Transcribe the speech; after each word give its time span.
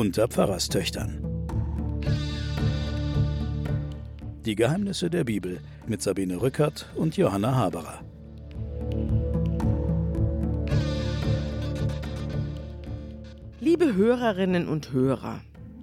unter 0.00 0.28
Pfarrerstöchtern. 0.28 1.22
Die 4.46 4.54
Geheimnisse 4.54 5.10
der 5.10 5.24
Bibel 5.24 5.60
mit 5.86 6.00
Sabine 6.00 6.40
Rückert 6.40 6.88
und 6.96 7.18
Johanna 7.18 7.54
Haberer. 7.54 8.00
Liebe 13.60 13.94
Hörerinnen 13.94 14.68
und 14.68 14.90
Hörer, 14.90 15.42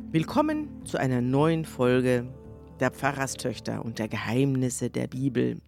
willkommen 0.09 0.83
zu 0.83 0.97
einer 0.97 1.21
neuen 1.21 1.63
Folge 1.63 2.25
der 2.79 2.89
Pfarrerstöchter 2.89 3.85
und 3.85 3.99
der 3.99 4.07
Geheimnisse 4.07 4.89
der 4.89 5.05
Bibel. 5.05 5.61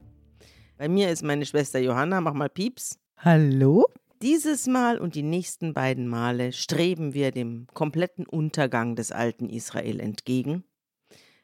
Bei 0.79 0.89
mir 0.89 1.11
ist 1.11 1.21
meine 1.21 1.45
Schwester 1.45 1.77
Johanna, 1.77 2.19
mach 2.19 2.33
mal 2.33 2.49
Pieps. 2.49 2.97
Hallo? 3.17 3.85
Dieses 4.21 4.67
Mal 4.67 4.97
und 4.97 5.15
die 5.15 5.23
nächsten 5.23 5.73
beiden 5.73 6.07
Male 6.07 6.51
streben 6.51 7.13
wir 7.13 7.31
dem 7.31 7.67
kompletten 7.73 8.25
Untergang 8.25 8.97
des 8.97 9.13
alten 9.13 9.47
Israel 9.47 10.01
entgegen. 10.01 10.65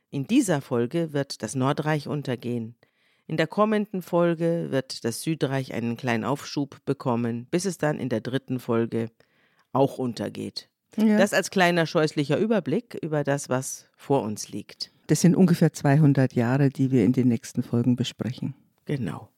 In 0.10 0.28
dieser 0.28 0.60
Folge 0.60 1.14
wird 1.14 1.42
das 1.42 1.56
Nordreich 1.56 2.10
untergehen. 2.10 2.76
In 3.28 3.38
der 3.38 3.48
kommenden 3.48 4.02
Folge 4.02 4.68
wird 4.72 5.06
das 5.06 5.22
Südreich 5.22 5.74
einen 5.74 5.96
kleinen 5.96 6.26
Aufschub 6.26 6.84
bekommen, 6.84 7.48
bis 7.50 7.64
es 7.64 7.78
dann 7.78 7.98
in 7.98 8.10
der 8.10 8.20
dritten 8.20 8.60
Folge 8.60 9.10
auch 9.72 9.98
untergeht. 9.98 10.70
Ja. 10.98 11.18
Das 11.18 11.34
als 11.34 11.52
kleiner 11.52 11.86
scheußlicher 11.86 12.38
Überblick 12.38 12.96
über 13.02 13.24
das, 13.24 13.48
was 13.48 13.88
vor 13.96 14.22
uns 14.22 14.50
liegt. 14.50 14.92
Das 15.08 15.22
sind 15.22 15.36
ungefähr 15.36 15.72
200 15.72 16.34
Jahre, 16.34 16.70
die 16.70 16.92
wir 16.92 17.06
in 17.06 17.14
den 17.14 17.30
nächsten 17.30 17.64
Folgen 17.64 17.96
besprechen. 17.96 18.54
Genau. 18.84 19.30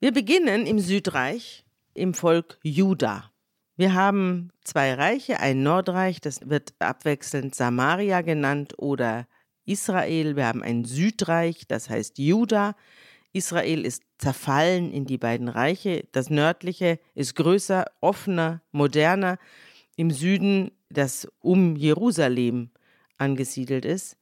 Wir 0.00 0.12
beginnen 0.12 0.66
im 0.66 0.80
Südreich, 0.80 1.64
im 2.00 2.14
Volk 2.14 2.58
Juda. 2.62 3.30
Wir 3.76 3.94
haben 3.94 4.50
zwei 4.64 4.94
Reiche, 4.94 5.40
ein 5.40 5.62
Nordreich, 5.62 6.20
das 6.20 6.48
wird 6.48 6.74
abwechselnd 6.78 7.54
Samaria 7.54 8.22
genannt 8.22 8.74
oder 8.78 9.26
Israel. 9.64 10.36
Wir 10.36 10.46
haben 10.46 10.62
ein 10.62 10.84
Südreich, 10.84 11.66
das 11.68 11.88
heißt 11.88 12.18
Juda. 12.18 12.74
Israel 13.32 13.84
ist 13.84 14.02
zerfallen 14.18 14.90
in 14.92 15.04
die 15.04 15.18
beiden 15.18 15.48
Reiche. 15.48 16.08
Das 16.12 16.30
nördliche 16.30 16.98
ist 17.14 17.36
größer, 17.36 17.84
offener, 18.00 18.62
moderner. 18.72 19.38
Im 19.96 20.10
Süden, 20.10 20.72
das 20.88 21.28
um 21.40 21.76
Jerusalem 21.76 22.70
angesiedelt 23.18 23.84
ist, 23.84 24.16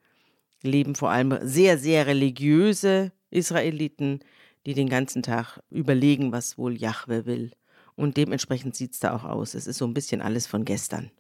leben 0.63 0.95
vor 0.95 1.11
allem 1.11 1.39
sehr, 1.43 1.79
sehr 1.79 2.07
religiöse 2.07 3.13
Israeliten, 3.31 4.21
die 4.67 4.75
den 4.75 4.89
ganzen 4.89 5.23
Tag 5.23 5.61
überlegen, 5.71 6.33
was 6.33 6.59
wohl 6.59 6.77
Jahwe 6.77 7.25
will. 7.25 7.53
Und 7.99 8.17
dementsprechend 8.17 8.77
sieht 8.77 8.93
es 8.93 9.01
da 9.01 9.13
auch 9.13 9.25
aus. 9.25 9.55
Es 9.55 9.67
ist 9.67 9.79
so 9.79 9.85
ein 9.85 9.93
bisschen 9.93 10.23
alles 10.23 10.47
von 10.47 10.65
gestern. 10.65 11.11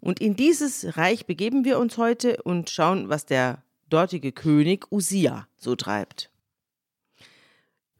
Und 0.00 0.18
in 0.18 0.34
dieses 0.34 0.96
Reich 0.96 1.26
begeben 1.26 1.64
wir 1.64 1.78
uns 1.78 1.96
heute 1.96 2.42
und 2.42 2.70
schauen, 2.70 3.08
was 3.08 3.24
der 3.24 3.62
dortige 3.88 4.32
König 4.32 4.90
Usia 4.90 5.46
so 5.56 5.76
treibt. 5.76 6.32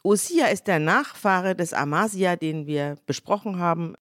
Usia 0.02 0.46
ist 0.48 0.66
der 0.66 0.80
Nachfahre 0.80 1.54
des 1.54 1.72
Amasia, 1.72 2.34
den 2.34 2.66
wir 2.66 2.96
besprochen 3.06 3.60
haben. 3.60 3.94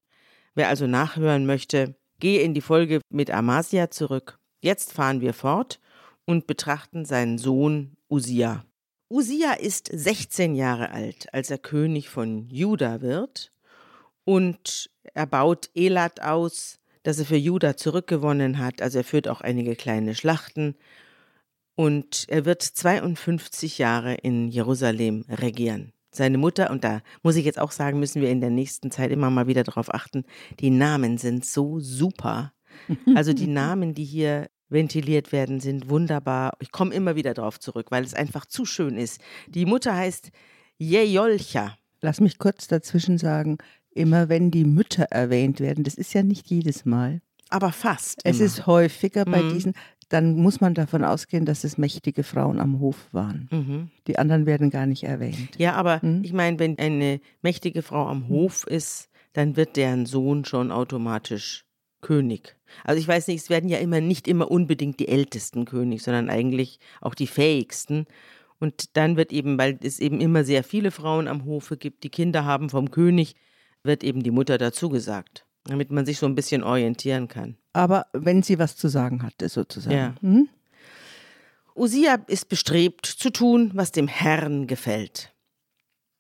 Wer 0.55 0.69
also 0.69 0.87
nachhören 0.87 1.45
möchte, 1.45 1.95
gehe 2.19 2.41
in 2.41 2.55
die 2.55 2.61
Folge 2.61 3.01
mit 3.09 3.29
Amasia 3.29 3.91
zurück. 3.91 4.39
Jetzt 4.61 4.93
fahren 4.93 5.21
wir 5.21 5.35
fort 5.35 5.79
und 6.25 6.47
betrachten 6.47 7.05
seinen 7.05 7.37
Sohn 7.37 7.97
Usia. 8.09 8.65
Usia 9.14 9.53
ist 9.53 9.92
16 9.94 10.56
Jahre 10.56 10.89
alt, 10.89 11.31
als 11.36 11.52
er 11.52 11.59
König 11.59 12.09
von 12.09 12.50
Juda 12.50 13.02
wird 13.02 13.52
und 14.25 14.89
er 15.14 15.28
baut 15.28 15.70
Elat 15.75 16.20
aus, 16.20 16.80
das 17.04 17.20
er 17.20 17.26
für 17.26 17.37
Juda 17.37 17.77
zurückgewonnen 17.77 18.58
hat. 18.58 18.82
Also 18.82 18.98
er 18.98 19.04
führt 19.04 19.27
auch 19.27 19.42
einige 19.42 19.76
kleine 19.76 20.15
Schlachten 20.15 20.73
und 21.76 22.26
er 22.27 22.45
wird 22.45 22.64
52 22.64 23.77
Jahre 23.77 24.15
in 24.15 24.48
Jerusalem 24.48 25.26
regieren. 25.30 25.93
Seine 26.10 26.39
Mutter, 26.39 26.71
und 26.71 26.83
da 26.83 27.04
muss 27.21 27.36
ich 27.36 27.45
jetzt 27.45 27.60
auch 27.60 27.71
sagen, 27.71 27.99
müssen 27.99 28.20
wir 28.20 28.32
in 28.32 28.42
der 28.42 28.49
nächsten 28.49 28.89
Zeit 28.89 29.11
immer 29.11 29.30
mal 29.30 29.45
wieder 29.45 29.64
darauf 29.64 29.93
achten, 29.93 30.26
die 30.60 30.71
Namen 30.71 31.20
sind 31.20 31.45
so 31.45 31.80
super. 31.80 32.52
Also 33.14 33.33
die 33.33 33.45
Namen, 33.45 33.93
die 33.93 34.04
hier 34.04 34.49
ventiliert 34.73 35.32
werden, 35.32 35.60
sind 35.60 35.89
wunderbar. 35.89 36.54
Ich 36.60 36.72
komme 36.72 36.94
immer 36.94 37.16
wieder 37.16 37.34
darauf 37.34 37.60
zurück, 37.60 37.88
weil 37.89 38.04
es 38.04 38.14
einfach 38.14 38.45
zu 38.45 38.66
schön 38.66 38.98
ist. 38.98 39.22
Die 39.48 39.66
Mutter 39.66 39.95
heißt 39.95 40.32
Jejolcha. 40.78 41.78
Lass 42.02 42.20
mich 42.20 42.38
kurz 42.38 42.67
dazwischen 42.67 43.17
sagen, 43.17 43.60
immer 43.92 44.28
wenn 44.28 44.52
die 44.52 44.66
Mütter 44.66 45.04
erwähnt 45.04 45.60
werden, 45.60 45.84
das 45.84 45.95
ist 45.95 46.14
ja 46.14 46.23
nicht 46.23 46.50
jedes 46.50 46.86
Mal. 46.86 47.22
Aber 47.50 47.72
fast. 47.72 48.22
Es 48.23 48.38
immer. 48.38 48.45
ist 48.45 48.67
häufiger 48.67 49.26
bei 49.26 49.42
mhm. 49.42 49.54
diesen, 49.54 49.73
dann 50.10 50.36
muss 50.36 50.60
man 50.60 50.73
davon 50.73 51.04
ausgehen, 51.04 51.45
dass 51.45 51.64
es 51.64 51.78
mächtige 51.78 52.23
Frauen 52.23 52.60
am 52.60 52.80
Hof 52.80 53.08
waren. 53.11 53.48
Mhm. 53.52 53.92
Die 54.08 54.17
anderen 54.17 54.45
werden 54.45 54.70
gar 54.70 54.86
nicht 54.86 55.04
erwähnt. 55.04 55.58
Ja, 55.58 55.73
aber 55.73 56.00
mhm. 56.02 56.23
ich 56.23 56.34
meine, 56.34 56.60
wenn 56.60 56.78
eine 56.78 57.20
mächtige 57.42 57.82
Frau 57.82 58.08
am 58.08 58.28
Hof 58.28 58.66
ist, 58.67 59.10
dann 59.34 59.55
wird 59.55 59.78
deren 59.78 60.05
Sohn 60.05 60.45
schon 60.45 60.72
automatisch 60.72 61.66
König. 62.03 62.55
Also 62.83 62.99
ich 62.99 63.08
weiß 63.08 63.27
nicht, 63.27 63.41
es 63.41 63.49
werden 63.49 63.69
ja 63.69 63.80
immer 63.80 63.99
nicht 63.99 64.27
immer 64.27 64.52
unbedingt 64.52 64.99
die 64.99 65.08
ältesten 65.08 65.65
König, 65.65 66.03
sondern 66.03 66.30
eigentlich 66.30 66.80
auch 67.02 67.15
die 67.15 67.25
fähigsten. 67.25 68.05
Und 68.59 68.95
dann 68.95 69.17
wird 69.17 69.33
eben, 69.33 69.58
weil 69.58 69.80
es 69.81 69.99
eben 69.99 70.21
immer 70.21 70.43
sehr 70.43 70.63
viele 70.63 70.92
Frauen 70.92 71.27
am 71.27 71.45
Hofe 71.45 71.77
gibt, 71.77 72.03
die 72.03 72.09
Kinder 72.09 72.45
haben 72.45 72.69
vom 72.69 72.92
König, 72.92 73.36
wird 73.81 74.03
eben 74.03 74.21
die 74.21 74.31
Mutter 74.31 74.59
dazu 74.59 74.89
gesagt, 74.89 75.45
damit 75.65 75.92
man 75.92 76.05
sich 76.05 76.19
so 76.19 76.27
ein 76.27 76.36
bisschen 76.36 76.63
orientieren 76.63 77.27
kann. 77.27 77.58
Aber 77.73 78.05
wenn 78.13 78.43
sie 78.43 78.59
was 78.59 78.75
zu 78.77 78.87
sagen 78.87 79.23
hatte, 79.23 79.49
sozusagen. 79.49 79.95
Ja. 79.95 80.15
Hm? 80.21 80.47
Usia 81.75 82.19
ist 82.27 82.49
bestrebt 82.49 83.05
zu 83.05 83.31
tun, 83.31 83.71
was 83.73 83.92
dem 83.92 84.08
Herrn 84.08 84.67
gefällt. 84.67 85.33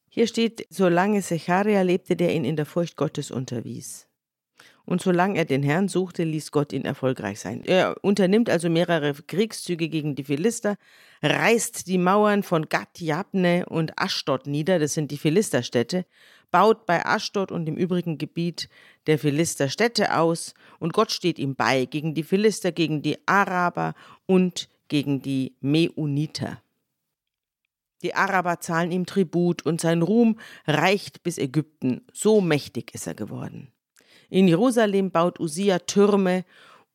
Hier 0.09 0.27
steht, 0.27 0.65
solange 0.69 1.21
Secharia 1.21 1.81
lebte, 1.81 2.15
der 2.15 2.35
ihn 2.35 2.45
in 2.45 2.55
der 2.55 2.65
Furcht 2.65 2.97
Gottes 2.97 3.31
unterwies. 3.31 4.07
Und 4.85 5.01
solange 5.01 5.37
er 5.37 5.45
den 5.45 5.63
Herrn 5.63 5.87
suchte, 5.87 6.23
ließ 6.23 6.51
Gott 6.51 6.73
ihn 6.73 6.83
erfolgreich 6.83 7.39
sein. 7.39 7.63
Er 7.65 7.95
unternimmt 8.01 8.49
also 8.49 8.69
mehrere 8.69 9.13
Kriegszüge 9.13 9.87
gegen 9.87 10.15
die 10.15 10.25
Philister, 10.25 10.75
reißt 11.21 11.87
die 11.87 11.97
Mauern 11.97 12.43
von 12.43 12.67
Gat, 12.67 12.99
Jabne 12.99 13.65
und 13.67 13.97
Aschdod 13.97 14.45
nieder, 14.45 14.79
das 14.79 14.93
sind 14.93 15.11
die 15.11 15.17
Philisterstädte, 15.17 16.05
baut 16.51 16.85
bei 16.85 17.05
Aschdod 17.05 17.51
und 17.51 17.67
im 17.67 17.75
übrigen 17.75 18.17
Gebiet 18.17 18.69
der 19.07 19.17
Philister 19.17 19.69
Städte 19.69 20.15
aus 20.15 20.53
und 20.79 20.93
Gott 20.93 21.11
steht 21.11 21.39
ihm 21.39 21.55
bei 21.55 21.85
gegen 21.85 22.13
die 22.13 22.23
Philister, 22.23 22.71
gegen 22.71 23.01
die 23.01 23.17
Araber 23.27 23.95
und 24.27 24.69
gegen 24.87 25.21
die 25.21 25.55
Meuniter. 25.61 26.61
Die 28.03 28.13
Araber 28.13 28.59
zahlen 28.59 28.91
ihm 28.91 29.05
Tribut 29.05 29.65
und 29.65 29.81
sein 29.81 30.01
Ruhm 30.01 30.37
reicht 30.67 31.23
bis 31.23 31.37
Ägypten. 31.37 32.01
So 32.13 32.41
mächtig 32.41 32.93
ist 32.93 33.07
er 33.07 33.15
geworden. 33.15 33.72
In 34.33 34.47
Jerusalem 34.47 35.11
baut 35.11 35.39
Usia 35.39 35.77
Türme 35.77 36.43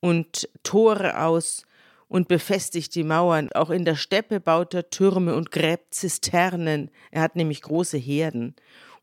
und 0.01 0.49
Tore 0.65 1.23
aus 1.23 1.63
und 2.09 2.27
befestigt 2.27 2.97
die 2.97 3.05
Mauern. 3.05 3.49
Auch 3.53 3.71
in 3.71 3.85
der 3.85 3.95
Steppe 3.95 4.41
baut 4.41 4.75
er 4.75 4.91
Türme 4.91 5.37
und 5.37 5.53
gräbt 5.53 5.95
Zisternen. 5.95 6.91
Er 7.13 7.23
hat 7.23 7.37
nämlich 7.37 7.63
große 7.63 7.97
Herden, 7.97 8.57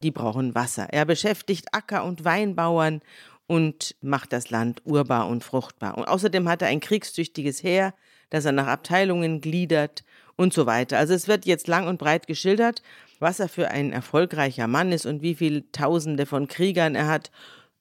die 0.03 0.11
brauchen 0.11 0.53
Wasser. 0.53 0.87
Er 0.91 1.05
beschäftigt 1.05 1.67
Acker- 1.71 2.03
und 2.03 2.25
Weinbauern 2.25 2.99
und 3.47 3.95
macht 4.01 4.33
das 4.33 4.49
Land 4.49 4.81
urbar 4.83 5.29
und 5.29 5.41
fruchtbar. 5.41 5.97
Und 5.97 6.03
außerdem 6.03 6.49
hat 6.49 6.61
er 6.61 6.67
ein 6.67 6.81
kriegstüchtiges 6.81 7.63
Heer, 7.63 7.93
das 8.31 8.43
er 8.43 8.51
nach 8.51 8.67
Abteilungen 8.67 9.39
gliedert 9.39 10.03
und 10.35 10.51
so 10.51 10.65
weiter. 10.65 10.97
Also 10.97 11.13
es 11.13 11.29
wird 11.29 11.45
jetzt 11.45 11.69
lang 11.69 11.87
und 11.87 11.99
breit 11.99 12.27
geschildert, 12.27 12.81
was 13.19 13.39
er 13.39 13.47
für 13.47 13.69
ein 13.69 13.93
erfolgreicher 13.93 14.67
Mann 14.67 14.91
ist 14.91 15.05
und 15.05 15.21
wie 15.21 15.35
viele 15.35 15.71
Tausende 15.71 16.25
von 16.25 16.49
Kriegern 16.49 16.95
er 16.95 17.07
hat 17.07 17.31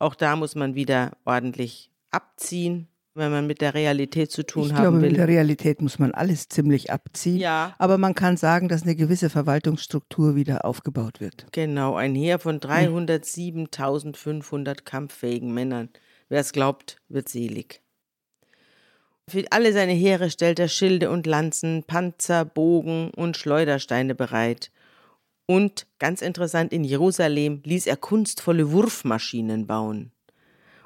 auch 0.04 0.14
da 0.14 0.36
muss 0.36 0.54
man 0.54 0.74
wieder 0.74 1.12
ordentlich 1.24 1.90
abziehen, 2.10 2.88
wenn 3.14 3.32
man 3.32 3.46
mit 3.46 3.62
der 3.62 3.72
Realität 3.74 4.30
zu 4.30 4.44
tun 4.44 4.66
ich 4.66 4.74
haben 4.74 4.82
glaube, 4.82 5.00
will. 5.00 5.08
Mit 5.08 5.16
der 5.18 5.28
Realität 5.28 5.80
muss 5.80 5.98
man 5.98 6.12
alles 6.12 6.48
ziemlich 6.48 6.92
abziehen. 6.92 7.38
Ja. 7.38 7.74
Aber 7.78 7.96
man 7.96 8.14
kann 8.14 8.36
sagen, 8.36 8.68
dass 8.68 8.82
eine 8.82 8.96
gewisse 8.96 9.30
Verwaltungsstruktur 9.30 10.36
wieder 10.36 10.66
aufgebaut 10.66 11.20
wird. 11.20 11.46
Genau, 11.52 11.94
ein 11.94 12.14
Heer 12.14 12.38
von 12.38 12.60
307.500 12.60 14.82
kampffähigen 14.84 15.54
Männern. 15.54 15.88
Wer 16.28 16.40
es 16.40 16.52
glaubt, 16.52 16.98
wird 17.08 17.28
selig. 17.28 17.80
Für 19.28 19.44
alle 19.50 19.72
seine 19.72 19.92
Heere 19.92 20.30
stellt 20.30 20.58
er 20.58 20.68
Schilde 20.68 21.10
und 21.10 21.26
Lanzen, 21.26 21.84
Panzer, 21.84 22.44
Bogen 22.44 23.10
und 23.16 23.38
Schleudersteine 23.38 24.14
bereit 24.14 24.70
und 25.46 25.86
ganz 25.98 26.22
interessant, 26.22 26.72
in 26.72 26.84
Jerusalem 26.84 27.60
ließ 27.64 27.86
er 27.86 27.96
kunstvolle 27.96 28.72
Wurfmaschinen 28.72 29.66
bauen. 29.66 30.12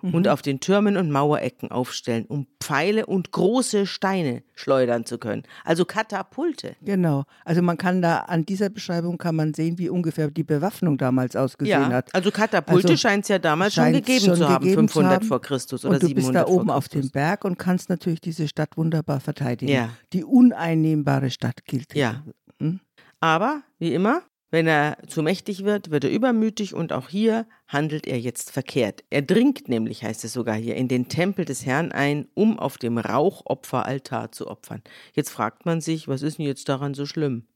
mhm. 0.02 0.14
und 0.14 0.28
auf 0.28 0.42
den 0.42 0.60
Türmen 0.60 0.96
und 0.96 1.10
Mauerecken 1.10 1.70
aufstellen, 1.70 2.24
um 2.26 2.46
Pfeile 2.60 3.06
und 3.06 3.32
große 3.32 3.86
Steine 3.86 4.42
schleudern 4.54 5.04
zu 5.04 5.18
können. 5.18 5.42
Also 5.64 5.84
Katapulte. 5.84 6.76
Genau. 6.82 7.24
Also 7.44 7.62
man 7.62 7.76
kann 7.76 8.02
da 8.02 8.18
an 8.20 8.44
dieser 8.44 8.68
Beschreibung 8.68 9.18
kann 9.18 9.36
man 9.36 9.54
sehen, 9.54 9.78
wie 9.78 9.88
ungefähr 9.88 10.30
die 10.30 10.44
Bewaffnung 10.44 10.98
damals 10.98 11.36
ausgesehen 11.36 11.82
ja, 11.82 11.92
hat. 11.92 12.14
Also 12.14 12.30
Katapulte 12.30 12.88
also 12.88 12.96
scheint 12.96 13.24
es 13.24 13.28
ja 13.28 13.38
damals 13.38 13.74
schon 13.74 13.92
gegeben 13.92 14.26
schon 14.26 14.36
zu 14.36 14.48
haben, 14.48 14.68
500 14.68 15.12
haben. 15.12 15.26
vor 15.26 15.40
Christus 15.40 15.84
oder 15.84 15.94
und 15.94 16.02
du 16.02 16.06
700 16.08 16.32
bist 16.32 16.34
da 16.34 16.52
oben 16.52 16.70
auf 16.70 16.88
dem 16.88 17.10
Berg 17.10 17.44
und 17.44 17.58
kannst 17.58 17.88
natürlich 17.88 18.20
diese 18.20 18.48
Stadt 18.48 18.76
wunderbar 18.76 19.20
verteidigen. 19.20 19.72
Ja. 19.72 19.90
Die 20.12 20.24
uneinnehmbare 20.24 21.30
Stadt 21.30 21.64
gilt. 21.64 21.94
Ja. 21.94 22.22
Hm? 22.60 22.80
Aber 23.20 23.62
wie 23.78 23.94
immer, 23.94 24.22
wenn 24.50 24.66
er 24.66 24.96
zu 25.06 25.22
mächtig 25.22 25.64
wird, 25.64 25.90
wird 25.90 26.04
er 26.04 26.10
übermütig 26.10 26.74
und 26.74 26.92
auch 26.92 27.08
hier 27.08 27.46
handelt 27.66 28.06
er 28.06 28.18
jetzt 28.18 28.50
verkehrt. 28.50 29.04
Er 29.10 29.22
dringt 29.22 29.68
nämlich, 29.68 30.02
heißt 30.04 30.24
es 30.24 30.32
sogar 30.32 30.56
hier, 30.56 30.76
in 30.76 30.88
den 30.88 31.08
Tempel 31.08 31.44
des 31.44 31.66
Herrn 31.66 31.92
ein, 31.92 32.28
um 32.34 32.58
auf 32.58 32.78
dem 32.78 32.96
Rauchopferaltar 32.96 34.32
zu 34.32 34.48
opfern. 34.48 34.82
Jetzt 35.12 35.30
fragt 35.30 35.66
man 35.66 35.80
sich, 35.80 36.08
was 36.08 36.22
ist 36.22 36.38
denn 36.38 36.46
jetzt 36.46 36.68
daran 36.68 36.94
so 36.94 37.04
schlimm? 37.04 37.46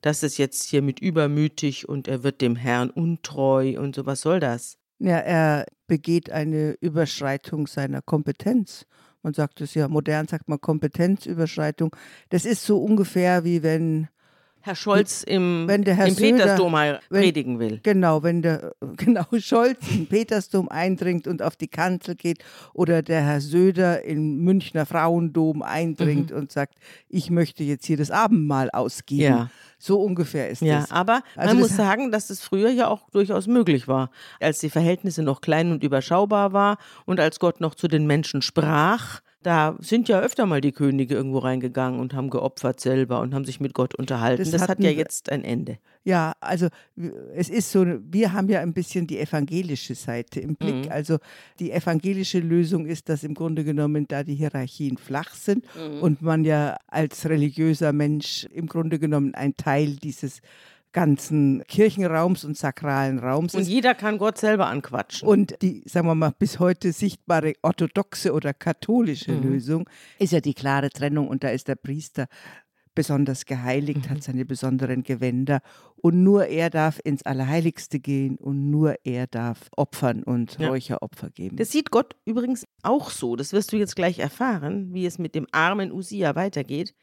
Das 0.00 0.24
ist 0.24 0.36
jetzt 0.36 0.64
hier 0.64 0.82
mit 0.82 0.98
übermütig 0.98 1.88
und 1.88 2.08
er 2.08 2.24
wird 2.24 2.40
dem 2.40 2.56
Herrn 2.56 2.90
untreu 2.90 3.78
und 3.78 3.94
so, 3.94 4.04
was 4.04 4.20
soll 4.20 4.40
das? 4.40 4.78
Ja, 4.98 5.18
er 5.18 5.66
begeht 5.86 6.30
eine 6.30 6.72
Überschreitung 6.80 7.68
seiner 7.68 8.02
Kompetenz. 8.02 8.86
Man 9.22 9.34
sagt 9.34 9.60
es 9.60 9.74
ja, 9.74 9.86
modern 9.86 10.26
sagt 10.26 10.48
man 10.48 10.60
Kompetenzüberschreitung. 10.60 11.94
Das 12.30 12.44
ist 12.44 12.64
so 12.64 12.82
ungefähr 12.82 13.44
wie 13.44 13.62
wenn 13.62 14.08
Herr 14.62 14.76
Scholz 14.76 15.24
im, 15.24 15.66
wenn 15.66 15.82
der 15.82 15.94
Herr 15.94 16.06
im 16.06 16.14
Söder, 16.14 16.36
Petersdom 16.36 16.76
predigen 17.08 17.58
will. 17.58 17.80
Genau, 17.82 18.22
wenn 18.22 18.42
der 18.42 18.74
genau 18.96 19.24
Scholz 19.38 19.78
im 19.90 20.06
Petersdom 20.06 20.68
eindringt 20.68 21.26
und 21.26 21.42
auf 21.42 21.56
die 21.56 21.68
Kanzel 21.68 22.14
geht 22.14 22.38
oder 22.72 23.02
der 23.02 23.22
Herr 23.22 23.40
Söder 23.40 24.04
im 24.04 24.44
Münchner 24.44 24.86
Frauendom 24.86 25.62
eindringt 25.62 26.30
mhm. 26.30 26.36
und 26.36 26.52
sagt, 26.52 26.74
ich 27.08 27.30
möchte 27.30 27.64
jetzt 27.64 27.86
hier 27.86 27.96
das 27.96 28.10
Abendmahl 28.10 28.70
ausgeben. 28.70 29.22
Ja. 29.22 29.50
So 29.78 30.00
ungefähr 30.00 30.48
ist 30.48 30.62
ja, 30.62 30.78
es. 30.78 30.90
Ja, 30.90 30.94
aber 30.94 31.22
also 31.34 31.54
man 31.54 31.62
muss 31.62 31.74
sagen, 31.74 32.12
dass 32.12 32.30
es 32.30 32.40
früher 32.40 32.70
ja 32.70 32.86
auch 32.86 33.10
durchaus 33.10 33.48
möglich 33.48 33.88
war, 33.88 34.10
als 34.38 34.60
die 34.60 34.70
Verhältnisse 34.70 35.24
noch 35.24 35.40
klein 35.40 35.72
und 35.72 35.82
überschaubar 35.82 36.52
war 36.52 36.78
und 37.04 37.18
als 37.18 37.40
Gott 37.40 37.60
noch 37.60 37.74
zu 37.74 37.88
den 37.88 38.06
Menschen 38.06 38.42
sprach 38.42 39.20
da 39.42 39.76
sind 39.80 40.08
ja 40.08 40.20
öfter 40.20 40.46
mal 40.46 40.60
die 40.60 40.72
Könige 40.72 41.14
irgendwo 41.14 41.38
reingegangen 41.38 42.00
und 42.00 42.14
haben 42.14 42.30
geopfert 42.30 42.80
selber 42.80 43.20
und 43.20 43.34
haben 43.34 43.44
sich 43.44 43.60
mit 43.60 43.74
Gott 43.74 43.94
unterhalten. 43.94 44.42
Das, 44.42 44.50
das 44.50 44.68
hat 44.68 44.80
ja 44.80 44.90
jetzt 44.90 45.30
ein 45.30 45.44
Ende. 45.44 45.78
Ja, 46.04 46.32
also 46.40 46.68
es 47.34 47.48
ist 47.48 47.70
so, 47.70 47.84
wir 47.84 48.32
haben 48.32 48.48
ja 48.48 48.60
ein 48.60 48.72
bisschen 48.72 49.06
die 49.06 49.18
evangelische 49.18 49.94
Seite 49.94 50.40
im 50.40 50.56
Blick. 50.56 50.86
Mhm. 50.86 50.92
Also 50.92 51.18
die 51.58 51.72
evangelische 51.72 52.40
Lösung 52.40 52.86
ist, 52.86 53.08
dass 53.08 53.24
im 53.24 53.34
Grunde 53.34 53.64
genommen 53.64 54.06
da 54.08 54.22
die 54.22 54.34
Hierarchien 54.34 54.96
flach 54.96 55.34
sind 55.34 55.64
mhm. 55.76 56.00
und 56.00 56.22
man 56.22 56.44
ja 56.44 56.76
als 56.86 57.28
religiöser 57.28 57.92
Mensch 57.92 58.46
im 58.52 58.66
Grunde 58.66 58.98
genommen 58.98 59.34
ein 59.34 59.56
Teil 59.56 59.96
dieses 59.96 60.40
ganzen 60.92 61.62
Kirchenraums 61.68 62.44
und 62.44 62.56
sakralen 62.56 63.18
Raums 63.18 63.54
und 63.54 63.62
ist. 63.62 63.68
jeder 63.68 63.94
kann 63.94 64.18
Gott 64.18 64.38
selber 64.38 64.66
anquatschen. 64.66 65.26
Und 65.26 65.60
die, 65.62 65.82
sagen 65.86 66.06
wir 66.06 66.14
mal, 66.14 66.32
bis 66.38 66.58
heute 66.58 66.92
sichtbare 66.92 67.54
orthodoxe 67.62 68.32
oder 68.32 68.52
katholische 68.54 69.32
mhm. 69.32 69.42
Lösung 69.42 69.90
ist 70.18 70.32
ja 70.32 70.40
die 70.40 70.54
klare 70.54 70.90
Trennung 70.90 71.28
und 71.28 71.44
da 71.44 71.48
ist 71.48 71.68
der 71.68 71.76
Priester 71.76 72.26
besonders 72.94 73.46
geheiligt, 73.46 74.06
mhm. 74.06 74.10
hat 74.10 74.22
seine 74.22 74.44
besonderen 74.44 75.02
Gewänder 75.02 75.60
und 75.96 76.22
nur 76.22 76.46
er 76.46 76.68
darf 76.68 77.00
ins 77.02 77.22
Allerheiligste 77.22 78.00
gehen 78.00 78.36
und 78.36 78.70
nur 78.70 78.96
er 79.04 79.26
darf 79.26 79.70
opfern 79.76 80.22
und 80.22 80.58
ja. 80.58 80.68
Räucheropfer 80.68 81.30
geben. 81.30 81.56
Das 81.56 81.70
sieht 81.70 81.90
Gott 81.90 82.16
übrigens 82.24 82.66
auch 82.82 83.10
so, 83.10 83.36
das 83.36 83.52
wirst 83.52 83.72
du 83.72 83.76
jetzt 83.76 83.96
gleich 83.96 84.18
erfahren, 84.18 84.92
wie 84.92 85.06
es 85.06 85.18
mit 85.18 85.34
dem 85.34 85.46
armen 85.52 85.90
Usia 85.90 86.34
weitergeht. 86.34 86.94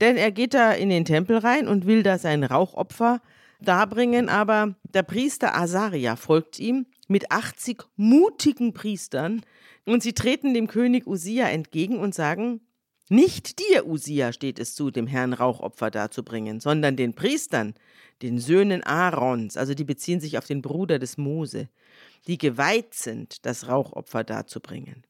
Denn 0.00 0.16
er 0.16 0.32
geht 0.32 0.54
da 0.54 0.72
in 0.72 0.88
den 0.88 1.04
Tempel 1.04 1.38
rein 1.38 1.68
und 1.68 1.86
will 1.86 2.02
da 2.02 2.18
sein 2.18 2.42
Rauchopfer 2.44 3.20
darbringen, 3.60 4.28
aber 4.28 4.74
der 4.94 5.02
Priester 5.02 5.54
Asaria 5.54 6.16
folgt 6.16 6.58
ihm 6.58 6.86
mit 7.08 7.30
80 7.30 7.82
mutigen 7.96 8.72
Priestern 8.72 9.42
und 9.84 10.02
sie 10.02 10.14
treten 10.14 10.54
dem 10.54 10.66
König 10.66 11.06
Usia 11.06 11.48
entgegen 11.48 11.98
und 11.98 12.14
sagen, 12.14 12.60
nicht 13.12 13.58
dir, 13.58 13.86
Usia, 13.86 14.32
steht 14.32 14.60
es 14.60 14.74
zu, 14.74 14.90
dem 14.90 15.08
Herrn 15.08 15.32
Rauchopfer 15.32 15.90
darzubringen, 15.90 16.60
sondern 16.60 16.96
den 16.96 17.12
Priestern, 17.12 17.74
den 18.22 18.38
Söhnen 18.38 18.84
Aarons, 18.84 19.56
also 19.56 19.74
die 19.74 19.84
beziehen 19.84 20.20
sich 20.20 20.38
auf 20.38 20.46
den 20.46 20.62
Bruder 20.62 20.98
des 20.98 21.18
Mose, 21.18 21.68
die 22.28 22.38
geweiht 22.38 22.94
sind, 22.94 23.44
das 23.44 23.66
Rauchopfer 23.66 24.22
darzubringen. 24.22 25.04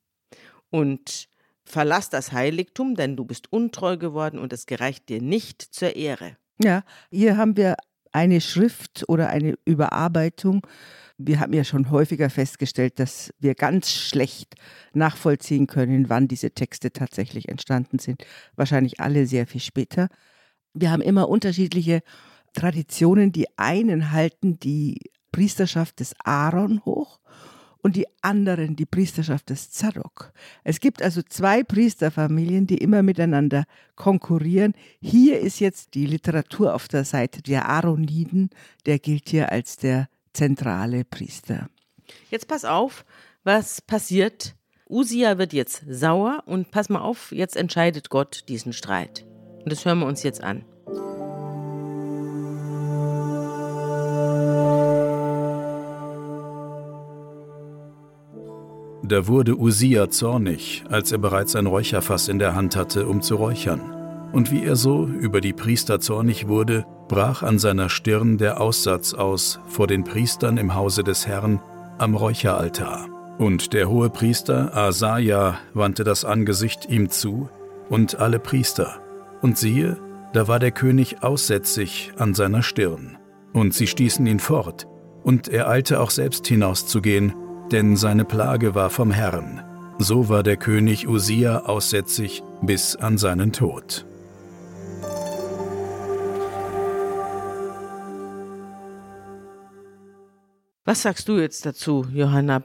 Und 0.70 1.28
Verlass 1.70 2.10
das 2.10 2.32
Heiligtum, 2.32 2.96
denn 2.96 3.16
du 3.16 3.24
bist 3.24 3.52
untreu 3.52 3.96
geworden 3.96 4.40
und 4.40 4.52
es 4.52 4.66
gereicht 4.66 5.08
dir 5.08 5.22
nicht 5.22 5.62
zur 5.62 5.94
Ehre. 5.94 6.36
Ja, 6.60 6.82
hier 7.10 7.36
haben 7.36 7.56
wir 7.56 7.76
eine 8.12 8.40
Schrift 8.40 9.04
oder 9.06 9.28
eine 9.28 9.56
Überarbeitung. 9.64 10.66
Wir 11.16 11.38
haben 11.38 11.52
ja 11.52 11.62
schon 11.62 11.90
häufiger 11.90 12.28
festgestellt, 12.28 12.98
dass 12.98 13.32
wir 13.38 13.54
ganz 13.54 13.92
schlecht 13.92 14.56
nachvollziehen 14.94 15.68
können, 15.68 16.08
wann 16.08 16.26
diese 16.26 16.50
Texte 16.50 16.92
tatsächlich 16.92 17.48
entstanden 17.48 18.00
sind. 18.00 18.24
Wahrscheinlich 18.56 18.98
alle 18.98 19.26
sehr 19.26 19.46
viel 19.46 19.60
später. 19.60 20.08
Wir 20.74 20.90
haben 20.90 21.02
immer 21.02 21.28
unterschiedliche 21.28 22.02
Traditionen. 22.52 23.30
Die 23.30 23.46
einen 23.58 24.10
halten 24.10 24.58
die 24.58 25.10
Priesterschaft 25.30 26.00
des 26.00 26.14
Aaron 26.24 26.84
hoch 26.84 27.20
und 27.82 27.96
die 27.96 28.06
anderen 28.22 28.76
die 28.76 28.86
Priesterschaft 28.86 29.50
des 29.50 29.70
Zadok. 29.70 30.32
Es 30.64 30.80
gibt 30.80 31.02
also 31.02 31.22
zwei 31.22 31.62
Priesterfamilien, 31.62 32.66
die 32.66 32.78
immer 32.78 33.02
miteinander 33.02 33.64
konkurrieren. 33.96 34.74
Hier 35.00 35.40
ist 35.40 35.60
jetzt 35.60 35.94
die 35.94 36.06
Literatur 36.06 36.74
auf 36.74 36.88
der 36.88 37.04
Seite 37.04 37.42
der 37.42 37.68
Aaroniden, 37.68 38.50
der 38.86 38.98
gilt 38.98 39.28
hier 39.28 39.50
als 39.52 39.76
der 39.76 40.08
zentrale 40.32 41.04
Priester. 41.04 41.68
Jetzt 42.30 42.48
pass 42.48 42.64
auf, 42.64 43.04
was 43.44 43.80
passiert. 43.80 44.54
Usia 44.88 45.38
wird 45.38 45.52
jetzt 45.52 45.84
sauer 45.88 46.42
und 46.46 46.70
pass 46.70 46.88
mal 46.88 47.00
auf, 47.00 47.32
jetzt 47.32 47.56
entscheidet 47.56 48.10
Gott 48.10 48.44
diesen 48.48 48.72
Streit. 48.72 49.24
Und 49.62 49.70
das 49.70 49.84
hören 49.84 50.00
wir 50.00 50.06
uns 50.06 50.22
jetzt 50.22 50.42
an. 50.42 50.64
Da 59.10 59.26
wurde 59.26 59.58
Usia 59.58 60.08
zornig, 60.08 60.84
als 60.88 61.10
er 61.10 61.18
bereits 61.18 61.56
ein 61.56 61.66
Räucherfass 61.66 62.28
in 62.28 62.38
der 62.38 62.54
Hand 62.54 62.76
hatte, 62.76 63.08
um 63.08 63.22
zu 63.22 63.34
räuchern. 63.34 63.80
Und 64.32 64.52
wie 64.52 64.62
er 64.62 64.76
so 64.76 65.04
über 65.04 65.40
die 65.40 65.52
Priester 65.52 65.98
zornig 65.98 66.46
wurde, 66.46 66.86
brach 67.08 67.42
an 67.42 67.58
seiner 67.58 67.88
Stirn 67.88 68.38
der 68.38 68.60
Aussatz 68.60 69.12
aus 69.12 69.58
vor 69.66 69.88
den 69.88 70.04
Priestern 70.04 70.58
im 70.58 70.76
Hause 70.76 71.02
des 71.02 71.26
Herrn 71.26 71.60
am 71.98 72.14
Räucheraltar. 72.14 73.08
Und 73.36 73.72
der 73.72 73.88
hohe 73.88 74.10
Priester 74.10 74.76
Asaja 74.76 75.58
wandte 75.74 76.04
das 76.04 76.24
Angesicht 76.24 76.88
ihm 76.88 77.10
zu 77.10 77.48
und 77.88 78.20
alle 78.20 78.38
Priester. 78.38 79.00
Und 79.42 79.58
siehe, 79.58 79.98
da 80.32 80.46
war 80.46 80.60
der 80.60 80.70
König 80.70 81.24
aussätzig 81.24 82.12
an 82.16 82.34
seiner 82.34 82.62
Stirn. 82.62 83.18
Und 83.52 83.74
sie 83.74 83.88
stießen 83.88 84.24
ihn 84.28 84.38
fort, 84.38 84.86
und 85.24 85.48
er 85.48 85.68
eilte 85.68 85.98
auch 85.98 86.10
selbst 86.10 86.46
hinauszugehen, 86.46 87.34
denn 87.72 87.96
seine 87.96 88.24
Plage 88.24 88.74
war 88.74 88.90
vom 88.90 89.10
Herrn. 89.10 89.62
So 89.98 90.28
war 90.28 90.42
der 90.42 90.56
König 90.56 91.08
Usia 91.08 91.60
aussätzig 91.60 92.42
bis 92.62 92.96
an 92.96 93.18
seinen 93.18 93.52
Tod. 93.52 94.06
Was 100.84 101.02
sagst 101.02 101.28
du 101.28 101.38
jetzt 101.38 101.66
dazu, 101.66 102.06
Johanna? 102.12 102.60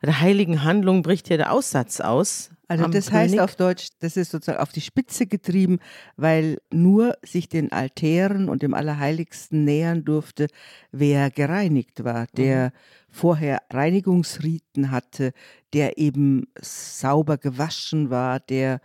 Bei 0.00 0.06
der 0.06 0.20
heiligen 0.20 0.64
Handlung 0.64 1.02
bricht 1.02 1.28
ja 1.28 1.36
der 1.36 1.52
Aussatz 1.52 2.00
aus. 2.00 2.50
Also 2.68 2.86
das 2.86 3.06
König. 3.06 3.32
heißt 3.32 3.40
auf 3.40 3.56
Deutsch, 3.56 3.88
das 4.00 4.18
ist 4.18 4.30
sozusagen 4.30 4.60
auf 4.60 4.72
die 4.72 4.82
Spitze 4.82 5.26
getrieben, 5.26 5.78
weil 6.16 6.58
nur 6.70 7.16
sich 7.22 7.48
den 7.48 7.72
Altären 7.72 8.50
und 8.50 8.62
dem 8.62 8.74
Allerheiligsten 8.74 9.64
nähern 9.64 10.04
durfte, 10.04 10.48
wer 10.92 11.30
gereinigt 11.30 12.04
war, 12.04 12.26
der 12.36 12.66
mhm. 12.66 12.70
vorher 13.10 13.62
Reinigungsriten 13.70 14.90
hatte, 14.90 15.32
der 15.72 15.96
eben 15.96 16.46
sauber 16.60 17.38
gewaschen 17.38 18.10
war, 18.10 18.38
der 18.38 18.80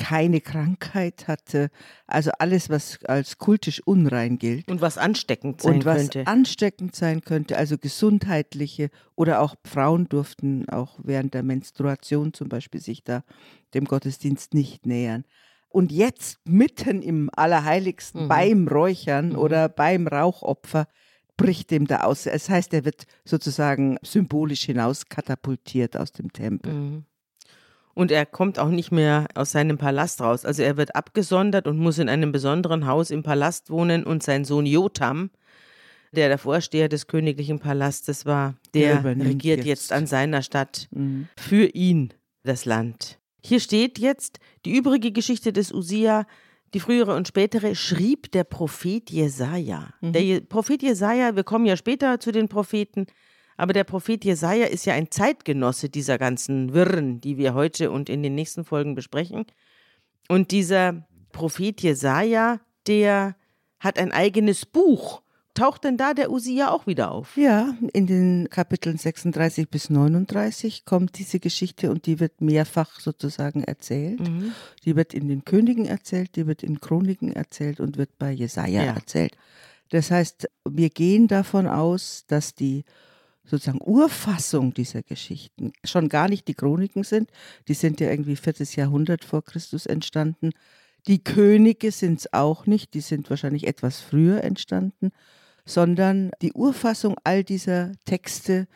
keine 0.00 0.40
Krankheit 0.40 1.28
hatte. 1.28 1.68
Also 2.06 2.30
alles, 2.38 2.70
was 2.70 3.04
als 3.04 3.36
kultisch 3.36 3.82
unrein 3.86 4.38
gilt. 4.38 4.70
Und 4.70 4.80
was 4.80 4.96
ansteckend 4.96 5.60
sein 5.60 5.74
und 5.74 5.84
was 5.84 5.98
könnte. 6.10 6.26
ansteckend 6.26 6.96
sein 6.96 7.20
könnte, 7.20 7.58
also 7.58 7.76
gesundheitliche 7.76 8.88
oder 9.14 9.42
auch 9.42 9.56
Frauen 9.62 10.08
durften 10.08 10.66
auch 10.70 10.98
während 11.02 11.34
der 11.34 11.42
Menstruation 11.42 12.32
zum 12.32 12.48
Beispiel 12.48 12.80
sich 12.80 13.04
da 13.04 13.22
dem 13.74 13.84
Gottesdienst 13.84 14.54
nicht 14.54 14.86
nähern. 14.86 15.24
Und 15.68 15.92
jetzt 15.92 16.38
mitten 16.46 17.02
im 17.02 17.30
Allerheiligsten 17.34 18.24
mhm. 18.24 18.28
beim 18.28 18.68
Räuchern 18.68 19.30
mhm. 19.30 19.38
oder 19.38 19.68
beim 19.68 20.06
Rauchopfer 20.08 20.86
bricht 21.36 21.70
dem 21.70 21.86
da 21.86 22.00
aus. 22.00 22.24
Es 22.24 22.48
heißt, 22.48 22.72
er 22.72 22.86
wird 22.86 23.04
sozusagen 23.26 23.98
symbolisch 24.02 24.62
hinaus 24.62 25.06
katapultiert 25.06 25.96
aus 25.96 26.12
dem 26.12 26.32
Tempel. 26.32 26.72
Mhm. 26.72 27.04
Und 28.00 28.10
er 28.10 28.24
kommt 28.24 28.58
auch 28.58 28.70
nicht 28.70 28.90
mehr 28.92 29.26
aus 29.34 29.52
seinem 29.52 29.76
Palast 29.76 30.22
raus. 30.22 30.46
Also 30.46 30.62
er 30.62 30.78
wird 30.78 30.96
abgesondert 30.96 31.66
und 31.66 31.76
muss 31.76 31.98
in 31.98 32.08
einem 32.08 32.32
besonderen 32.32 32.86
Haus 32.86 33.10
im 33.10 33.22
Palast 33.22 33.68
wohnen 33.68 34.04
und 34.04 34.22
sein 34.22 34.46
Sohn 34.46 34.64
Jotam, 34.64 35.28
der 36.12 36.28
der 36.28 36.38
Vorsteher 36.38 36.88
des 36.88 37.08
königlichen 37.08 37.58
Palastes 37.58 38.24
war, 38.24 38.54
der, 38.72 39.02
Der 39.02 39.16
regiert 39.26 39.58
jetzt. 39.58 39.66
jetzt. 39.66 39.92
an 39.92 40.06
seiner 40.06 40.40
Stadt 40.40 40.88
Mhm. 40.92 41.28
für 41.36 41.66
ihn 41.66 42.14
das 42.42 42.64
Land. 42.64 43.18
Hier 43.44 43.60
steht 43.60 43.98
jetzt, 43.98 44.38
die 44.64 44.74
übrige 44.74 45.12
Geschichte 45.12 45.52
des 45.52 45.70
Usia, 45.70 46.26
die 46.72 46.80
frühere 46.80 47.14
und 47.16 47.28
spätere, 47.28 47.74
schrieb 47.74 48.32
der 48.32 48.44
Prophet 48.44 49.10
Jesaja. 49.10 49.92
Der 50.00 50.22
Je 50.24 50.40
Prophet 50.40 50.82
Jesaja, 50.82 51.36
wir 51.36 51.44
kommen 51.44 51.66
ja 51.66 51.76
später 51.76 52.18
zu 52.18 52.32
den 52.32 52.48
Propheten, 52.48 53.06
aber 53.60 53.72
der 53.74 53.84
Prophet 53.84 54.24
Jesaja 54.24 54.66
ist 54.66 54.86
ja 54.86 54.94
ein 54.94 55.10
Zeitgenosse 55.10 55.88
dieser 55.90 56.16
ganzen 56.18 56.72
Wirren, 56.72 57.20
die 57.20 57.36
wir 57.36 57.52
heute 57.54 57.90
und 57.90 58.08
in 58.08 58.22
den 58.22 58.34
nächsten 58.34 58.64
Folgen 58.64 58.94
besprechen. 58.94 59.44
Und 60.28 60.50
dieser 60.50 61.06
Prophet 61.32 61.80
Jesaja, 61.82 62.60
der 62.86 63.36
hat 63.78 63.98
ein 63.98 64.12
eigenes 64.12 64.64
Buch. 64.64 65.22
Taucht 65.54 65.84
denn 65.84 65.96
da 65.96 66.14
der 66.14 66.30
Usia 66.30 66.70
auch 66.70 66.86
wieder 66.86 67.10
auf? 67.10 67.36
Ja, 67.36 67.74
in 67.92 68.06
den 68.06 68.48
Kapiteln 68.50 68.96
36 68.96 69.68
bis 69.68 69.90
39 69.90 70.84
kommt 70.84 71.18
diese 71.18 71.40
Geschichte 71.40 71.90
und 71.90 72.06
die 72.06 72.20
wird 72.20 72.40
mehrfach 72.40 73.00
sozusagen 73.00 73.64
erzählt. 73.64 74.20
Mhm. 74.20 74.52
Die 74.84 74.94
wird 74.96 75.12
in 75.12 75.28
den 75.28 75.44
Königen 75.44 75.86
erzählt, 75.86 76.36
die 76.36 76.46
wird 76.46 76.62
in 76.62 76.80
Chroniken 76.80 77.32
erzählt 77.32 77.80
und 77.80 77.98
wird 77.98 78.16
bei 78.18 78.30
Jesaja 78.30 78.84
Ja. 78.84 78.92
erzählt. 78.94 79.36
Das 79.90 80.10
heißt, 80.10 80.48
wir 80.68 80.88
gehen 80.88 81.26
davon 81.26 81.66
aus, 81.66 82.24
dass 82.28 82.54
die 82.54 82.84
sozusagen 83.44 83.80
Urfassung 83.82 84.74
dieser 84.74 85.02
Geschichten 85.02 85.72
schon 85.84 86.08
gar 86.08 86.28
nicht 86.28 86.46
die 86.48 86.54
Chroniken 86.54 87.04
sind. 87.04 87.30
Die 87.68 87.74
sind 87.74 88.00
ja 88.00 88.10
irgendwie 88.10 88.36
viertes 88.36 88.76
Jahrhundert 88.76 89.24
vor 89.24 89.42
Christus 89.44 89.86
entstanden. 89.86 90.50
Die 91.06 91.24
Könige 91.24 91.92
sind 91.92 92.20
es 92.20 92.32
auch 92.32 92.66
nicht, 92.66 92.94
die 92.94 93.00
sind 93.00 93.30
wahrscheinlich 93.30 93.66
etwas 93.66 94.00
früher 94.00 94.44
entstanden, 94.44 95.10
sondern 95.64 96.30
die 96.42 96.52
Urfassung 96.52 97.16
all 97.24 97.42
dieser 97.42 97.92
Texte, 98.04 98.68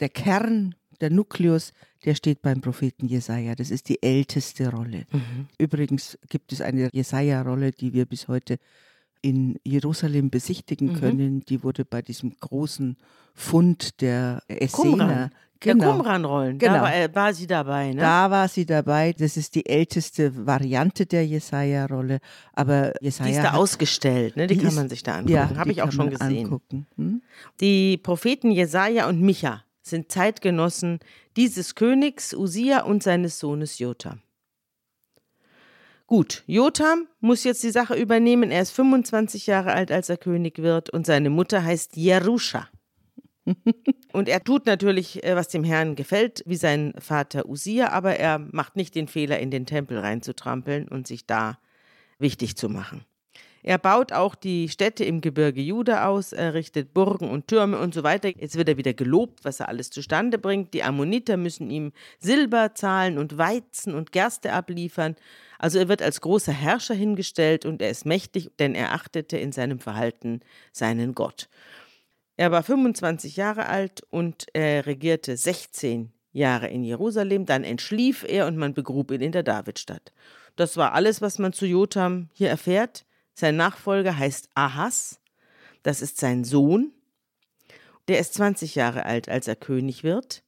der 0.00 0.08
Kern, 0.08 0.74
der 1.00 1.10
Nukleus, 1.10 1.72
der 2.04 2.14
steht 2.14 2.42
beim 2.42 2.60
Propheten 2.60 3.06
Jesaja. 3.06 3.54
Das 3.54 3.70
ist 3.70 3.88
die 3.88 4.02
älteste 4.02 4.70
Rolle. 4.70 5.06
Übrigens 5.58 6.18
gibt 6.28 6.52
es 6.52 6.60
eine 6.60 6.88
Jesaja-Rolle, 6.92 7.72
die 7.72 7.92
wir 7.92 8.06
bis 8.06 8.28
heute 8.28 8.58
in 9.24 9.58
Jerusalem 9.64 10.28
besichtigen 10.28 10.88
Mhm. 10.92 11.00
können. 11.00 11.40
Die 11.48 11.62
wurde 11.62 11.84
bei 11.86 12.02
diesem 12.02 12.36
großen 12.38 12.96
Fund 13.34 14.00
der 14.02 14.42
Essener. 14.48 14.82
Qumran. 14.82 15.30
Der 15.64 15.76
Qumran-Rollen, 15.76 16.58
da 16.58 16.66
Genau. 16.66 16.82
war, 16.82 16.94
äh, 16.94 17.08
war 17.14 17.32
sie 17.32 17.46
dabei, 17.46 17.92
ne? 17.94 18.00
Da 18.02 18.30
war 18.30 18.48
sie 18.48 18.66
dabei. 18.66 19.14
Das 19.16 19.38
ist 19.38 19.54
die 19.54 19.64
älteste 19.64 20.46
Variante 20.46 21.06
der 21.06 21.26
Jesaja-Rolle. 21.26 22.18
Aber 22.52 22.92
Jesaja 23.00 23.30
die 23.30 23.36
ist 23.36 23.42
da 23.42 23.52
hat- 23.52 23.58
ausgestellt, 23.58 24.36
ne? 24.36 24.46
Die, 24.46 24.54
die 24.56 24.60
kann 24.60 24.68
ist- 24.68 24.74
man 24.76 24.88
sich 24.90 25.02
da 25.02 25.12
angucken. 25.14 25.32
ja, 25.32 25.56
Habe 25.56 25.64
die 25.70 25.76
ich 25.76 25.82
auch 25.82 25.90
schon 25.90 26.10
gesehen. 26.10 26.60
Hm? 26.96 27.22
Die 27.62 27.96
Propheten 27.96 28.50
Jesaja 28.50 29.08
und 29.08 29.22
Micha 29.22 29.62
sind 29.80 30.12
Zeitgenossen 30.12 30.98
dieses 31.36 31.74
Königs 31.74 32.34
Usia 32.34 32.82
und 32.82 33.02
seines 33.02 33.38
Sohnes 33.38 33.78
Jotam. 33.78 34.20
Gut, 36.14 36.44
Jotam 36.46 37.08
muss 37.18 37.42
jetzt 37.42 37.64
die 37.64 37.72
Sache 37.72 37.96
übernehmen. 37.96 38.52
Er 38.52 38.62
ist 38.62 38.70
25 38.70 39.48
Jahre 39.48 39.72
alt, 39.72 39.90
als 39.90 40.08
er 40.08 40.16
König 40.16 40.58
wird 40.58 40.88
und 40.88 41.06
seine 41.06 41.28
Mutter 41.28 41.64
heißt 41.64 41.96
Jerusha. 41.96 42.68
und 44.12 44.28
er 44.28 44.44
tut 44.44 44.64
natürlich, 44.66 45.24
äh, 45.24 45.34
was 45.34 45.48
dem 45.48 45.64
Herrn 45.64 45.96
gefällt, 45.96 46.44
wie 46.46 46.54
sein 46.54 46.94
Vater 47.00 47.48
Usia, 47.48 47.88
aber 47.88 48.14
er 48.14 48.38
macht 48.38 48.76
nicht 48.76 48.94
den 48.94 49.08
Fehler, 49.08 49.40
in 49.40 49.50
den 49.50 49.66
Tempel 49.66 49.98
reinzutrampeln 49.98 50.86
und 50.86 51.08
sich 51.08 51.26
da 51.26 51.58
wichtig 52.20 52.56
zu 52.56 52.68
machen. 52.68 53.04
Er 53.66 53.78
baut 53.78 54.12
auch 54.12 54.34
die 54.34 54.68
Städte 54.68 55.04
im 55.04 55.22
Gebirge 55.22 55.62
Juda 55.62 56.06
aus, 56.06 56.34
er 56.34 56.52
richtet 56.52 56.92
Burgen 56.92 57.30
und 57.30 57.48
Türme 57.48 57.78
und 57.78 57.94
so 57.94 58.02
weiter. 58.02 58.28
Jetzt 58.28 58.56
wird 58.56 58.68
er 58.68 58.76
wieder 58.76 58.92
gelobt, 58.92 59.42
was 59.42 59.58
er 59.58 59.70
alles 59.70 59.88
zustande 59.88 60.36
bringt. 60.36 60.74
Die 60.74 60.84
Ammoniter 60.84 61.38
müssen 61.38 61.70
ihm 61.70 61.92
Silber 62.18 62.74
zahlen 62.74 63.16
und 63.16 63.38
Weizen 63.38 63.94
und 63.94 64.12
Gerste 64.12 64.52
abliefern. 64.52 65.16
Also 65.64 65.78
er 65.78 65.88
wird 65.88 66.02
als 66.02 66.20
großer 66.20 66.52
Herrscher 66.52 66.92
hingestellt 66.92 67.64
und 67.64 67.80
er 67.80 67.88
ist 67.88 68.04
mächtig, 68.04 68.50
denn 68.58 68.74
er 68.74 68.92
achtete 68.92 69.38
in 69.38 69.50
seinem 69.50 69.78
Verhalten 69.78 70.40
seinen 70.72 71.14
Gott. 71.14 71.48
Er 72.36 72.52
war 72.52 72.62
25 72.62 73.36
Jahre 73.36 73.64
alt 73.64 74.02
und 74.10 74.44
er 74.52 74.84
regierte 74.84 75.38
16 75.38 76.12
Jahre 76.32 76.68
in 76.68 76.84
Jerusalem. 76.84 77.46
Dann 77.46 77.64
entschlief 77.64 78.26
er 78.28 78.46
und 78.46 78.58
man 78.58 78.74
begrub 78.74 79.10
ihn 79.10 79.22
in 79.22 79.32
der 79.32 79.42
Davidstadt. 79.42 80.12
Das 80.54 80.76
war 80.76 80.92
alles, 80.92 81.22
was 81.22 81.38
man 81.38 81.54
zu 81.54 81.64
Jotam 81.64 82.28
hier 82.34 82.50
erfährt. 82.50 83.06
Sein 83.32 83.56
Nachfolger 83.56 84.18
heißt 84.18 84.50
Ahas. 84.52 85.18
Das 85.82 86.02
ist 86.02 86.18
sein 86.18 86.44
Sohn. 86.44 86.92
Der 88.08 88.18
ist 88.18 88.34
20 88.34 88.74
Jahre 88.74 89.06
alt, 89.06 89.30
als 89.30 89.48
er 89.48 89.56
König 89.56 90.04
wird 90.04 90.44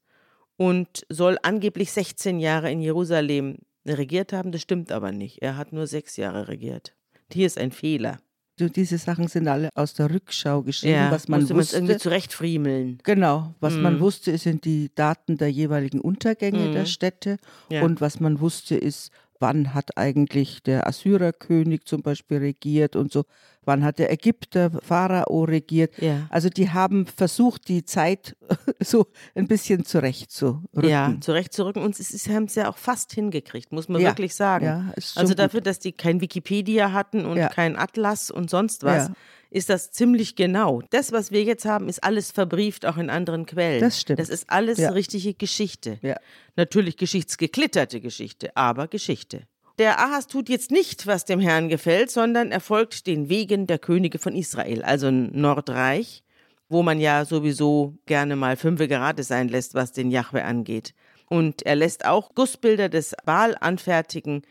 und 0.58 1.06
soll 1.08 1.38
angeblich 1.42 1.90
16 1.90 2.38
Jahre 2.38 2.70
in 2.70 2.82
Jerusalem 2.82 3.60
regiert 3.94 4.32
haben. 4.32 4.52
Das 4.52 4.62
stimmt 4.62 4.92
aber 4.92 5.12
nicht. 5.12 5.42
Er 5.42 5.56
hat 5.56 5.72
nur 5.72 5.86
sechs 5.86 6.16
Jahre 6.16 6.48
regiert. 6.48 6.94
Hier 7.32 7.46
ist 7.46 7.58
ein 7.58 7.72
Fehler. 7.72 8.18
So, 8.58 8.68
Diese 8.70 8.96
Sachen 8.96 9.28
sind 9.28 9.46
alle 9.48 9.68
aus 9.74 9.92
der 9.92 10.10
Rückschau 10.10 10.62
geschrieben, 10.62 10.94
Ja, 10.94 11.10
was 11.10 11.28
man 11.28 11.40
musste 11.40 11.54
wusste. 11.56 11.76
irgendwie 11.76 11.98
zurechtfriemeln. 11.98 12.98
Genau, 13.04 13.54
was 13.60 13.74
Mhm. 13.74 13.82
man 13.82 14.00
wusste, 14.00 14.38
sind 14.38 14.64
die 14.64 14.90
Daten 14.94 15.36
der 15.36 15.50
jeweiligen 15.50 16.00
Untergänge 16.00 16.68
Mhm. 16.68 16.72
der 16.72 16.86
Städte. 16.86 17.36
Ja. 17.70 17.82
Und 17.82 18.00
was 18.00 18.18
man 18.18 18.40
wusste, 18.40 18.74
ist, 18.76 19.10
wann 19.40 19.74
hat 19.74 19.96
eigentlich 19.96 20.62
der 20.62 20.86
Assyrerkönig 20.86 21.84
zum 21.84 22.02
Beispiel 22.02 22.38
regiert 22.38 22.96
und 22.96 23.12
so, 23.12 23.24
wann 23.64 23.84
hat 23.84 23.98
der 23.98 24.12
Ägypter 24.12 24.70
Pharao 24.70 25.44
regiert. 25.44 25.92
Ja. 26.00 26.26
Also 26.30 26.48
die 26.48 26.70
haben 26.70 27.06
versucht, 27.06 27.68
die 27.68 27.84
Zeit 27.84 28.36
so 28.80 29.06
ein 29.34 29.48
bisschen 29.48 29.84
zurechtzurücken. 29.84 30.88
Ja, 30.88 31.14
zurechtzurücken. 31.20 31.82
Und 31.82 31.98
es 31.98 32.12
ist, 32.12 32.28
haben 32.28 32.44
es 32.44 32.54
ja 32.54 32.68
auch 32.68 32.76
fast 32.78 33.12
hingekriegt, 33.12 33.72
muss 33.72 33.88
man 33.88 34.00
Ja. 34.00 34.10
wirklich 34.10 34.34
sagen. 34.34 34.64
Ja, 34.64 34.92
also 35.16 35.28
gut. 35.28 35.38
dafür, 35.38 35.60
dass 35.60 35.78
die 35.80 35.92
kein 35.92 36.20
Wikipedia 36.20 36.92
hatten 36.92 37.24
und 37.26 37.38
kein 37.50 37.76
Atlas 37.76 38.30
und 38.30 38.50
sonst 38.50 38.84
was, 38.84 39.08
Ja. 39.08 39.14
Ist 39.50 39.68
das 39.70 39.90
ziemlich 39.92 40.36
genau. 40.36 40.82
Das, 40.90 41.12
was 41.12 41.30
wir 41.30 41.42
jetzt 41.44 41.64
haben, 41.64 41.88
ist 41.88 42.02
alles 42.02 42.30
verbrieft, 42.30 42.84
auch 42.86 42.96
in 42.96 43.10
anderen 43.10 43.46
Quellen. 43.46 43.80
Das 43.80 44.00
stimmt. 44.00 44.18
Das 44.18 44.28
ist 44.28 44.50
alles 44.50 44.78
Ja. 44.78 44.90
richtige 44.90 45.34
Geschichte. 45.34 45.98
Ja. 46.02 46.16
Natürlich 46.56 46.96
geschichtsgeklitterte 46.96 48.00
Geschichte, 48.00 48.56
aber 48.56 48.88
Geschichte. 48.88 49.42
Der 49.78 49.98
Ahas 50.00 50.26
tut 50.26 50.48
jetzt 50.48 50.70
nicht, 50.70 51.06
was 51.06 51.24
dem 51.26 51.38
Herrn 51.38 51.68
gefällt, 51.68 52.10
sondern 52.10 52.50
er 52.50 52.60
folgt 52.60 53.06
den 53.06 53.28
Wegen 53.28 53.66
der 53.66 53.78
Könige 53.78 54.18
von 54.18 54.34
Israel, 54.34 54.82
also 54.82 55.08
ein 55.08 55.30
Nordreich, 55.38 56.22
wo 56.68 56.82
man 56.82 56.98
ja 56.98 57.24
sowieso 57.26 57.94
gerne 58.06 58.36
mal 58.36 58.56
fünfe 58.56 58.88
gerade 58.88 59.22
sein 59.22 59.48
lässt, 59.48 59.74
was 59.74 59.92
den 59.92 60.10
Jahwe 60.10 60.44
angeht. 60.44 60.94
Und 61.28 61.64
er 61.66 61.76
lässt 61.76 62.06
auch 62.06 62.34
Gussbilder 62.34 62.88
des 62.88 63.14
Baal 63.24 63.56
anfertigen 63.60 64.42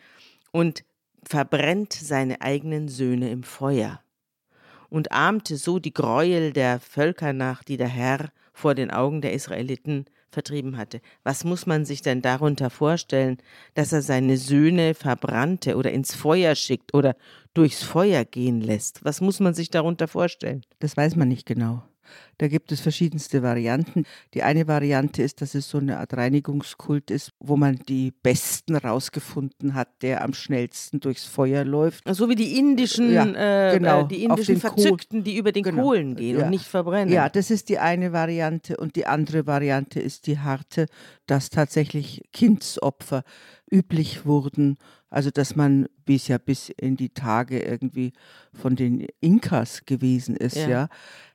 und 0.52 0.84
verbrennt 1.24 1.94
seine 1.94 2.42
eigenen 2.42 2.88
Söhne 2.88 3.32
im 3.32 3.44
Feuer 3.44 4.00
und 4.96 5.12
ahmte 5.12 5.58
so 5.58 5.78
die 5.78 5.94
Gräuel 5.94 6.54
der 6.54 6.80
Völker 6.80 7.34
nach, 7.34 7.66
die 7.66 7.76
der 7.76 7.90
Herr 7.90 8.30
vor 8.54 8.76
den 8.76 8.92
Augen 8.92 9.20
der 9.20 9.34
Israeliten 9.34 10.06
vertrieben 10.32 10.78
hatte. 10.78 11.02
Was 11.24 11.44
muss 11.44 11.66
man 11.66 11.84
sich 11.84 12.02
denn 12.02 12.22
darunter 12.22 12.70
vorstellen, 12.70 13.38
dass 13.74 13.92
er 13.92 14.02
seine 14.02 14.38
Söhne 14.38 14.94
verbrannte 14.94 15.76
oder 15.76 15.92
ins 15.92 16.16
Feuer 16.16 16.56
schickt 16.56 16.94
oder 16.94 17.18
durchs 17.54 17.84
Feuer 17.84 18.24
gehen 18.24 18.62
lässt? 18.62 19.04
Was 19.04 19.20
muss 19.20 19.42
man 19.42 19.54
sich 19.54 19.70
darunter 19.70 20.08
vorstellen? 20.08 20.62
Das 20.80 20.96
weiß 20.96 21.18
man 21.18 21.28
nicht 21.28 21.46
genau. 21.46 21.84
Da 22.38 22.48
gibt 22.48 22.72
es 22.72 22.82
verschiedenste 22.82 23.44
Varianten. 23.44 24.04
Die 24.34 24.44
eine 24.44 24.68
Variante 24.68 25.24
ist, 25.24 25.42
dass 25.42 25.56
es 25.56 25.70
so 25.70 25.78
eine 25.78 26.00
Art 26.00 26.14
Reinigungskult 26.14 27.12
ist, 27.12 27.32
wo 27.40 27.56
man 27.56 27.80
die 27.88 28.12
Besten 28.12 28.76
rausgefunden 28.76 29.74
hat, 29.74 29.90
der 30.02 30.24
am 30.24 30.34
schnellsten 30.34 31.00
durchs 31.00 31.26
Feuer 31.26 31.64
läuft. 31.64 32.04
So 32.14 32.30
wie 32.30 32.36
die 32.36 32.58
indischen, 32.58 33.14
Ja, 33.14 33.26
äh, 33.72 33.78
genau, 33.78 34.02
äh, 34.02 34.08
die 34.08 34.30
auf 34.30 34.40
indischen 34.40 34.58
Verzückten, 34.58 35.24
die 35.24 35.38
über 35.38 35.52
den 35.52 35.64
Genau, 35.64 35.84
Kohlen 35.84 36.16
gehen 36.16 36.38
ja. 36.38 36.46
und 36.46 36.50
nicht 36.52 36.66
verbrennen. 36.66 37.14
Ja, 37.14 37.30
das 37.30 37.52
ist 37.52 37.70
die 37.70 37.80
eine 37.80 38.12
Variante. 38.12 38.78
Und 38.78 38.96
die 38.96 39.06
andere 39.06 39.48
Variante 39.48 40.00
ist 40.00 40.28
die 40.28 40.40
harte, 40.40 40.88
dass 41.26 41.50
tatsächlich 41.50 42.24
Kindsopfer 42.34 43.24
üblich 43.72 44.26
wurden. 44.26 44.78
Also, 45.10 45.32
dass 45.32 45.56
man 45.56 45.88
wie 46.06 46.16
es 46.16 46.28
ja 46.28 46.38
bis 46.38 46.70
in 46.70 46.98
die 46.98 47.10
Tage 47.10 47.60
irgendwie 47.60 48.14
von 48.54 48.76
den 48.76 49.08
Inkas 49.22 49.86
gewesen 49.86 50.36
ist, 50.36 50.56
ja. 50.56 50.70
Ja. 50.70 50.90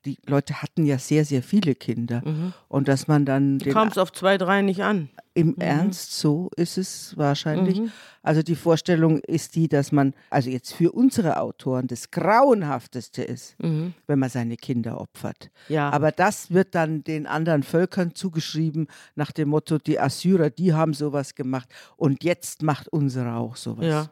Die 0.04 0.18
Leute 0.26 0.62
hatten 0.62 0.86
ja 0.86 0.89
sehr, 0.98 1.24
sehr 1.24 1.42
viele 1.42 1.74
Kinder. 1.74 2.22
Mhm. 2.24 2.52
Und 2.68 2.88
dass 2.88 3.06
man 3.08 3.24
dann 3.24 3.58
Kam 3.58 3.88
es 3.88 3.98
auf 3.98 4.12
zwei, 4.12 4.36
drei 4.38 4.62
nicht 4.62 4.82
an. 4.82 5.08
im 5.34 5.56
Ernst 5.58 6.18
so 6.18 6.50
ist 6.56 6.76
es 6.78 7.16
wahrscheinlich. 7.16 7.80
Mhm. 7.80 7.92
Also 8.22 8.42
die 8.42 8.56
Vorstellung 8.56 9.18
ist 9.20 9.54
die, 9.54 9.68
dass 9.68 9.92
man, 9.92 10.12
also 10.28 10.50
jetzt 10.50 10.74
für 10.74 10.92
unsere 10.92 11.38
Autoren 11.40 11.86
das 11.86 12.10
Grauenhafteste 12.10 13.22
ist, 13.22 13.54
Mhm. 13.62 13.94
wenn 14.06 14.18
man 14.18 14.28
seine 14.28 14.56
Kinder 14.56 15.00
opfert. 15.00 15.50
Ja. 15.68 15.90
Aber 15.90 16.10
das 16.12 16.50
wird 16.50 16.74
dann 16.74 17.04
den 17.04 17.26
anderen 17.26 17.62
Völkern 17.62 18.14
zugeschrieben, 18.14 18.88
nach 19.14 19.32
dem 19.32 19.48
Motto, 19.50 19.78
die 19.78 19.98
Assyrer, 20.00 20.50
die 20.50 20.74
haben 20.74 20.94
sowas 20.94 21.34
gemacht 21.34 21.68
und 21.96 22.24
jetzt 22.24 22.62
macht 22.62 22.88
unsere 22.88 23.34
auch 23.34 23.56
sowas. 23.56 23.86
Ja. 23.86 24.10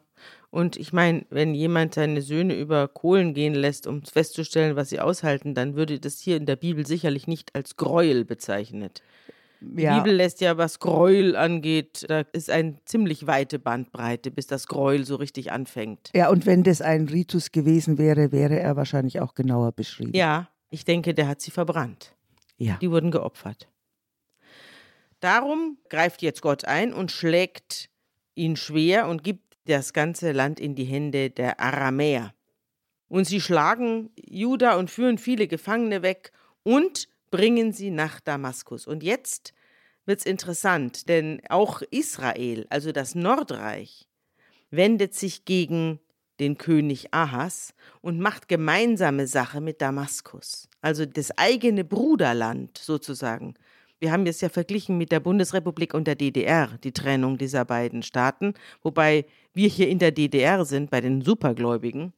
Und 0.51 0.77
ich 0.77 0.93
meine, 0.95 1.27
wenn 1.29 1.55
jemand 1.55 1.95
seine 1.95 2.23
Söhne 2.23 2.55
über 2.55 2.89
Kohlen 2.89 3.35
gehen 3.35 3.55
lässt, 3.55 3.87
um 3.87 4.03
festzustellen, 4.03 4.77
was 4.77 4.89
sie 4.89 4.99
aushalten, 5.01 5.55
dann 5.55 5.75
würde 5.77 6.01
das 6.01 6.21
hier 6.21 6.37
in 6.39 6.47
der 6.47 6.57
Bibel 6.57 6.87
sicherlich 6.87 7.27
nicht 7.27 7.55
als 7.55 7.77
Gräuel 7.77 8.25
bezeichnet. 8.25 9.03
Die 9.61 9.83
Ja, 9.83 9.99
Bibel 9.99 10.15
lässt 10.17 10.41
ja, 10.41 10.57
was 10.57 10.79
Gräuel 10.79 11.37
angeht, 11.37 12.07
da 12.09 12.21
ist 12.33 12.49
eine 12.49 12.77
ziemlich 12.85 13.27
weite 13.27 13.59
Bandbreite, 13.59 14.31
bis 14.31 14.47
das 14.47 14.69
Gräuel 14.69 15.05
so 15.05 15.17
richtig 15.17 15.51
anfängt. 15.53 16.11
ja, 16.15 16.31
und 16.31 16.47
wenn 16.47 16.63
das 16.63 16.81
ein 16.81 17.09
Ritus 17.09 17.51
gewesen 17.53 17.99
wäre, 17.99 18.31
wäre 18.33 18.59
er 18.59 18.77
wahrscheinlich 18.77 19.21
auch 19.21 19.35
genauer 19.35 19.73
beschrieben. 19.73 20.13
Ja, 20.15 20.49
ich 20.71 20.85
denke, 20.85 21.13
der 21.13 21.27
hat 21.29 21.41
sie 21.43 21.51
verbrannt. 21.51 22.15
ja. 22.57 22.79
Die 22.81 22.91
wurden 22.91 23.11
geopfert. 23.11 23.69
Darum 25.21 25.79
greift 25.89 26.23
jetzt 26.23 26.43
Gott 26.43 26.65
ein 26.65 26.95
und 26.95 27.11
schlägt 27.11 27.91
ihn 28.35 28.55
schwer 28.57 29.09
und 29.09 29.25
gibt 29.25 29.48
das 29.69 29.93
ganze 29.93 30.33
Land 30.33 30.61
in 30.61 30.75
die 30.75 30.85
Hände 30.85 31.31
der 31.31 31.61
Aramäer. 31.61 32.35
Und 33.09 33.27
sie 33.27 33.41
schlagen 33.41 34.11
Juda 34.17 34.77
und 34.77 34.91
führen 34.91 35.19
viele 35.19 35.49
Gefangene 35.49 36.03
weg 36.03 36.33
und 36.63 37.09
bringen 37.31 37.73
sie 37.73 37.91
nach 37.91 38.21
Damaskus. 38.21 38.87
Und 38.87 39.03
jetzt 39.03 39.55
wird's 40.07 40.25
interessant, 40.25 41.09
denn 41.09 41.41
auch 41.49 41.83
Israel, 41.91 42.67
also 42.71 42.93
das 42.93 43.15
Nordreich, 43.15 44.09
wendet 44.71 45.15
sich 45.15 45.45
gegen 45.45 46.01
den 46.41 46.57
König 46.57 47.13
Ahas 47.13 47.75
und 48.01 48.21
macht 48.21 48.49
gemeinsame 48.49 49.27
Sache 49.27 49.61
mit 49.61 49.81
Damaskus. 49.81 50.69
Also 50.81 51.05
das 51.05 51.37
eigene 51.37 51.85
Bruderland 51.85 52.79
sozusagen. 52.79 53.55
Wir 54.01 54.13
haben 54.13 54.27
es 54.27 54.41
ja 54.41 54.49
verglichen 54.49 54.97
mit 54.97 55.11
der 55.11 55.21
Bundesrepublik 55.21 55.93
und 55.93 56.07
der 56.07 56.15
DDR, 56.15 56.69
die 56.85 56.93
Trennung 56.93 57.37
dieser 57.37 57.65
beiden 57.65 58.03
Staaten, 58.03 58.55
wobei 58.83 59.25
wir 59.55 59.69
hier 59.69 59.89
in 59.89 59.99
der 59.99 60.13
DDR 60.13 60.65
sind, 60.65 60.91
bei 60.91 61.01
den 61.01 61.23
Supergläubigen. 61.23 62.13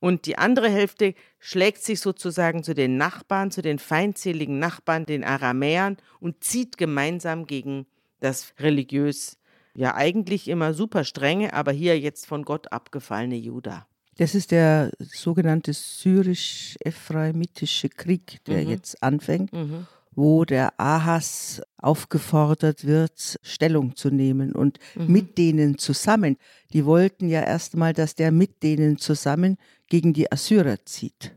Und 0.00 0.26
die 0.26 0.38
andere 0.38 0.70
Hälfte 0.70 1.14
schlägt 1.38 1.82
sich 1.82 2.00
sozusagen 2.00 2.62
zu 2.62 2.74
den 2.74 2.96
Nachbarn, 2.96 3.50
zu 3.50 3.62
den 3.62 3.78
feindseligen 3.78 4.58
Nachbarn, 4.58 5.06
den 5.06 5.24
Aramäern 5.24 5.96
und 6.20 6.44
zieht 6.44 6.78
gemeinsam 6.78 7.46
gegen 7.46 7.86
das 8.20 8.54
religiös, 8.58 9.38
ja 9.74 9.94
eigentlich 9.94 10.48
immer 10.48 10.72
super 10.72 11.04
strenge, 11.04 11.52
aber 11.52 11.72
hier 11.72 11.98
jetzt 11.98 12.26
von 12.26 12.44
Gott 12.44 12.72
abgefallene 12.72 13.36
Juda. 13.36 13.86
Das 14.16 14.34
ist 14.34 14.50
der 14.50 14.92
sogenannte 14.98 15.74
syrisch-ephraimitische 15.74 17.90
Krieg, 17.90 18.42
der 18.46 18.62
Mhm. 18.64 18.70
jetzt 18.70 19.02
anfängt, 19.02 19.52
Mhm. 19.52 19.86
Wo 20.16 20.44
der 20.44 20.72
Ahas 20.80 21.62
aufgefordert 21.76 22.86
wird, 22.86 23.38
Stellung 23.42 23.94
zu 23.94 24.10
nehmen 24.10 24.52
und 24.52 24.78
Mhm. 24.96 25.12
mit 25.12 25.38
denen 25.38 25.78
zusammen. 25.78 26.36
Die 26.72 26.84
wollten 26.84 27.28
ja 27.28 27.42
erstmal, 27.42 27.92
dass 27.92 28.14
der 28.16 28.32
mit 28.32 28.62
denen 28.62 28.96
zusammen 28.98 29.56
gegen 29.88 30.12
die 30.14 30.32
Assyrer 30.32 30.84
zieht. 30.84 31.32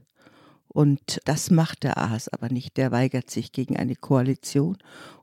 Und 0.67 1.19
das 1.25 1.51
macht 1.51 1.83
der 1.83 1.97
Ahas 1.97 2.29
aber 2.29 2.49
nicht. 2.49 2.77
Der 2.77 2.91
weigert 2.91 3.29
sich 3.29 3.51
gegen 3.51 3.75
eine 3.77 3.95
Koalition. 3.95 4.77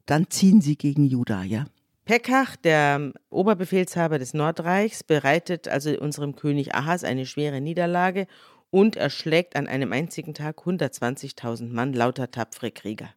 Dann 0.05 0.29
ziehen 0.29 0.61
sie 0.61 0.77
gegen 0.77 1.05
Juda, 1.07 1.43
ja. 1.43 1.65
Pekach, 2.05 2.55
der 2.57 3.13
Oberbefehlshaber 3.31 4.19
des 4.19 4.33
Nordreichs, 4.35 5.03
bereitet 5.03 5.67
also 5.67 5.91
unserem 5.99 6.37
König 6.37 6.75
Ahas 6.75 7.03
eine 7.05 7.27
schwere 7.27 7.61
Niederlage 7.61 8.27
und 8.71 8.97
erschlägt 8.97 9.57
an 9.57 9.67
einem 9.67 9.93
einzigen 9.93 10.35
Tag 10.35 10.59
120.000 10.59 11.73
Mann 11.73 11.93
lauter 11.93 12.31
tapfere 12.31 12.71
Krieger, 12.71 13.11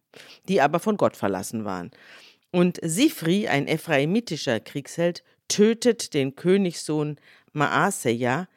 die 0.48 0.60
aber 0.60 0.78
von 0.78 0.96
Gott 0.96 1.16
verlassen 1.16 1.64
waren. 1.64 1.90
Und 2.52 2.78
Sifri, 2.82 3.48
ein 3.48 3.68
ephraimitischer 3.68 4.60
Kriegsheld, 4.60 5.22
tötet 5.48 6.14
den 6.14 6.36
Königssohn 6.36 7.16
Maaseja, 7.52 8.48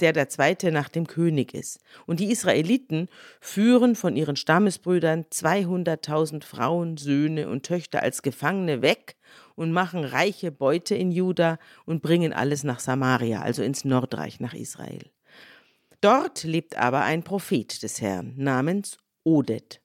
der 0.00 0.12
der 0.12 0.28
zweite 0.28 0.70
nach 0.70 0.88
dem 0.88 1.06
König 1.06 1.54
ist. 1.54 1.80
Und 2.06 2.20
die 2.20 2.30
Israeliten 2.30 3.08
führen 3.40 3.96
von 3.96 4.16
ihren 4.16 4.36
Stammesbrüdern 4.36 5.24
200.000 5.24 6.44
Frauen, 6.44 6.96
Söhne 6.96 7.48
und 7.48 7.64
Töchter 7.64 8.02
als 8.02 8.22
Gefangene 8.22 8.80
weg 8.82 9.16
und 9.56 9.72
machen 9.72 10.04
reiche 10.04 10.52
Beute 10.52 10.94
in 10.94 11.10
Juda 11.10 11.58
und 11.84 12.00
bringen 12.00 12.32
alles 12.32 12.64
nach 12.64 12.80
Samaria, 12.80 13.42
also 13.42 13.62
ins 13.62 13.84
Nordreich, 13.84 14.40
nach 14.40 14.54
Israel. 14.54 15.10
Dort 16.00 16.44
lebt 16.44 16.78
aber 16.78 17.02
ein 17.02 17.24
Prophet 17.24 17.82
des 17.82 18.00
Herrn 18.00 18.34
namens 18.36 18.98
Odet. 19.24 19.80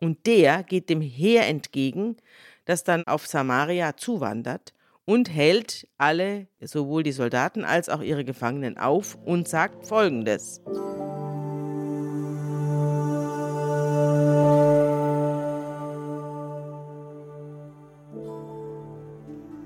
Und 0.00 0.26
der 0.26 0.64
geht 0.64 0.90
dem 0.90 1.00
Heer 1.00 1.46
entgegen, 1.46 2.16
das 2.64 2.82
dann 2.82 3.04
auf 3.06 3.26
Samaria 3.26 3.96
zuwandert 3.96 4.74
und 5.04 5.30
hält 5.30 5.86
alle, 5.96 6.48
sowohl 6.60 7.04
die 7.04 7.12
Soldaten 7.12 7.64
als 7.64 7.88
auch 7.88 8.02
ihre 8.02 8.24
Gefangenen 8.24 8.78
auf 8.78 9.16
und 9.24 9.46
sagt 9.46 9.86
folgendes. 9.86 10.60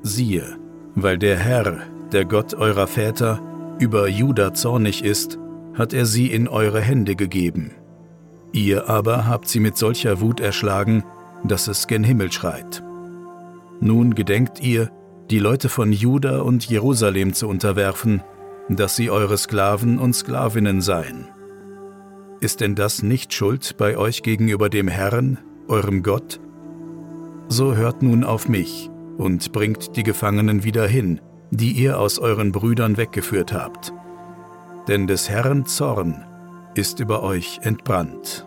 Siehe, 0.02 0.58
weil 0.94 1.18
der 1.18 1.38
Herr, 1.38 1.86
der 2.12 2.24
Gott 2.26 2.52
eurer 2.54 2.86
Väter, 2.86 3.40
über 3.78 4.08
Juda 4.08 4.52
zornig 4.52 5.04
ist, 5.04 5.38
hat 5.78 5.92
er 5.92 6.04
sie 6.04 6.26
in 6.26 6.48
eure 6.48 6.80
Hände 6.80 7.14
gegeben. 7.14 7.70
Ihr 8.52 8.88
aber 8.88 9.26
habt 9.26 9.48
sie 9.48 9.60
mit 9.60 9.76
solcher 9.76 10.20
Wut 10.20 10.40
erschlagen, 10.40 11.04
dass 11.44 11.68
es 11.68 11.86
gen 11.86 12.02
Himmel 12.02 12.32
schreit. 12.32 12.82
Nun 13.80 14.14
gedenkt 14.14 14.60
ihr, 14.60 14.90
die 15.30 15.38
Leute 15.38 15.68
von 15.68 15.92
Juda 15.92 16.40
und 16.40 16.68
Jerusalem 16.68 17.32
zu 17.32 17.48
unterwerfen, 17.48 18.22
dass 18.68 18.96
sie 18.96 19.10
eure 19.10 19.38
Sklaven 19.38 19.98
und 19.98 20.14
Sklavinnen 20.14 20.80
seien. 20.80 21.28
Ist 22.40 22.60
denn 22.60 22.74
das 22.74 23.02
nicht 23.02 23.32
Schuld 23.32 23.76
bei 23.76 23.96
euch 23.96 24.22
gegenüber 24.22 24.68
dem 24.68 24.88
Herrn, 24.88 25.38
eurem 25.68 26.02
Gott? 26.02 26.40
So 27.48 27.76
hört 27.76 28.02
nun 28.02 28.24
auf 28.24 28.48
mich 28.48 28.90
und 29.16 29.52
bringt 29.52 29.96
die 29.96 30.02
Gefangenen 30.02 30.64
wieder 30.64 30.86
hin, 30.86 31.20
die 31.50 31.72
ihr 31.72 31.98
aus 31.98 32.18
euren 32.18 32.52
Brüdern 32.52 32.96
weggeführt 32.96 33.52
habt. 33.52 33.92
Denn 34.88 35.06
des 35.06 35.28
Herrn 35.28 35.66
Zorn 35.66 36.24
ist 36.74 36.98
über 37.00 37.22
euch 37.22 37.60
entbrannt. 37.62 38.46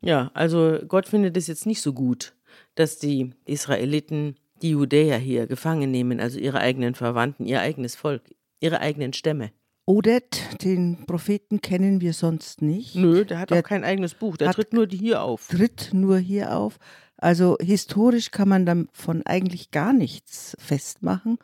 Ja, 0.00 0.30
also 0.34 0.78
Gott 0.88 1.06
findet 1.06 1.36
es 1.36 1.46
jetzt 1.46 1.66
nicht 1.66 1.80
so 1.80 1.92
gut, 1.92 2.34
dass 2.74 2.98
die 2.98 3.30
Israeliten 3.44 4.36
die 4.60 4.70
Judäer 4.70 5.18
hier 5.18 5.46
gefangen 5.46 5.90
nehmen, 5.90 6.20
also 6.20 6.38
ihre 6.38 6.58
eigenen 6.58 6.94
Verwandten, 6.94 7.46
ihr 7.46 7.60
eigenes 7.60 7.94
Volk, 7.94 8.22
ihre 8.60 8.80
eigenen 8.80 9.12
Stämme. 9.12 9.52
Odet, 9.84 10.62
den 10.62 11.06
Propheten, 11.06 11.60
kennen 11.60 12.00
wir 12.00 12.12
sonst 12.12 12.62
nicht. 12.62 12.94
Nö, 12.94 13.24
der 13.24 13.40
hat 13.40 13.50
Der 13.50 13.60
auch 13.60 13.62
kein 13.64 13.82
eigenes 13.84 14.14
Buch, 14.14 14.36
der 14.36 14.48
hat- 14.48 14.54
tritt 14.56 14.72
nur 14.72 14.86
hier 14.88 15.22
auf. 15.22 15.48
tritt 15.48 15.90
nur 15.92 16.18
hier 16.18 16.56
auf. 16.56 16.78
Also 17.22 17.56
historisch 17.60 18.30
kann 18.32 18.48
man 18.48 18.66
davon 18.66 19.22
eigentlich 19.24 19.70
gar 19.70 19.92
nichts 19.92 20.56
festmachen. 20.58 21.38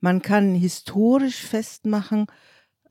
Man 0.00 0.22
kann 0.22 0.54
historisch 0.54 1.42
festmachen, 1.42 2.26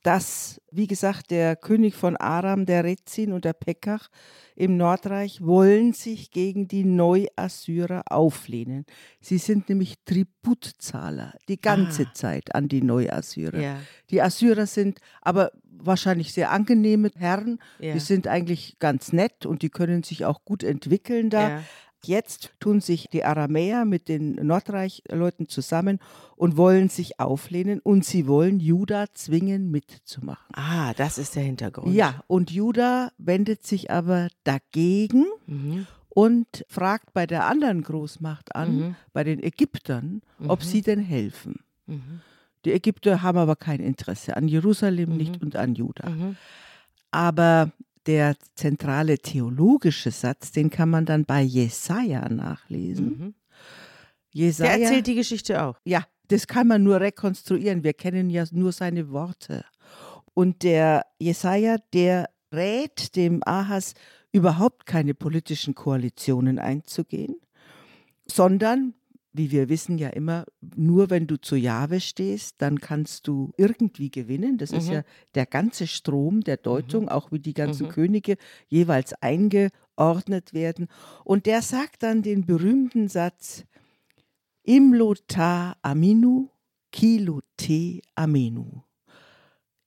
dass, 0.04 0.60
wie 0.70 0.86
gesagt, 0.86 1.32
der 1.32 1.56
König 1.56 1.94
von 1.96 2.16
Aram, 2.16 2.64
der 2.66 2.84
Rezin 2.84 3.32
und 3.32 3.44
der 3.44 3.52
Pekach 3.54 4.08
im 4.54 4.76
Nordreich 4.76 5.40
wollen 5.44 5.92
sich 5.92 6.30
gegen 6.30 6.68
die 6.68 6.84
Neuassyrer 6.84 8.02
auflehnen. 8.08 8.84
Sie 9.20 9.38
sind 9.38 9.68
nämlich 9.68 9.94
Tributzahler 10.04 11.34
die 11.48 11.60
ganze 11.60 12.04
Ah. 12.04 12.12
Zeit 12.14 12.54
an 12.54 12.68
die 12.68 12.82
Neuassyrer. 12.82 13.58
Ja, 13.60 13.76
Die 14.10 14.22
Assyrer 14.22 14.66
sind 14.66 15.00
aber 15.20 15.50
wahrscheinlich 15.64 16.32
sehr 16.32 16.50
angenehme 16.52 17.10
Herren. 17.16 17.58
ja. 17.80 17.92
Die 17.94 18.00
sind 18.00 18.26
eigentlich 18.28 18.78
ganz 18.78 19.12
nett 19.12 19.46
und 19.46 19.62
die 19.62 19.70
können 19.70 20.02
sich 20.04 20.24
auch 20.24 20.44
gut 20.44 20.62
entwickeln 20.62 21.30
da. 21.30 21.48
ja. 21.48 21.62
Jetzt 22.04 22.52
tun 22.60 22.80
sich 22.80 23.08
die 23.10 23.24
Aramäer 23.24 23.84
mit 23.84 24.08
den 24.08 24.34
Nordreichleuten 24.36 25.48
zusammen 25.48 25.98
und 26.36 26.56
wollen 26.56 26.88
sich 26.88 27.18
auflehnen 27.18 27.80
und 27.80 28.04
sie 28.04 28.26
wollen 28.26 28.60
Juda 28.60 29.06
zwingen 29.14 29.70
mitzumachen. 29.70 30.46
Ah, 30.54 30.94
das 30.94 31.18
ist 31.18 31.34
der 31.34 31.42
Hintergrund. 31.42 31.94
Ja, 31.94 32.22
und 32.28 32.50
Juda 32.50 33.10
wendet 33.18 33.66
sich 33.66 33.90
aber 33.90 34.28
dagegen 34.44 35.24
Mhm. 35.46 35.86
und 36.08 36.64
fragt 36.68 37.12
bei 37.12 37.26
der 37.26 37.46
anderen 37.46 37.82
Großmacht 37.82 38.54
an, 38.54 38.76
Mhm. 38.76 38.96
bei 39.12 39.24
den 39.24 39.42
Ägyptern, 39.42 40.22
ob 40.46 40.60
Mhm. 40.60 40.64
sie 40.64 40.82
denn 40.82 41.00
helfen. 41.00 41.60
Mhm. 41.86 42.20
Die 42.64 42.72
Ägypter 42.72 43.22
haben 43.22 43.38
aber 43.38 43.56
kein 43.56 43.80
Interesse 43.80 44.36
an 44.36 44.46
Jerusalem 44.46 45.10
Mhm. 45.10 45.16
nicht 45.16 45.42
und 45.42 45.56
an 45.56 45.74
Juda. 45.74 46.08
Mhm. 46.08 46.36
Aber 47.10 47.72
der 48.08 48.36
zentrale 48.54 49.18
theologische 49.18 50.10
Satz, 50.10 50.50
den 50.50 50.70
kann 50.70 50.88
man 50.88 51.04
dann 51.04 51.26
bei 51.26 51.42
Jesaja 51.42 52.28
nachlesen. 52.28 53.06
Mhm. 53.06 53.34
Jesaja, 54.32 54.76
Der 54.76 54.82
erzählt 54.86 55.06
die 55.06 55.14
Geschichte 55.14 55.62
auch. 55.62 55.76
ja, 55.84 56.04
das 56.28 56.46
kann 56.46 56.66
man 56.66 56.82
nur 56.82 57.00
rekonstruieren. 57.00 57.84
Wir 57.84 57.92
kennen 57.94 58.30
ja 58.30 58.44
nur 58.50 58.72
seine 58.72 59.10
Worte. 59.10 59.64
Und 60.34 60.62
der 60.62 61.04
Jesaja, 61.18 61.76
der 61.92 62.30
rät 62.52 63.14
dem 63.14 63.42
Ahas, 63.46 63.94
überhaupt 64.32 64.86
keine 64.86 65.14
politischen 65.14 65.74
Koalitionen 65.74 66.58
einzugehen, 66.58 67.36
sondern, 68.26 68.94
wie 69.32 69.50
wir 69.50 69.68
wissen 69.68 69.98
ja 69.98 70.08
immer, 70.08 70.44
nur 70.74 71.10
wenn 71.10 71.26
du 71.26 71.40
zu 71.40 71.54
Jahwe 71.56 72.00
stehst, 72.00 72.56
dann 72.62 72.80
kannst 72.80 73.28
du 73.28 73.52
irgendwie 73.56 74.10
gewinnen. 74.10 74.58
Das 74.58 74.72
ist 74.72 74.86
Mhm. 74.88 74.92
ja 74.94 75.02
der 75.34 75.46
ganze 75.46 75.86
Strom 75.86 76.40
der 76.40 76.56
Deutung, 76.56 77.08
auch 77.08 77.30
wie 77.30 77.38
die 77.38 77.54
ganzen 77.54 77.86
Mhm. 77.86 77.90
Könige 77.90 78.36
jeweils 78.68 79.12
eingeordnet 79.14 80.54
werden. 80.54 80.88
Und 81.24 81.46
der 81.46 81.62
sagt 81.62 82.02
dann 82.02 82.22
den 82.22 82.46
berühmten 82.46 83.08
Satz, 83.08 83.64
Imlota 84.64 85.76
aminu, 85.82 86.48
kilute 86.92 88.00
amenu. 88.14 88.82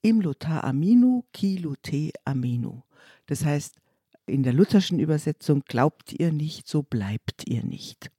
Imlota 0.01 0.62
aminu, 0.62 1.23
kilute 1.34 2.12
amenu. 2.25 2.82
Das 3.27 3.45
heißt, 3.45 3.75
in 4.25 4.43
der 4.43 4.54
lutherschen 4.54 4.99
Übersetzung, 4.99 5.63
glaubt 5.67 6.13
ihr 6.13 6.32
nicht, 6.32 6.67
so 6.67 6.84
bleibt 6.84 7.47
ihr 7.47 7.63
nicht. 7.63 8.12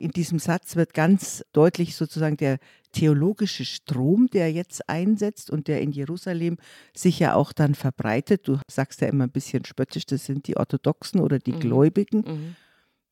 In 0.00 0.12
diesem 0.12 0.38
Satz 0.38 0.76
wird 0.76 0.94
ganz 0.94 1.44
deutlich 1.52 1.94
sozusagen 1.94 2.38
der 2.38 2.58
theologische 2.92 3.66
Strom, 3.66 4.28
der 4.32 4.50
jetzt 4.50 4.88
einsetzt 4.88 5.50
und 5.50 5.68
der 5.68 5.82
in 5.82 5.92
Jerusalem 5.92 6.56
sich 6.96 7.18
ja 7.18 7.34
auch 7.34 7.52
dann 7.52 7.74
verbreitet. 7.74 8.48
Du 8.48 8.58
sagst 8.66 9.02
ja 9.02 9.08
immer 9.08 9.24
ein 9.24 9.30
bisschen 9.30 9.66
spöttisch, 9.66 10.06
das 10.06 10.24
sind 10.24 10.48
die 10.48 10.56
Orthodoxen 10.56 11.20
oder 11.20 11.38
die 11.38 11.52
Mhm. 11.52 11.60
Gläubigen. 11.60 12.18
Mhm. 12.26 12.56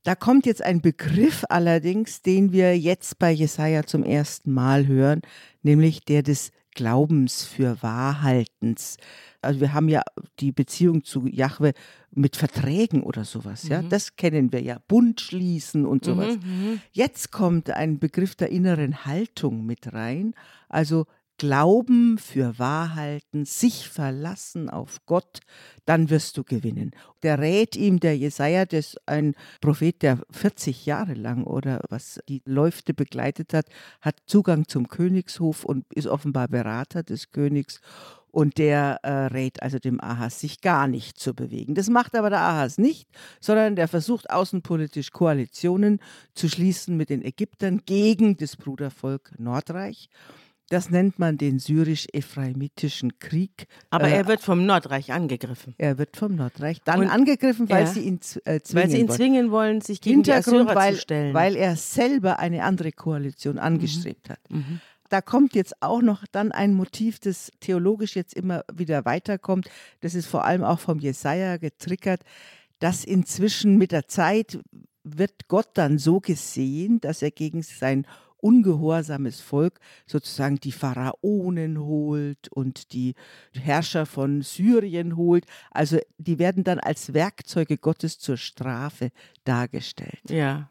Da 0.03 0.15
kommt 0.15 0.47
jetzt 0.47 0.63
ein 0.63 0.81
Begriff 0.81 1.45
allerdings, 1.51 2.23
den 2.23 2.53
wir 2.53 2.79
jetzt 2.79 3.19
bei 3.19 3.31
Jesaja 3.33 3.85
zum 3.85 4.03
ersten 4.03 4.51
Mal 4.51 4.87
hören, 4.87 5.21
nämlich 5.63 6.07
der 6.07 6.23
des 6.23 6.53
Glaubens 6.79 7.45
für 7.45 7.83
Wahrhaltens. 7.83 8.99
Also 9.43 9.59
wir 9.59 9.73
haben 9.73 9.89
ja 9.89 10.03
die 10.39 10.53
Beziehung 10.53 11.03
zu 11.03 11.27
Jahwe 11.27 11.73
mit 12.13 12.37
Verträgen 12.37 13.03
oder 13.03 13.25
sowas, 13.25 13.67
ja. 13.67 13.83
Mhm. 13.83 13.89
Das 13.89 14.15
kennen 14.15 14.53
wir 14.53 14.63
ja. 14.63 14.79
Bund 14.87 15.21
schließen 15.21 15.85
und 15.85 16.05
sowas. 16.05 16.37
Mhm. 16.37 16.81
Jetzt 16.93 17.33
kommt 17.33 17.71
ein 17.71 17.99
Begriff 17.99 18.37
der 18.37 18.51
inneren 18.51 19.05
Haltung 19.07 19.67
mit 19.67 19.93
rein, 19.93 20.35
also 20.69 21.07
Glauben 21.39 22.19
für 22.19 22.59
Wahrhalten, 22.59 23.45
sich 23.45 23.89
verlassen 23.89 24.69
auf 24.69 24.99
Gott, 25.07 25.39
dann 25.87 26.11
wirst 26.11 26.37
du 26.37 26.43
gewinnen. 26.43 26.91
Der 27.23 27.39
rät 27.39 27.77
ihm, 27.77 28.01
der 28.01 28.19
Jesaja, 28.19 28.67
das 28.67 28.97
ein 29.07 29.35
Prophet, 29.61 30.03
der 30.03 30.19
40 30.33 30.85
Jahre 30.85 31.15
lang 31.15 31.45
oder 31.45 31.81
was 31.91 32.19
die 32.29 32.43
Läufte 32.45 32.93
begleitet 32.93 33.55
hat, 33.55 33.67
hat 34.01 34.17
Zugang 34.27 34.67
zum 34.67 34.89
Königshof 34.89 35.65
und 35.65 35.85
ist 35.95 36.09
offenbar 36.09 36.49
Berater 36.49 37.05
des 37.05 37.31
Königs. 37.31 37.81
Und 38.31 38.59
der 38.59 38.99
äh, 39.05 39.27
rät 39.27 39.63
also 39.63 39.79
dem 39.79 40.01
Ahas, 40.01 40.41
sich 40.41 40.61
gar 40.61 40.89
nicht 40.89 41.19
zu 41.19 41.35
bewegen. 41.35 41.75
Das 41.75 41.89
macht 41.89 42.17
aber 42.17 42.31
der 42.31 42.41
Ahas 42.41 42.79
nicht, 42.79 43.09
sondern 43.41 43.77
der 43.77 43.87
versucht 43.89 44.29
außenpolitisch 44.29 45.13
Koalitionen 45.13 46.01
zu 46.35 46.49
schließen 46.49 46.97
mit 46.97 47.11
den 47.11 47.25
Ägyptern 47.25 47.83
gegen 47.87 48.37
das 48.37 48.57
Brudervolk 48.57 49.33
Nordreich. 49.39 50.11
Das 50.71 50.91
nennt 50.91 51.19
man 51.19 51.39
den 51.39 51.59
syrisch-ephraimitischen 51.59 53.19
Krieg. 53.19 53.67
Aber 53.91 54.09
Äh, 54.09 54.17
er 54.17 54.27
wird 54.27 54.41
vom 54.43 54.67
Nordreich 54.67 55.13
angegriffen. 55.13 55.75
Er 55.79 55.99
wird 55.99 56.17
vom 56.17 56.35
Nordreich 56.35 56.81
dann 56.85 57.01
Und- 57.01 57.09
angegriffen, 57.09 57.69
weil 57.71 57.85
ja. 57.85 57.91
sie 57.91 58.01
ihn 58.01 58.21
äh, 58.45 58.61
zwingen 58.61 58.83
Weil 58.83 58.91
sie 58.91 58.99
ihn 58.99 59.09
wollen. 59.09 59.17
zwingen 59.17 59.51
wollen, 59.51 59.81
sich 59.81 60.01
gegen 60.01 60.23
die 60.23 60.31
Hintergrund, 60.33 60.69
Assyrer 60.69 60.75
weil, 60.77 60.95
zu 60.95 61.01
stellen. 61.01 61.35
weil 61.35 61.57
er 61.57 61.77
selber 61.77 62.39
eine 62.39 62.65
andere 62.65 62.93
Koalition 62.93 63.59
angestrebt 63.59 64.31
hat. 64.31 64.41
Mhm. 64.51 64.81
Da 65.09 65.23
kommt 65.23 65.55
jetzt 65.55 65.81
auch 65.83 66.03
noch 66.03 66.25
dann 66.33 66.53
ein 66.53 66.75
Motiv, 66.75 67.19
das 67.19 67.51
theologisch 67.61 68.15
jetzt 68.15 68.35
immer 68.35 68.63
wieder 68.71 69.07
weiterkommt. 69.07 69.71
Das 70.01 70.15
ist 70.15 70.27
vor 70.27 70.45
allem 70.45 70.63
auch 70.65 70.81
vom 70.81 70.99
Jesaja 70.99 71.57
getriggert, 71.57 72.21
dass 72.79 73.05
inzwischen 73.05 73.79
mit 73.79 73.91
der 73.91 74.07
Zeit 74.07 74.59
wird 75.05 75.49
Gott 75.49 75.69
dann 75.75 75.97
so 75.97 76.21
gesehen, 76.21 77.01
dass 77.01 77.23
er 77.23 77.31
gegen 77.31 77.63
sein 77.63 78.07
ungehorsames 78.39 79.41
Volk 79.41 79.81
sozusagen 80.07 80.57
die 80.57 80.73
Pharaonen 80.73 81.79
holt 81.81 82.49
und 82.51 82.93
die 82.93 83.15
Herrscher 83.53 84.07
von 84.07 84.43
Syrien 84.43 85.17
holt. 85.17 85.45
Also 85.71 85.99
die 86.19 86.39
werden 86.39 86.65
dann 86.65 86.79
als 86.81 87.15
Werkzeuge 87.15 87.79
Gottes 87.79 88.19
zur 88.19 88.37
Strafe 88.37 89.11
dargestellt. 89.45 90.23
Ja, 90.29 90.71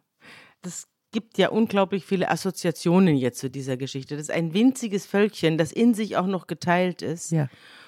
das 0.61 0.87
gibt 1.11 1.37
ja 1.37 1.49
unglaublich 1.49 2.05
viele 2.05 2.29
Assoziationen 2.29 3.15
jetzt 3.15 3.39
zu 3.39 3.49
dieser 3.49 3.77
Geschichte. 3.77 4.15
Das 4.15 4.23
ist 4.23 4.31
ein 4.31 4.53
winziges 4.53 5.05
Völkchen, 5.05 5.57
das 5.57 5.71
in 5.71 5.93
sich 5.93 6.17
auch 6.17 6.27
noch 6.27 6.47
geteilt 6.47 7.01
ist. 7.01 7.31
Ja. 7.31 7.47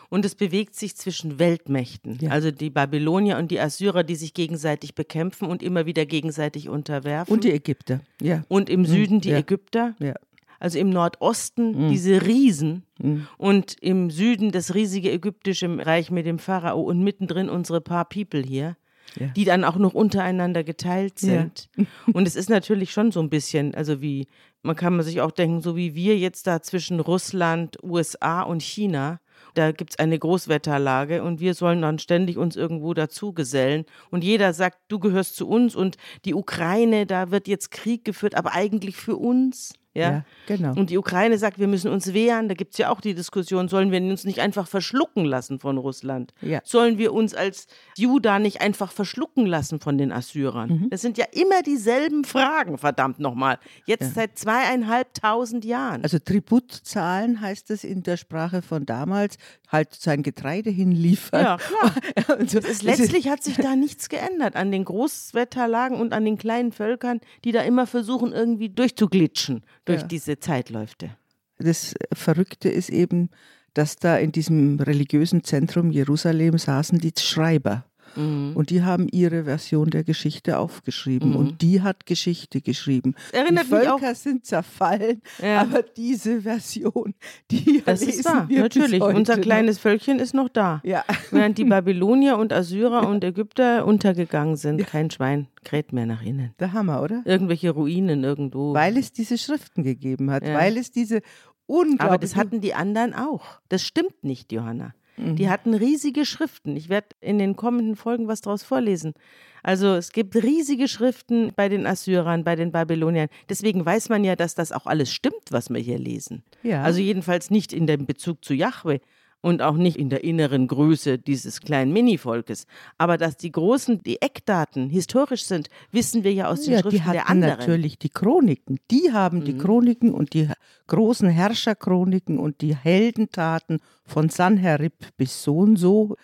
Und 0.09 0.25
es 0.25 0.33
bewegt 0.35 0.75
sich 0.75 0.95
zwischen 0.97 1.37
Weltmächten, 1.37 2.17
Ja. 2.19 2.31
also 2.31 2.49
die 2.51 2.69
Babylonier 2.71 3.37
und 3.37 3.51
die 3.51 3.59
Assyrer, 3.59 4.03
die 4.03 4.15
sich 4.15 4.33
gegenseitig 4.33 4.95
bekämpfen 4.95 5.47
und 5.47 5.61
immer 5.61 5.85
wieder 5.85 6.05
gegenseitig 6.05 6.67
unterwerfen. 6.67 7.31
Und 7.31 7.43
die 7.43 7.51
Ägypter. 7.51 8.01
Ja. 8.21 8.43
Und 8.47 8.69
im 8.69 8.85
Süden 8.85 9.21
die 9.21 9.29
ja. 9.29 9.37
Ägypter. 9.37 9.95
Ja. 9.99 10.15
Also 10.59 10.77
im 10.79 10.89
Nordosten 10.89 11.89
diese 11.89 12.25
Riesen 12.25 12.83
Mhm. 13.01 13.27
und 13.37 13.75
im 13.81 14.09
Süden 14.09 14.51
das 14.51 14.75
riesige 14.75 15.09
ägyptische 15.11 15.69
Reich 15.85 16.11
mit 16.11 16.25
dem 16.25 16.37
Pharao 16.39 16.81
und 16.81 17.01
mittendrin 17.01 17.47
unsere 17.47 17.79
paar 17.79 18.03
People 18.03 18.41
hier, 18.41 18.75
Ja. 19.17 19.27
die 19.27 19.45
dann 19.45 19.63
auch 19.63 19.77
noch 19.77 19.93
untereinander 19.93 20.63
geteilt 20.65 21.21
Ja. 21.21 21.27
sind. 21.43 21.69
Und 22.13 22.27
es 22.27 22.35
ist 22.35 22.49
natürlich 22.49 22.91
schon 22.91 23.11
so 23.13 23.21
ein 23.21 23.29
bisschen, 23.29 23.73
also 23.73 24.01
wie, 24.01 24.27
man 24.61 24.75
kann 24.75 24.95
man 24.97 25.05
sich 25.05 25.21
auch 25.21 25.31
denken, 25.31 25.61
so 25.61 25.75
wie 25.77 25.95
wir 25.95 26.17
jetzt 26.17 26.45
da 26.45 26.61
zwischen 26.61 26.99
Russland, 26.99 27.77
USA 27.81 28.41
und 28.41 28.61
China, 28.61 29.19
da 29.53 29.71
gibt 29.71 29.91
es 29.91 29.99
eine 29.99 30.19
Großwetterlage 30.19 31.23
und 31.23 31.39
wir 31.39 31.53
sollen 31.53 31.81
dann 31.81 31.99
ständig 31.99 32.37
uns 32.37 32.55
irgendwo 32.55 32.93
dazu 32.93 33.33
gesellen. 33.33 33.85
Und 34.11 34.23
jeder 34.23 34.53
sagt, 34.53 34.77
du 34.87 34.99
gehörst 34.99 35.35
zu 35.35 35.47
uns 35.47 35.75
und 35.75 35.97
die 36.25 36.33
Ukraine, 36.33 37.05
da 37.05 37.31
wird 37.31 37.47
jetzt 37.47 37.71
Krieg 37.71 38.05
geführt, 38.05 38.35
aber 38.35 38.53
eigentlich 38.53 38.95
für 38.95 39.15
uns. 39.15 39.73
Ja, 39.95 40.11
Ja, 40.11 40.25
genau. 40.47 40.73
Und 40.73 40.91
die 40.91 40.97
Ukraine 40.97 41.37
sagt, 41.37 41.59
wir 41.59 41.67
müssen 41.67 41.91
uns 41.91 42.13
wehren. 42.13 42.47
Da 42.47 42.53
gibt 42.53 42.73
es 42.73 42.77
ja 42.77 42.89
auch 42.89 43.01
die 43.01 43.15
Diskussion, 43.15 43.67
sollen 43.67 43.91
wir 43.91 43.99
uns 44.01 44.23
nicht 44.23 44.39
einfach 44.39 44.67
verschlucken 44.67 45.25
lassen 45.25 45.59
von 45.59 45.77
Russland? 45.77 46.33
Ja. 46.41 46.61
Sollen 46.63 46.97
wir 46.97 47.11
uns 47.11 47.33
als 47.33 47.67
Juda 47.97 48.37
nicht 48.39 48.61
einfach 48.61 48.91
verschlucken 48.91 49.45
lassen 49.45 49.79
von 49.79 49.97
den 49.97 50.11
Assyrern? 50.11 50.69
Mhm. 50.69 50.89
Das 50.89 51.01
sind 51.01 51.17
ja 51.17 51.25
immer 51.31 51.63
dieselben 51.63 52.23
Fragen, 52.23 52.77
verdammt 52.77 53.19
nochmal. 53.19 53.57
Jetzt 53.85 54.13
seit 54.13 54.37
zweieinhalbtausend 54.37 55.65
Jahren. 55.65 56.03
Also 56.03 56.19
Tribut 56.19 56.71
zahlen 56.71 57.41
heißt 57.41 57.71
es 57.71 57.83
in 57.83 58.03
der 58.03 58.17
Sprache 58.17 58.61
von 58.61 58.85
damals, 58.85 59.37
halt 59.71 59.93
sein 59.93 60.23
Getreide 60.23 60.69
hinliefern. 60.69 61.41
ja, 61.43 61.57
klar. 61.57 61.95
So. 62.47 62.57
Ist, 62.69 62.83
letztlich 62.83 63.27
hat 63.29 63.43
sich 63.43 63.55
da 63.57 63.75
nichts 63.75 64.09
geändert 64.09 64.55
an 64.55 64.71
den 64.71 64.85
Großwetterlagen 64.85 65.99
und 65.99 66.13
an 66.13 66.25
den 66.25 66.37
kleinen 66.37 66.71
Völkern, 66.71 67.19
die 67.43 67.51
da 67.51 67.61
immer 67.61 67.85
versuchen, 67.87 68.33
irgendwie 68.33 68.69
durchzuglitschen 68.69 69.63
durch 69.85 70.01
Ja. 70.01 70.07
diese 70.07 70.39
Zeitläufte. 70.39 71.11
das 71.57 71.93
Verrückte 72.13 72.69
ist 72.69 72.89
eben, 72.89 73.29
dass 73.73 73.95
da 73.97 74.17
in 74.17 74.31
diesem 74.31 74.79
religiösen 74.79 75.43
Zentrum 75.43 75.91
Jerusalem 75.91 76.57
saßen 76.57 76.97
die 76.99 77.13
Schreiber. 77.19 77.85
Mhm. 78.15 78.51
Und 78.55 78.69
die 78.69 78.83
haben 78.83 79.07
ihre 79.11 79.43
Version 79.45 79.89
der 79.89 80.03
Geschichte 80.03 80.57
aufgeschrieben. 80.59 81.35
Und 81.35 81.61
die 81.61 81.81
hat 81.81 82.05
Geschichte 82.05 82.61
geschrieben. 82.61 83.15
Erinnert 83.31 83.67
die 83.67 83.73
mich 83.75 83.87
auch- 83.89 83.99
Völker 83.99 84.15
sind 84.15 84.45
zerfallen, 84.45 85.21
Ja. 85.41 85.61
aber 85.61 85.81
diese 85.83 86.41
Version, 86.41 87.13
die 87.51 87.81
Das 87.85 88.01
ist 88.01 88.25
wahr, 88.25 88.47
wir 88.49 88.61
natürlich. 88.61 89.01
Unser 89.01 89.37
kleines 89.37 89.79
Völkchen 89.79 90.19
ist 90.19 90.33
noch 90.33 90.49
da. 90.49 90.81
Ja. 90.83 91.03
Während 91.31 91.57
die 91.57 91.63
Babylonier 91.65 92.37
und 92.37 92.53
Assyrer 92.53 93.07
und 93.07 93.23
Ägypter 93.23 93.85
untergegangen 93.85 94.55
sind, 94.55 94.85
kein 94.87 95.09
Schwein 95.11 95.47
kräht 95.63 95.93
mehr 95.93 96.05
nach 96.05 96.21
innen. 96.21 96.53
Der 96.59 96.73
Hammer, 96.73 97.01
oder? 97.01 97.21
Irgendwelche 97.25 97.71
Ruinen 97.71 98.23
irgendwo. 98.23 98.73
Weil 98.73 98.97
es 98.97 99.11
diese 99.13 99.37
Schriften 99.37 99.83
gegeben 99.83 100.31
hat, 100.31 100.45
Ja. 100.45 100.53
weil 100.55 100.77
es 100.77 100.91
diese 100.91 101.21
unglaubliche... 101.65 102.03
Aber 102.03 102.17
das 102.17 102.35
hatten 102.35 102.61
die 102.61 102.73
anderen 102.73 103.13
auch. 103.13 103.59
Das 103.69 103.83
stimmt 103.83 104.23
nicht, 104.23 104.51
Johanna. 104.51 104.93
Mhm. 105.19 105.35
Die 105.35 105.49
hatten 105.49 105.73
riesige 105.73 106.25
Schriften. 106.25 106.75
Ich 106.75 106.89
werde 106.89 107.09
in 107.21 107.37
den 107.37 107.55
kommenden 107.55 107.95
Folgen 107.95 108.27
was 108.27 108.41
daraus 108.41 108.63
vorlesen. 108.63 109.13
Also 109.61 109.95
es 109.95 110.11
gibt 110.11 110.35
riesige 110.35 110.87
Schriften 110.87 111.51
bei 111.55 111.67
den 111.69 111.85
Assyrern, 111.85 112.43
bei 112.43 112.55
den 112.55 112.71
Babyloniern. 112.71 113.27
Deswegen 113.49 113.85
weiß 113.85 114.09
man 114.09 114.23
ja, 114.23 114.35
dass 114.35 114.55
das 114.55 114.71
auch 114.71 114.85
alles 114.85 115.11
stimmt, 115.11 115.51
was 115.51 115.69
wir 115.69 115.81
hier 115.81 115.99
lesen. 115.99 116.43
Ja. 116.63 116.83
Also 116.83 117.01
jedenfalls 117.01 117.51
nicht 117.51 117.73
in 117.73 117.85
dem 117.85 118.05
Bezug 118.05 118.43
zu 118.43 118.53
Yahweh. 118.53 118.99
Und 119.41 119.61
auch 119.61 119.75
nicht 119.77 119.97
in 119.97 120.09
der 120.09 120.23
inneren 120.23 120.67
Größe 120.67 121.17
dieses 121.17 121.61
kleinen 121.61 121.93
Mini-Volkes. 121.93 122.65
Aber 122.97 123.17
dass 123.17 123.37
die 123.37 123.51
großen, 123.51 124.03
die 124.03 124.21
Eckdaten 124.21 124.89
historisch 124.89 125.43
sind, 125.45 125.69
wissen 125.91 126.23
wir 126.23 126.33
ja 126.33 126.47
aus 126.49 126.63
den 126.63 126.73
ja, 126.73 126.79
Schriften 126.79 126.97
die 126.97 127.03
hatten 127.03 127.13
der 127.13 127.29
anderen. 127.29 127.57
natürlich 127.59 127.97
die 127.97 128.09
Chroniken. 128.09 128.79
Die 128.91 129.11
haben 129.13 129.45
die 129.45 129.53
Mhm. 129.53 129.59
Chroniken 129.59 130.13
und 130.13 130.33
die 130.33 130.49
großen 130.87 131.29
Herrscherchroniken 131.29 132.37
und 132.37 132.61
die 132.61 132.75
Heldentaten 132.75 133.79
von 134.05 134.29
Sanherib 134.29 134.93
bis 135.17 135.41
so 135.43 135.57
und 135.59 135.77
so, 135.77 136.15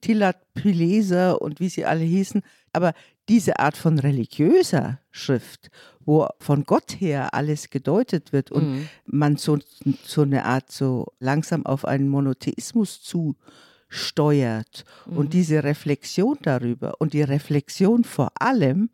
Tilat 0.00 0.36
Pileser 0.54 1.40
und 1.40 1.60
wie 1.60 1.68
sie 1.68 1.84
alle 1.84 2.04
hießen. 2.04 2.42
Aber 2.74 2.92
diese 3.28 3.58
Art 3.58 3.76
von 3.76 3.98
religiöser 3.98 5.00
Schrift, 5.10 5.70
wo 6.04 6.26
von 6.38 6.64
Gott 6.64 7.00
her 7.00 7.32
alles 7.32 7.70
gedeutet 7.70 8.32
wird 8.32 8.50
und 8.52 8.64
Mhm. 8.70 8.88
man 9.06 9.36
so, 9.36 9.58
so 10.04 10.22
eine 10.22 10.44
Art 10.44 10.70
so 10.70 11.06
langsam 11.20 11.64
auf 11.64 11.84
einen 11.86 12.08
Monotheismus 12.08 13.00
zusteuert 13.88 14.84
Mhm. 15.06 15.16
und 15.16 15.32
diese 15.32 15.64
Reflexion 15.64 16.36
darüber 16.42 16.94
und 17.00 17.12
die 17.12 17.22
Reflexion 17.22 18.04
vor 18.04 18.32
allem, 18.40 18.90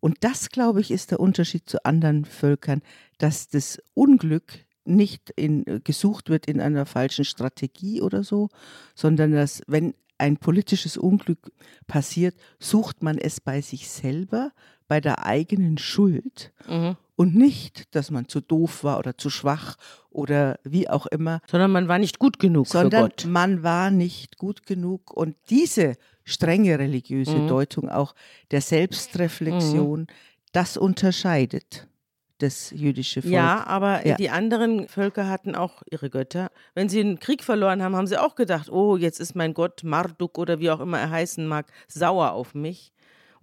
und 0.00 0.18
das, 0.20 0.50
glaube 0.50 0.80
ich, 0.82 0.90
ist 0.90 1.10
der 1.12 1.20
Unterschied 1.20 1.68
zu 1.68 1.82
anderen 1.84 2.26
Völkern, 2.26 2.82
dass 3.18 3.48
das 3.48 3.78
Unglück 3.94 4.52
nicht 4.84 5.30
in, 5.30 5.64
gesucht 5.82 6.28
wird 6.28 6.44
in 6.46 6.60
einer 6.60 6.84
falschen 6.84 7.24
Strategie 7.24 8.02
oder 8.02 8.22
so, 8.22 8.50
sondern 8.94 9.32
dass, 9.32 9.62
wenn 9.66 9.94
ein 10.18 10.36
politisches 10.36 10.96
Unglück 10.96 11.50
passiert, 11.86 12.34
sucht 12.58 13.02
man 13.02 13.18
es 13.18 13.40
bei 13.40 13.60
sich 13.60 13.88
selber, 13.90 14.52
bei 14.88 15.00
der 15.00 15.24
eigenen 15.26 15.78
Schuld 15.78 16.52
Mhm. 16.68 16.96
und 17.16 17.34
nicht, 17.34 17.94
dass 17.94 18.10
man 18.10 18.28
zu 18.28 18.40
doof 18.40 18.84
war 18.84 18.98
oder 18.98 19.16
zu 19.18 19.30
schwach 19.30 19.76
oder 20.10 20.58
wie 20.64 20.88
auch 20.88 21.06
immer, 21.06 21.40
Sondern 21.50 21.72
man 21.72 21.88
war 21.88 21.98
nicht 21.98 22.18
gut 22.18 22.38
genug 22.38 22.66
sondern 22.68 23.10
man 23.26 23.62
war 23.62 23.90
nicht 23.90 24.36
gut 24.38 24.66
genug. 24.66 25.10
Und 25.12 25.36
diese 25.50 25.94
strenge 26.24 26.78
religiöse 26.78 27.38
Mhm. 27.38 27.46
Deutung 27.48 27.88
auch 27.88 28.14
der 28.50 28.60
Selbstreflexion, 28.60 30.06
das 30.52 30.76
unterscheidet 30.76 31.88
das 32.38 32.70
jüdische 32.70 33.22
Volk. 33.22 33.32
Ja, 33.32 33.64
aber 33.66 34.06
Ja. 34.06 34.16
die 34.16 34.30
anderen 34.30 34.88
Völker 34.88 35.28
hatten 35.28 35.54
auch 35.54 35.82
ihre 35.90 36.10
Götter. 36.10 36.50
Wenn 36.74 36.88
sie 36.88 37.00
einen 37.00 37.18
Krieg 37.18 37.42
verloren 37.44 37.82
haben, 37.82 37.94
haben 37.96 38.06
sie 38.06 38.20
auch 38.20 38.34
gedacht, 38.34 38.70
oh, 38.70 38.96
jetzt 38.96 39.20
ist 39.20 39.34
mein 39.36 39.54
Gott 39.54 39.82
Marduk 39.84 40.38
oder 40.38 40.58
wie 40.58 40.70
auch 40.70 40.80
immer 40.80 40.98
er 40.98 41.10
heißen 41.10 41.46
mag, 41.46 41.66
sauer 41.88 42.32
auf 42.32 42.54
mich. 42.54 42.92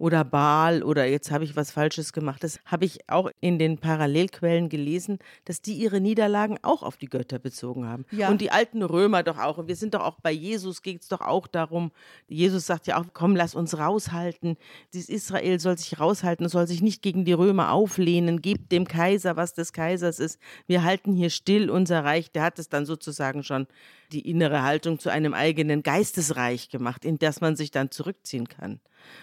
Oder 0.02 0.24
Baal 0.24 0.82
oder 0.82 1.06
jetzt 1.06 1.30
habe 1.30 1.44
ich 1.44 1.54
was 1.54 1.70
Falsches 1.70 2.12
gemacht. 2.12 2.42
Das 2.42 2.58
habe 2.66 2.84
ich 2.84 3.08
auch 3.08 3.30
in 3.40 3.60
den 3.60 3.78
Parallelquellen 3.78 4.68
gelesen, 4.68 5.20
dass 5.44 5.62
die 5.62 5.74
ihre 5.74 6.00
Niederlagen 6.00 6.58
auch 6.62 6.82
auf 6.82 6.96
die 6.96 7.06
Götter 7.06 7.38
bezogen 7.38 7.86
haben. 7.86 8.04
Ja. 8.10 8.28
Und 8.28 8.40
die 8.40 8.50
alten 8.50 8.82
Römer 8.82 9.22
doch 9.22 9.38
auch. 9.38 9.58
Und 9.58 9.68
wir 9.68 9.76
sind 9.76 9.94
doch 9.94 10.00
auch 10.00 10.18
bei 10.20 10.32
Jesus, 10.32 10.82
geht 10.82 11.02
es 11.02 11.08
doch 11.08 11.20
auch 11.20 11.46
darum. 11.46 11.92
Jesus 12.26 12.66
sagt 12.66 12.88
ja 12.88 13.00
auch, 13.00 13.04
komm, 13.12 13.36
lass 13.36 13.54
uns 13.54 13.78
raushalten. 13.78 14.56
Dieses 14.92 15.08
Israel 15.08 15.60
soll 15.60 15.78
sich 15.78 16.00
raushalten, 16.00 16.48
soll 16.48 16.66
sich 16.66 16.82
nicht 16.82 17.02
gegen 17.02 17.24
die 17.24 17.32
Römer 17.32 17.70
auflehnen. 17.70 18.42
Gebt 18.42 18.72
dem 18.72 18.88
Kaiser, 18.88 19.36
was 19.36 19.54
des 19.54 19.72
Kaisers 19.72 20.18
ist. 20.18 20.40
Wir 20.66 20.82
halten 20.82 21.12
hier 21.12 21.30
still 21.30 21.70
unser 21.70 22.02
Reich. 22.02 22.32
Der 22.32 22.42
hat 22.42 22.58
es 22.58 22.68
dann 22.68 22.86
sozusagen 22.86 23.44
schon 23.44 23.68
die 24.12 24.28
innere 24.28 24.62
Haltung 24.62 24.98
zu 24.98 25.10
einem 25.10 25.34
eigenen 25.34 25.82
Geistesreich 25.82 26.68
gemacht, 26.68 27.04
in 27.04 27.18
das 27.18 27.40
man 27.40 27.56
sich 27.56 27.70
dann 27.70 27.90
zurückziehen 27.90 28.48
kann, 28.48 28.80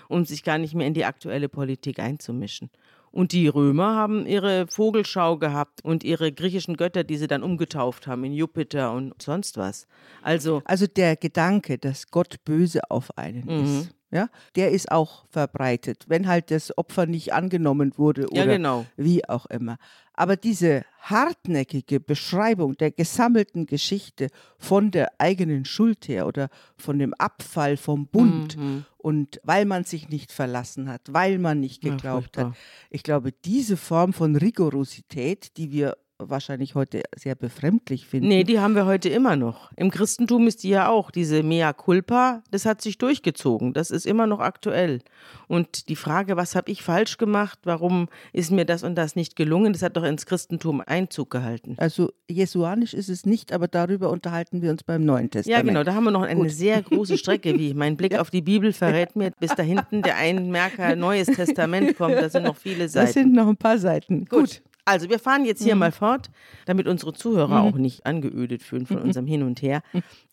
um 0.08 0.26
sich 0.26 0.44
gar 0.44 0.58
nicht 0.58 0.74
mehr 0.76 0.88
in 0.88 0.94
die 0.94 1.06
aktuelle 1.06 1.50
Politik 1.50 2.00
einzumischen. 2.00 2.70
Und 3.12 3.32
die 3.32 3.48
Römer 3.48 3.96
haben 3.96 4.28
ihre 4.28 4.68
Vogelschau 4.68 5.38
gehabt 5.38 5.84
und 5.84 6.04
ihre 6.04 6.32
griechischen 6.32 6.78
Götter, 6.78 7.04
die 7.04 7.18
sie 7.18 7.28
dann 7.28 7.42
umgetauft 7.42 8.06
haben 8.06 8.24
in 8.24 8.34
Jupiter 8.34 8.92
und 8.94 9.20
sonst 9.22 9.58
was. 9.58 9.88
Also, 10.22 10.62
Also 10.65 10.86
der 10.86 11.15
Gedanke, 11.15 11.80
dass 11.80 12.12
Gott 12.12 12.36
böse 12.46 12.82
auf 12.92 13.18
einen 13.18 13.46
Mhm. 13.46 13.63
ist, 13.63 13.96
ja, 14.12 14.30
der 14.56 14.72
ist 14.72 14.91
auch 14.91 15.26
verbreitet, 15.30 16.06
wenn 16.08 16.28
halt 16.28 16.50
das 16.52 16.76
Opfer 16.78 17.06
nicht 17.06 17.34
angenommen 17.34 17.93
wurde 17.98 18.22
ja 18.32 18.43
oder 18.43 18.54
genau. 18.54 18.86
wie 18.98 19.28
auch 19.28 19.45
immer. 19.48 19.78
Aber 20.13 20.36
diese 20.36 20.84
hartnäckige 21.02 22.00
Beschreibung 22.00 22.76
der 22.76 22.91
gesammelten 22.91 23.65
Geschichte 23.65 24.28
von 24.58 24.91
der 24.91 25.12
eigenen 25.19 25.63
Schuld 25.65 26.08
her 26.08 26.28
oder 26.28 26.50
von 26.76 27.00
dem 27.00 27.13
Abfall 27.13 27.78
vom 27.78 28.08
Bund 28.08 28.58
Mhm. 28.58 28.86
und 28.98 29.39
weil 29.43 29.65
man 29.65 29.84
sich 29.86 30.10
nicht 30.10 30.32
verlassen 30.32 30.89
hat, 30.89 31.02
weil 31.12 31.38
man 31.39 31.60
nicht 31.60 31.84
Ja, 31.84 31.91
geglaubt 31.91 32.36
furchtbar. 32.36 32.45
hat. 32.52 32.58
Ich 32.89 33.04
glaube, 33.04 33.32
diese 33.32 33.78
Form 33.78 34.12
von 34.13 34.36
Rigorosität, 34.36 35.56
die 35.58 35.72
wir 35.72 35.98
wahrscheinlich 36.20 36.76
heute 36.76 37.02
sehr 37.16 37.36
befremdlich 37.36 38.06
finden, 38.06 38.28
Nee, 38.28 38.44
die 38.44 38.60
haben 38.60 38.76
wir 38.76 38.86
heute 38.86 39.10
immer 39.10 39.36
noch. 39.36 39.72
Im 39.78 39.90
Christentum 39.90 40.48
ist 40.48 40.64
die 40.64 40.70
ja 40.70 40.90
auch, 40.90 41.12
diese 41.12 41.44
Mea 41.44 41.72
culpa, 41.74 42.44
das 42.52 42.66
hat 42.66 42.82
sich 42.82 42.98
durchgezogen. 42.98 43.74
Das 43.74 43.90
ist 43.90 44.06
immer 44.06 44.28
noch 44.28 44.40
aktuell. 44.40 45.00
Und 45.48 45.90
die 45.90 45.96
Frage, 45.96 46.36
was 46.38 46.56
habe 46.56 46.72
ich 46.72 46.84
falsch 46.84 47.18
gemacht, 47.18 47.60
warum 47.64 48.10
ist 48.34 48.52
mir 48.52 48.66
das 48.66 48.84
und 48.84 48.96
das 48.96 49.16
nicht 49.16 49.36
gelungen, 49.36 49.74
das 49.74 49.82
hat 49.82 49.96
doch 49.98 50.04
ins 50.04 50.26
Christentum 50.26 50.82
Einzug 50.86 51.30
gehalten. 51.32 51.76
Also 51.78 52.12
jesuanisch 52.30 52.94
ist 52.94 53.10
es 53.10 53.26
nicht, 53.26 53.54
aber 53.54 53.68
darüber 53.68 54.10
unterhalten 54.10 54.62
wir 54.62 54.72
uns 54.72 54.84
beim 54.84 55.06
Neuen 55.06 55.26
Ja, 55.26 55.30
Testament. 55.30 55.68
genau, 55.70 55.84
da 55.84 55.94
haben 55.96 56.04
wir 56.04 56.12
noch 56.12 56.22
eine 56.24 56.42
Gut. 56.42 56.52
sehr 56.52 56.82
große 56.82 57.18
Strecke, 57.18 57.58
wie 57.58 57.74
mein 57.74 57.98
Blick 57.98 58.14
auf 58.20 58.30
die 58.30 58.42
Bibel 58.42 58.74
verrät 58.74 59.16
mir, 59.16 59.32
bis 59.40 59.56
da 59.56 59.64
hinten 59.64 60.02
der 60.02 60.18
Einmerker 60.18 60.96
Neues 60.96 61.28
Testament 61.28 61.98
kommt, 61.98 62.16
da 62.16 62.30
sind 62.30 62.44
noch 62.44 62.58
viele 62.58 62.84
Das 62.84 62.92
Seiten. 62.94 63.14
sind 63.14 63.34
noch 63.34 63.48
ein 63.48 63.58
paar 63.58 63.78
Seiten. 63.78 64.26
Gut. 64.26 64.62
Also 64.89 65.10
wir 65.10 65.19
fahren 65.19 65.45
jetzt 65.45 65.62
Mhm. 65.62 65.65
hier 65.65 65.75
mal 65.75 65.91
fort, 65.91 66.30
damit 66.65 66.88
unsere 66.88 67.13
Zuhörer 67.13 67.62
auch 67.62 67.75
nicht 67.78 68.06
angeödet 68.06 68.63
fühlen 68.63 68.84
Mhm. 68.84 68.88
von 68.88 68.97
unserem 68.99 69.28
Hin 69.28 69.43
und 69.43 69.62
Her. 69.62 69.82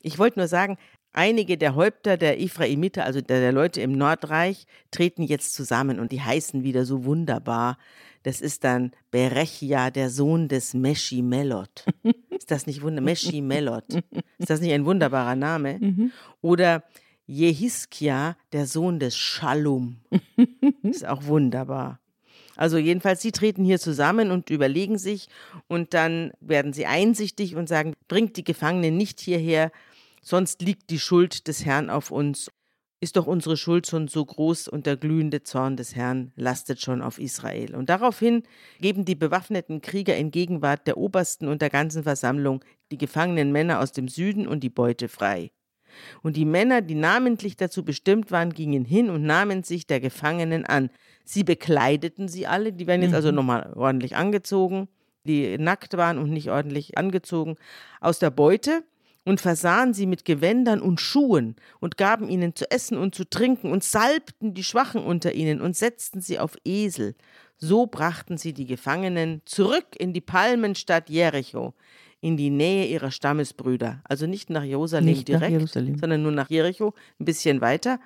Ich 0.03 0.19
wollte 0.19 0.39
nur 0.39 0.49
sagen, 0.49 0.79
einige 1.13 1.57
der 1.59 1.75
Häupter 1.75 2.17
der 2.17 2.41
Ephraimiter, 2.41 3.05
also 3.05 3.21
der, 3.21 3.41
der 3.41 3.53
Leute 3.53 3.81
im 3.81 3.93
Nordreich, 3.93 4.67
treten 4.91 5.23
jetzt 5.23 5.55
zusammen 5.55 5.99
und 6.01 6.13
die 6.13 6.21
heißen 6.23 6.63
wieder 6.63 6.85
so 6.85 7.05
wunderbar. 7.05 7.79
Das 8.23 8.41
ist 8.41 8.65
dann 8.65 8.91
Berechia, 9.11 9.91
der 9.91 10.11
Sohn 10.11 10.49
des 10.49 10.75
Meschimelot. 10.75 11.85
Ist 12.31 12.51
das 12.51 12.67
nicht 12.67 12.83
wunderbar? 12.83 13.05
Meschimelot. 13.11 13.85
Ist 14.39 14.51
das 14.51 14.61
nicht 14.61 14.73
ein 14.73 14.85
wunderbarer 14.85 15.37
Name? 15.37 15.79
Mhm. 15.81 16.13
Oder 16.43 16.83
Jehiskia, 17.27 18.37
der 18.53 18.67
Sohn 18.67 18.99
des 18.99 19.17
Schallum. 19.17 19.99
Ist 20.83 21.07
auch 21.07 21.25
wunderbar. 21.27 22.01
Also 22.57 22.79
jedenfalls, 22.79 23.23
sie 23.23 23.33
treten 23.33 23.65
hier 23.65 23.79
zusammen 23.79 24.31
und 24.31 24.51
überlegen 24.51 24.99
sich 24.99 25.29
und 25.69 25.95
dann 25.95 26.33
werden 26.41 26.73
sie 26.73 26.87
einsichtig 26.87 27.55
und 27.55 27.69
sagen, 27.69 27.95
bringt 28.09 28.37
die 28.37 28.45
Gefangenen 28.45 28.97
nicht 28.97 29.21
hierher, 29.21 29.71
sonst 30.23 30.63
liegt 30.63 30.91
die 30.91 30.99
Schuld 30.99 31.47
des 31.49 31.65
Herrn 31.65 31.91
auf 31.91 32.11
uns. 32.11 32.51
Ist 32.99 33.17
doch 33.17 33.27
unsere 33.27 33.59
Schuld 33.59 33.87
schon 33.87 34.09
so 34.09 34.25
groß 34.25 34.69
und 34.69 34.87
der 34.87 34.97
glühende 34.97 35.43
Zorn 35.43 35.77
des 35.77 35.95
Herrn 35.95 36.33
lastet 36.35 36.81
schon 36.81 37.03
auf 37.03 37.19
Israel. 37.19 37.75
Und 37.75 37.91
daraufhin 37.91 38.43
geben 38.81 39.05
die 39.05 39.15
bewaffneten 39.15 39.83
Krieger 39.83 40.17
in 40.17 40.31
Gegenwart 40.31 40.87
der 40.87 40.97
Obersten 40.97 41.47
und 41.47 41.61
der 41.61 41.69
ganzen 41.69 42.05
Versammlung 42.05 42.65
die 42.91 42.97
gefangenen 42.97 43.53
Männer 43.53 43.81
aus 43.81 43.93
dem 43.93 44.09
Süden 44.09 44.49
und 44.49 44.61
die 44.61 44.71
Beute 44.71 45.09
frei. 45.09 45.51
Und 46.23 46.37
die 46.37 46.45
Männer, 46.45 46.83
die 46.83 46.95
namentlich 46.95 47.57
dazu 47.57 47.85
bestimmt 47.85 48.31
waren, 48.31 48.53
gingen 48.53 48.85
hin 48.85 49.11
und 49.11 49.23
nahmen 49.23 49.63
sich 49.63 49.87
der 49.87 50.01
Gefangenen 50.01 50.65
an. 50.65 50.91
Sie 51.29 51.43
bekleideten 51.43 52.29
sie 52.29 52.47
alle, 52.47 52.73
die 52.73 52.87
werden 52.87 53.03
jetzt 53.03 53.15
also 53.15 53.33
nochmal 53.33 53.73
ordentlich 53.75 54.15
angezogen, 54.15 54.89
die 55.25 55.59
nackt 55.59 55.97
waren 55.97 56.19
und 56.19 56.31
nicht 56.31 56.51
ordentlich 56.51 56.97
angezogen, 56.97 57.57
aus 58.01 58.21
der 58.21 58.31
Beute 58.31 58.85
und 59.25 59.41
versahen 59.41 59.93
sie 59.93 60.07
mit 60.07 60.25
Gewändern 60.25 60.81
und 60.81 61.01
Schuhen 61.01 61.57
und 61.81 61.97
gaben 61.97 62.29
ihnen 62.29 62.55
zu 62.55 62.71
essen 62.71 62.97
und 62.97 63.15
zu 63.17 63.29
trinken 63.29 63.73
und 63.73 63.83
salbten 63.83 64.55
die 64.55 64.63
Schwachen 64.63 65.03
unter 65.03 65.35
ihnen 65.35 65.61
und 65.61 65.77
setzten 65.77 66.21
sie 66.21 66.39
auf 66.39 66.57
Esel. 66.65 67.17
So 67.59 67.87
brachten 67.87 68.39
sie 68.39 68.53
die 68.53 68.67
Gefangenen 68.67 69.43
zurück 69.45 69.97
in 69.99 70.13
die 70.13 70.21
Palmenstadt 70.21 71.11
Jericho, 71.11 71.75
in 72.21 72.37
die 72.37 72.51
Nähe 72.51 72.87
ihrer 72.87 73.11
Stammesbrüder. 73.11 74.01
Also 74.05 74.29
nicht 74.29 74.49
nach 74.49 74.63
Jerusalem 74.63 75.07
Nicht 75.07 75.29
nach 75.29 75.41
direkt, 75.41 75.53
Jerusalem. 75.53 75.99
sondern 75.99 76.23
nur 76.23 76.33
nach 76.33 76.49
Jericho, 76.49 76.95
ein 77.19 77.25
bisschen 77.25 77.61
weiter. 77.61 77.99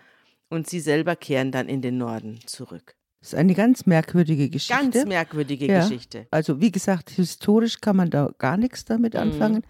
Und 0.49 0.69
sie 0.69 0.81
selber 0.81 1.17
kehren 1.17 1.53
dann 1.53 1.69
in 1.69 1.83
den 1.83 1.99
Norden 1.99 2.41
zurück. 2.47 2.97
Das 3.21 3.35
ist 3.35 3.39
eine 3.39 3.55
ganz 3.55 3.85
merkwürdige 3.87 4.49
Geschichte. 4.49 4.83
Ganz 4.83 5.05
merkwürdige 5.07 5.67
Ja. 5.67 5.81
Geschichte. 5.83 6.27
Also 6.31 6.61
wie 6.61 6.73
gesagt, 6.73 7.11
historisch 7.11 7.81
kann 7.81 7.97
man 7.97 8.11
da 8.11 8.31
gar 8.39 8.57
nichts 8.57 8.85
damit 8.87 9.15
Mhm. 9.15 9.21
anfangen. 9.21 9.63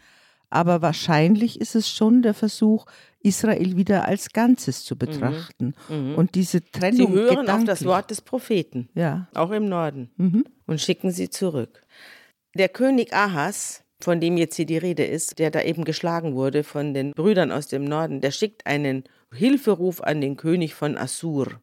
Aber 0.53 0.83
wahrscheinlich 0.83 1.61
ist 1.61 1.75
es 1.77 1.89
schon 1.89 2.23
der 2.23 2.35
Versuch, 2.35 2.87
Israel 3.21 3.77
wieder 3.77 4.07
als 4.09 4.31
Ganzes 4.33 4.85
zu 4.85 4.97
betrachten. 4.97 5.75
Und 5.89 6.35
diese 6.35 6.65
Trennung 6.65 7.11
Mhm. 7.13 7.15
Sie 7.17 7.21
hören 7.23 7.49
auf 7.51 7.65
das 7.65 7.85
Wort 7.85 8.11
des 8.11 8.21
Propheten, 8.21 8.89
Ja. 8.95 9.29
auch 9.35 9.51
im 9.53 9.69
Norden, 9.69 10.11
Mhm. 10.17 10.45
und 10.67 10.81
schicken 10.81 11.11
sie 11.13 11.31
zurück. 11.31 11.83
Der 12.57 12.69
König 12.69 13.13
Ahas, 13.15 13.85
von 14.01 14.21
dem 14.21 14.37
jetzt 14.37 14.57
hier 14.57 14.67
die 14.67 14.79
Rede 14.79 15.05
ist, 15.05 15.39
der 15.39 15.51
da 15.53 15.63
eben 15.63 15.85
geschlagen 15.85 16.35
wurde 16.35 16.65
von 16.65 16.95
den 16.95 17.13
Brüdern 17.13 17.53
aus 17.53 17.69
dem 17.69 17.85
Norden, 17.85 18.21
der 18.21 18.31
schickt 18.33 18.67
einen 18.67 19.05
Hilferuf 19.33 20.01
an 20.01 20.21
den 20.21 20.37
König 20.37 20.75
von 20.75 20.97
Assur. 20.97 21.61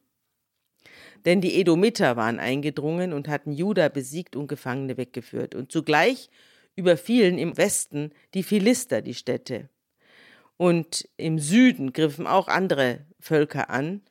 Denn 1.27 1.41
die 1.41 1.59
Edomiter 1.59 2.15
waren 2.15 2.39
eingedrungen 2.39 3.11
und 3.11 3.27
hatten 3.27 3.51
Juda 3.51 3.89
besiegt 3.89 4.37
und 4.37 4.47
Gefangene 4.47 4.95
weggeführt. 4.95 5.55
Und 5.55 5.73
zugleich 5.73 6.29
überfielen 6.77 7.37
im 7.37 7.57
Westen 7.57 8.13
die 8.33 8.43
Philister 8.43 9.01
die 9.01 9.13
Städte. 9.13 9.67
Und 10.55 11.09
im 11.17 11.37
Süden 11.37 11.91
griffen 11.91 12.27
auch 12.27 12.47
andere 12.47 13.05
Völker 13.19 13.69
an 13.69 14.03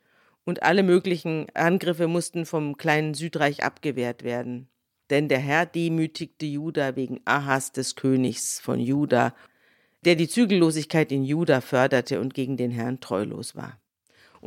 und 0.45 0.61
alle 0.61 0.83
möglichen 0.83 1.47
Angriffe 1.55 2.07
mussten 2.07 2.45
vom 2.45 2.77
kleinen 2.77 3.15
Südreich 3.15 3.63
abgewehrt 3.63 4.23
werden. 4.23 4.69
Denn 5.09 5.27
der 5.27 5.39
Herr 5.39 5.65
demütigte 5.65 6.45
Juda 6.45 6.95
wegen 6.95 7.21
Ahas 7.25 7.71
des 7.71 7.95
Königs 7.95 8.59
von 8.59 8.79
Juda, 8.79 9.33
der 10.05 10.13
die 10.13 10.27
Zügellosigkeit 10.27 11.11
in 11.11 11.23
Juda 11.23 11.61
förderte 11.61 12.21
und 12.21 12.35
gegen 12.35 12.57
den 12.57 12.69
Herrn 12.69 12.99
treulos 12.99 13.55
war. 13.55 13.81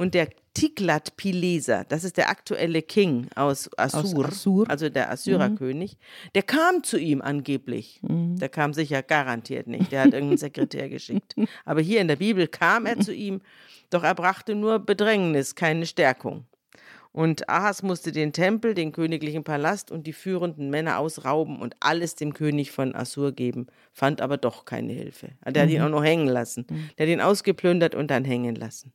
Und 0.00 0.14
der 0.14 0.30
Tiglat-Pileser, 0.54 1.84
das 1.86 2.04
ist 2.04 2.16
der 2.16 2.30
aktuelle 2.30 2.80
King 2.80 3.28
aus 3.34 3.68
Assur, 3.76 4.24
Aus 4.26 4.32
Assur. 4.32 4.70
also 4.70 4.88
der 4.88 5.10
Assyrerkönig, 5.10 5.98
der 6.34 6.42
kam 6.42 6.82
zu 6.82 6.98
ihm 6.98 7.20
angeblich. 7.20 8.00
Der 8.02 8.48
kam 8.48 8.72
sicher 8.72 9.02
garantiert 9.02 9.66
nicht, 9.66 9.92
der 9.92 10.00
hat 10.00 10.14
irgendeinen 10.14 10.38
Sekretär 10.38 10.88
geschickt. 10.88 11.34
Aber 11.66 11.82
hier 11.82 12.00
in 12.00 12.08
der 12.08 12.16
Bibel 12.16 12.48
kam 12.48 12.86
er 12.86 12.98
zu 12.98 13.12
ihm, 13.12 13.42
doch 13.90 14.02
er 14.02 14.14
brachte 14.14 14.54
nur 14.54 14.78
Bedrängnis, 14.78 15.54
keine 15.54 15.84
Stärkung. 15.84 16.46
Und 17.12 17.50
Ahas 17.50 17.82
musste 17.82 18.10
den 18.10 18.32
Tempel, 18.32 18.72
den 18.72 18.92
königlichen 18.92 19.44
Palast 19.44 19.90
und 19.90 20.06
die 20.06 20.14
führenden 20.14 20.70
Männer 20.70 20.98
ausrauben 20.98 21.60
und 21.60 21.76
alles 21.80 22.14
dem 22.14 22.32
König 22.32 22.72
von 22.72 22.94
Assur 22.94 23.32
geben, 23.32 23.66
fand 23.92 24.22
aber 24.22 24.38
doch 24.38 24.64
keine 24.64 24.94
Hilfe. 24.94 25.32
Der 25.46 25.64
hat 25.64 25.70
ihn 25.70 25.82
auch 25.82 25.90
noch 25.90 26.04
hängen 26.04 26.28
lassen. 26.28 26.66
Der 26.96 27.06
hat 27.06 27.12
ihn 27.12 27.20
ausgeplündert 27.20 27.94
und 27.94 28.10
dann 28.10 28.24
hängen 28.24 28.54
lassen. 28.54 28.94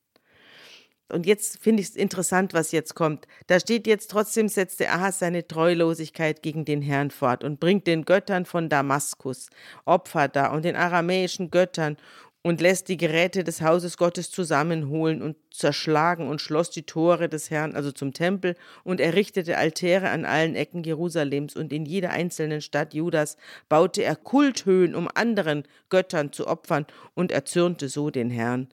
Und 1.11 1.27
jetzt 1.27 1.59
finde 1.59 1.81
ich 1.81 1.89
es 1.89 1.95
interessant, 1.95 2.53
was 2.53 2.71
jetzt 2.71 2.95
kommt. 2.95 3.27
Da 3.45 3.59
steht 3.59 3.85
jetzt, 3.85 4.09
trotzdem 4.09 4.49
setzte 4.49 4.89
Ahas 4.89 5.19
seine 5.19 5.47
Treulosigkeit 5.47 6.41
gegen 6.41 6.65
den 6.65 6.81
Herrn 6.81 7.11
fort 7.11 7.43
und 7.43 7.59
bringt 7.59 7.85
den 7.85 8.05
Göttern 8.05 8.45
von 8.45 8.69
Damaskus 8.69 9.49
Opfer 9.85 10.27
dar 10.27 10.51
und 10.51 10.65
den 10.65 10.75
aramäischen 10.75 11.51
Göttern 11.51 11.97
und 12.45 12.61
lässt 12.61 12.89
die 12.89 12.97
Geräte 12.97 13.43
des 13.43 13.61
Hauses 13.61 13.97
Gottes 13.97 14.29
zusammenholen 14.29 15.23
und 15.23 15.35
zerschlagen 15.51 16.27
und 16.27 16.41
schloss 16.41 16.69
die 16.69 16.83
Tore 16.83 17.27
des 17.27 17.49
Herrn, 17.49 17.75
also 17.75 17.91
zum 17.91 18.13
Tempel, 18.13 18.55
und 18.83 18.99
errichtete 18.99 19.57
Altäre 19.57 20.11
an 20.11 20.25
allen 20.25 20.55
Ecken 20.55 20.83
Jerusalems 20.83 21.55
und 21.55 21.73
in 21.73 21.87
jeder 21.87 22.11
einzelnen 22.11 22.61
Stadt 22.61 22.93
Judas 22.93 23.37
baute 23.67 24.03
er 24.03 24.15
Kulthöhen, 24.15 24.93
um 24.93 25.09
anderen 25.11 25.63
Göttern 25.89 26.33
zu 26.33 26.47
opfern, 26.47 26.85
und 27.15 27.31
erzürnte 27.31 27.89
so 27.89 28.11
den 28.11 28.29
Herrn, 28.29 28.67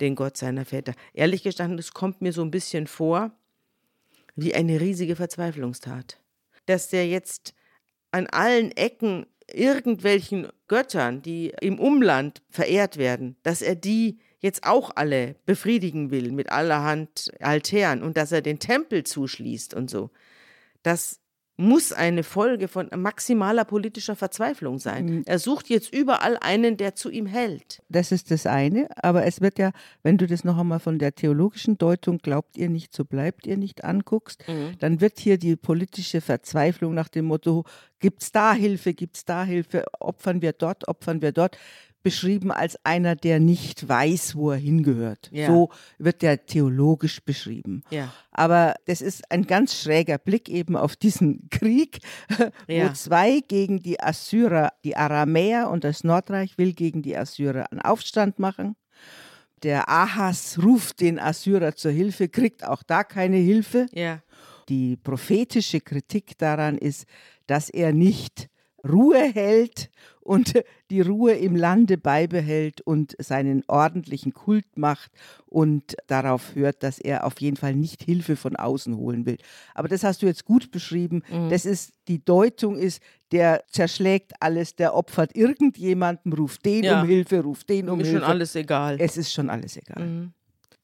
den 0.00 0.14
Gott 0.14 0.36
seiner 0.36 0.64
Väter. 0.64 0.94
Ehrlich 1.12 1.42
gestanden, 1.42 1.78
es 1.78 1.92
kommt 1.92 2.20
mir 2.20 2.32
so 2.32 2.42
ein 2.42 2.50
bisschen 2.50 2.86
vor 2.86 3.32
wie 4.36 4.54
eine 4.54 4.80
riesige 4.80 5.16
Verzweiflungstat. 5.16 6.20
Dass 6.66 6.88
der 6.88 7.08
jetzt 7.08 7.54
an 8.10 8.26
allen 8.26 8.70
Ecken 8.72 9.26
irgendwelchen 9.52 10.48
Göttern, 10.68 11.22
die 11.22 11.52
im 11.60 11.78
Umland 11.78 12.42
verehrt 12.50 12.98
werden, 12.98 13.36
dass 13.42 13.62
er 13.62 13.74
die 13.74 14.18
jetzt 14.40 14.64
auch 14.64 14.92
alle 14.94 15.34
befriedigen 15.46 16.10
will 16.10 16.30
mit 16.30 16.50
allerhand 16.50 17.32
Altären 17.40 18.02
und 18.02 18.16
dass 18.16 18.30
er 18.30 18.42
den 18.42 18.58
Tempel 18.58 19.04
zuschließt 19.04 19.74
und 19.74 19.90
so. 19.90 20.10
Das 20.82 21.20
muss 21.60 21.92
eine 21.92 22.22
Folge 22.22 22.68
von 22.68 22.88
maximaler 22.96 23.64
politischer 23.64 24.14
Verzweiflung 24.14 24.78
sein. 24.78 25.24
Er 25.26 25.40
sucht 25.40 25.68
jetzt 25.68 25.92
überall 25.92 26.38
einen, 26.40 26.76
der 26.76 26.94
zu 26.94 27.10
ihm 27.10 27.26
hält. 27.26 27.82
Das 27.88 28.12
ist 28.12 28.30
das 28.30 28.46
eine, 28.46 28.88
aber 28.96 29.26
es 29.26 29.40
wird 29.40 29.58
ja, 29.58 29.72
wenn 30.04 30.16
du 30.18 30.28
das 30.28 30.44
noch 30.44 30.56
einmal 30.56 30.78
von 30.78 31.00
der 31.00 31.16
theologischen 31.16 31.76
Deutung 31.76 32.18
glaubt 32.18 32.56
ihr 32.56 32.68
nicht, 32.68 32.94
so 32.94 33.04
bleibt 33.04 33.44
ihr 33.46 33.56
nicht 33.56 33.82
anguckst, 33.82 34.44
dann 34.78 35.00
wird 35.00 35.18
hier 35.18 35.36
die 35.36 35.56
politische 35.56 36.20
Verzweiflung 36.20 36.94
nach 36.94 37.08
dem 37.08 37.24
Motto, 37.24 37.64
gibt's 37.98 38.30
da 38.30 38.52
Hilfe, 38.52 38.94
gibt's 38.94 39.24
da 39.24 39.42
Hilfe, 39.44 39.84
opfern 39.98 40.40
wir 40.40 40.52
dort, 40.52 40.86
opfern 40.86 41.20
wir 41.22 41.32
dort, 41.32 41.58
beschrieben 42.02 42.50
als 42.50 42.78
einer, 42.84 43.16
der 43.16 43.40
nicht 43.40 43.88
weiß, 43.88 44.36
wo 44.36 44.50
er 44.52 44.56
hingehört. 44.58 45.30
Ja. 45.32 45.46
So 45.48 45.70
wird 45.98 46.22
der 46.22 46.46
theologisch 46.46 47.20
beschrieben. 47.22 47.82
Ja. 47.90 48.12
Aber 48.30 48.74
das 48.86 49.00
ist 49.00 49.30
ein 49.30 49.46
ganz 49.46 49.74
schräger 49.80 50.18
Blick 50.18 50.48
eben 50.48 50.76
auf 50.76 50.96
diesen 50.96 51.48
Krieg, 51.50 51.98
Ja. 52.68 52.88
wo 52.88 52.92
zwei 52.94 53.40
gegen 53.46 53.80
die 53.80 54.00
Assyrer, 54.00 54.72
die 54.84 54.96
Aramäer 54.96 55.68
und 55.70 55.84
das 55.84 56.04
Nordreich 56.04 56.56
will 56.58 56.72
gegen 56.72 57.02
die 57.02 57.16
Assyrer 57.16 57.70
einen 57.70 57.80
Aufstand 57.80 58.38
machen. 58.38 58.76
Der 59.64 59.88
Ahas 59.88 60.58
ruft 60.62 61.00
den 61.00 61.18
Assyrer 61.18 61.74
zur 61.74 61.90
Hilfe, 61.90 62.28
kriegt 62.28 62.64
auch 62.64 62.82
da 62.84 63.02
keine 63.02 63.38
Hilfe. 63.38 63.86
Die 64.68 64.96
prophetische 64.96 65.80
Kritik 65.80 66.38
daran 66.38 66.78
ist, 66.78 67.06
dass 67.46 67.68
er 67.70 67.92
nicht 67.92 68.48
Ruhe 68.86 69.18
hält 69.32 69.90
und 70.20 70.54
die 70.90 71.00
Ruhe 71.00 71.32
im 71.32 71.56
Lande 71.56 71.96
beibehält 71.98 72.80
und 72.82 73.16
seinen 73.18 73.64
ordentlichen 73.66 74.34
Kult 74.34 74.76
macht 74.76 75.10
und 75.46 75.96
darauf 76.06 76.54
hört, 76.54 76.82
dass 76.82 76.98
er 76.98 77.24
auf 77.24 77.40
jeden 77.40 77.56
Fall 77.56 77.74
nicht 77.74 78.02
Hilfe 78.02 78.36
von 78.36 78.54
außen 78.56 78.96
holen 78.96 79.26
will. 79.26 79.38
Aber 79.74 79.88
das 79.88 80.04
hast 80.04 80.22
du 80.22 80.26
jetzt 80.26 80.44
gut 80.44 80.70
beschrieben. 80.70 81.22
Das 81.50 81.64
ist 81.66 81.92
die 82.08 82.24
Deutung 82.24 82.76
ist, 82.76 83.02
der 83.32 83.64
zerschlägt 83.70 84.32
alles, 84.40 84.76
der 84.76 84.94
opfert 84.94 85.34
irgendjemanden, 85.34 86.32
ruft 86.32 86.64
den 86.64 86.84
Ja. 86.84 87.00
um 87.02 87.08
Hilfe, 87.08 87.40
ruft 87.40 87.68
den 87.68 87.88
um 87.88 88.00
Ist 88.00 88.08
Hilfe. 88.08 88.20
schon 88.22 88.30
alles 88.30 88.54
egal. 88.54 88.96
es 89.00 89.16
ist 89.16 89.32
schon 89.32 89.50
alles 89.50 89.76
egal. 89.76 90.30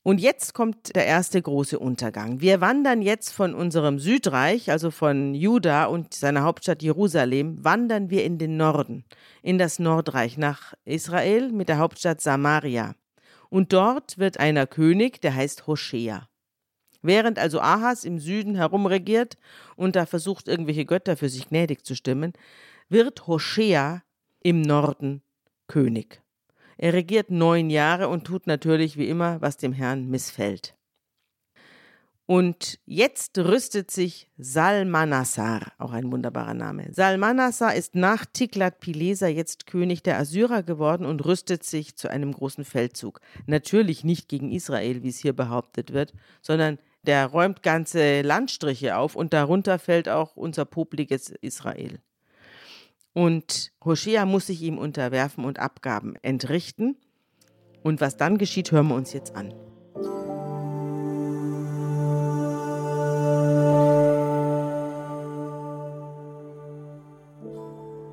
Und 0.06 0.20
jetzt 0.20 0.52
kommt 0.52 0.94
der 0.94 1.06
erste 1.06 1.40
große 1.40 1.78
Untergang. 1.78 2.42
Wir 2.42 2.60
wandern 2.60 3.00
jetzt 3.00 3.30
von 3.30 3.54
unserem 3.54 3.98
Südreich, 3.98 4.70
also 4.70 4.90
von 4.90 5.34
Juda 5.34 5.86
und 5.86 6.12
seiner 6.12 6.42
Hauptstadt 6.42 6.82
Jerusalem, 6.82 7.64
wandern 7.64 8.10
wir 8.10 8.22
in 8.22 8.36
den 8.36 8.58
Norden, 8.58 9.06
in 9.42 9.56
das 9.56 9.78
Nordreich, 9.78 10.36
nach 10.36 10.74
Israel 10.84 11.50
mit 11.52 11.70
der 11.70 11.78
Hauptstadt 11.78 12.20
Samaria. 12.20 12.94
Und 13.48 13.72
dort 13.72 14.18
wird 14.18 14.38
einer 14.38 14.66
König, 14.66 15.22
der 15.22 15.34
heißt 15.34 15.66
Hoshea. 15.66 16.28
Während 17.00 17.38
also 17.38 17.62
Ahas 17.62 18.04
im 18.04 18.18
Süden 18.18 18.56
herumregiert 18.56 19.38
und 19.74 19.96
da 19.96 20.04
versucht, 20.04 20.48
irgendwelche 20.48 20.84
Götter 20.84 21.16
für 21.16 21.30
sich 21.30 21.48
gnädig 21.48 21.82
zu 21.86 21.96
stimmen, 21.96 22.34
wird 22.90 23.26
Hoshea 23.26 24.02
im 24.42 24.60
Norden 24.60 25.22
König. 25.66 26.23
Er 26.76 26.92
regiert 26.92 27.30
neun 27.30 27.70
Jahre 27.70 28.08
und 28.08 28.24
tut 28.24 28.46
natürlich 28.46 28.96
wie 28.96 29.08
immer, 29.08 29.40
was 29.40 29.56
dem 29.56 29.72
Herrn 29.72 30.08
missfällt. 30.08 30.74
Und 32.26 32.78
jetzt 32.87 33.37
rüstet 33.37 33.90
sich 33.90 34.30
Salmanassar, 34.38 35.72
auch 35.76 35.92
ein 35.92 36.10
wunderbarer 36.10 36.54
Name. 36.54 36.88
Salmanassar 36.90 37.74
ist 37.74 37.94
nach 37.94 38.24
Tiglat-Pileser 38.24 39.28
jetzt 39.28 39.66
König 39.66 40.02
der 40.02 40.18
Assyrer 40.18 40.62
geworden 40.62 41.04
und 41.04 41.22
rüstet 41.26 41.64
sich 41.64 41.96
zu 41.96 42.08
einem 42.08 42.32
großen 42.32 42.64
Feldzug. 42.64 43.20
Natürlich 43.44 44.04
nicht 44.04 44.28
gegen 44.28 44.50
Israel, 44.50 45.02
wie 45.02 45.10
es 45.10 45.18
hier 45.18 45.34
behauptet 45.34 45.92
wird, 45.92 46.14
sondern 46.40 46.78
der 47.02 47.26
räumt 47.26 47.62
ganze 47.62 48.22
Landstriche 48.22 48.96
auf 48.96 49.16
und 49.16 49.34
darunter 49.34 49.78
fällt 49.78 50.08
auch 50.08 50.34
unser 50.34 50.64
popliges 50.64 51.28
Israel. 51.28 52.00
Und 53.14 53.72
Hoshea 53.85 54.27
muss 54.27 54.48
sich 54.48 54.61
ihm 54.61 54.77
unterwerfen 54.77 55.44
und 55.44 55.61
Abgaben 55.61 56.16
entrichten. 56.22 56.96
Und 57.83 58.00
was 58.00 58.16
dann 58.16 58.38
geschieht, 58.38 58.72
hören 58.72 58.88
wir 58.88 58.96
uns 58.96 59.12
jetzt 59.12 59.37
an. 59.37 59.55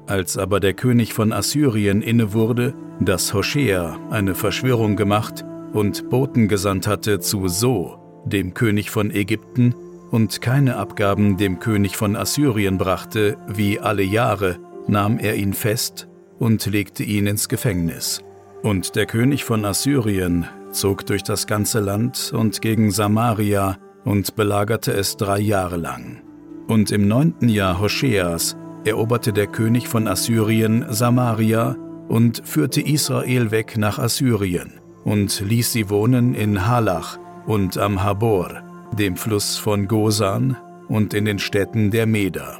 Als 0.05 0.37
aber 0.37 0.59
der 0.59 0.73
König 0.73 1.13
von 1.13 1.31
Assyrien 1.31 2.01
inne 2.01 2.33
wurde, 2.33 2.75
dass 2.99 3.33
Hoshea 3.33 3.97
eine 4.11 4.35
Verschwörung 4.35 4.97
gemacht 4.97 5.45
und 5.73 6.09
Boten 6.09 6.47
gesandt 6.47 6.85
hatte 6.85 7.19
zu 7.19 7.47
So, 7.47 7.97
dem 8.25 8.53
König 8.53 8.91
von 8.91 9.09
Ägypten, 9.09 9.73
und 10.11 10.41
keine 10.41 10.75
Abgaben 10.75 11.37
dem 11.37 11.59
König 11.59 11.95
von 11.95 12.17
Assyrien 12.17 12.77
brachte, 12.77 13.37
wie 13.47 13.79
alle 13.79 14.03
Jahre, 14.03 14.59
nahm 14.91 15.17
er 15.17 15.35
ihn 15.35 15.53
fest 15.53 16.07
und 16.37 16.65
legte 16.65 17.03
ihn 17.03 17.25
ins 17.25 17.49
Gefängnis. 17.49 18.21
Und 18.61 18.95
der 18.95 19.07
König 19.07 19.43
von 19.43 19.65
Assyrien 19.65 20.45
zog 20.71 21.05
durch 21.05 21.23
das 21.23 21.47
ganze 21.47 21.79
Land 21.79 22.31
und 22.35 22.61
gegen 22.61 22.91
Samaria 22.91 23.77
und 24.03 24.35
belagerte 24.35 24.91
es 24.93 25.17
drei 25.17 25.39
Jahre 25.39 25.77
lang. 25.77 26.21
Und 26.67 26.91
im 26.91 27.07
neunten 27.07 27.49
Jahr 27.49 27.79
Hoscheas 27.79 28.55
eroberte 28.85 29.33
der 29.33 29.47
König 29.47 29.87
von 29.87 30.07
Assyrien 30.07 30.85
Samaria 30.89 31.75
und 32.07 32.41
führte 32.45 32.81
Israel 32.81 33.51
weg 33.51 33.77
nach 33.77 33.99
Assyrien 33.99 34.73
und 35.03 35.39
ließ 35.39 35.71
sie 35.71 35.89
wohnen 35.89 36.33
in 36.33 36.67
Halach 36.67 37.17
und 37.45 37.77
am 37.77 38.03
Habor, 38.03 38.61
dem 38.97 39.15
Fluss 39.15 39.57
von 39.57 39.87
Gosan 39.87 40.57
und 40.87 41.13
in 41.13 41.25
den 41.25 41.39
Städten 41.39 41.91
der 41.91 42.05
Meder. 42.05 42.59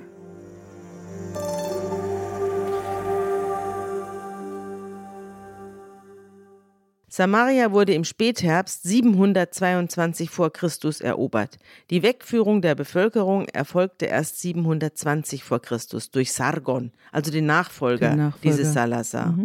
Samaria 7.14 7.74
wurde 7.74 7.94
im 7.94 8.06
Spätherbst 8.06 8.84
722 8.84 10.30
vor 10.30 10.50
Christus 10.54 11.02
erobert. 11.02 11.58
Die 11.90 12.04
Wegführung 12.04 12.62
der 12.62 12.74
Bevölkerung 12.74 13.50
erfolgte 13.50 14.06
erst 14.06 14.40
720 14.40 15.44
vor 15.44 15.62
Christus 15.62 16.12
durch 16.12 16.32
Sargon, 16.32 16.94
also 17.12 17.30
den 17.30 17.48
Nachfolger, 17.48 18.12
Den 18.12 18.18
Nachfolger. 18.18 18.56
dieses 18.56 18.72
Salazar. 18.74 19.38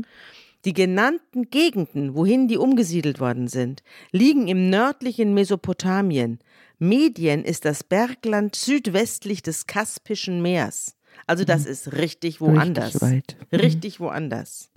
Die 0.64 0.74
genannten 0.74 1.50
Gegenden, 1.50 2.14
wohin 2.14 2.46
die 2.46 2.56
umgesiedelt 2.56 3.18
worden 3.18 3.48
sind, 3.48 3.82
liegen 4.12 4.46
im 4.46 4.70
nördlichen 4.70 5.34
Mesopotamien. 5.34 6.38
Medien 6.78 7.44
ist 7.44 7.64
das 7.64 7.82
Bergland 7.82 8.54
südwestlich 8.54 9.42
des 9.42 9.66
Kaspischen 9.66 10.40
Meers. 10.40 10.94
Also 11.26 11.42
das 11.42 11.64
mhm. 11.64 11.70
ist 11.72 11.92
richtig 11.94 12.40
woanders. 12.40 13.02
Richtig, 13.02 13.02
weit. 13.02 13.36
Mhm. 13.50 13.58
richtig 13.58 13.98
woanders. 13.98 14.70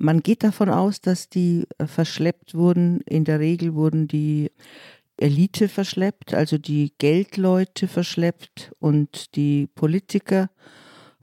Man 0.00 0.22
geht 0.22 0.44
davon 0.44 0.68
aus, 0.68 1.00
dass 1.00 1.28
die 1.28 1.66
äh, 1.78 1.86
verschleppt 1.86 2.54
wurden. 2.54 3.00
In 3.00 3.24
der 3.24 3.40
Regel 3.40 3.74
wurden 3.74 4.06
die 4.06 4.52
Elite 5.16 5.68
verschleppt, 5.68 6.34
also 6.34 6.58
die 6.58 6.92
Geldleute 6.98 7.88
verschleppt 7.88 8.72
und 8.78 9.34
die 9.34 9.66
Politiker 9.74 10.50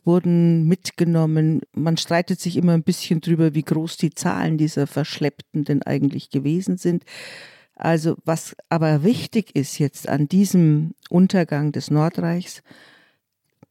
wurden 0.04 0.68
mitgenommen. 0.68 1.62
Man 1.74 1.96
streitet 1.96 2.42
sich 2.42 2.58
immer 2.58 2.74
ein 2.74 2.84
bisschen 2.84 3.22
drüber, 3.22 3.56
wie 3.56 3.64
groß 3.64 3.96
die 3.96 4.14
Zahlen 4.14 4.58
dieser 4.58 4.88
Verschleppten 4.88 5.64
denn 5.64 5.82
eigentlich 5.82 6.30
gewesen 6.30 6.78
sind. 6.78 7.06
Also 7.76 8.18
was 8.26 8.56
aber 8.68 9.04
wichtig 9.04 9.56
ist 9.56 9.80
jetzt 9.80 10.10
an 10.10 10.28
diesem 10.28 10.94
Untergang 11.10 11.72
des 11.72 11.90
Nordreichs, 11.90 12.62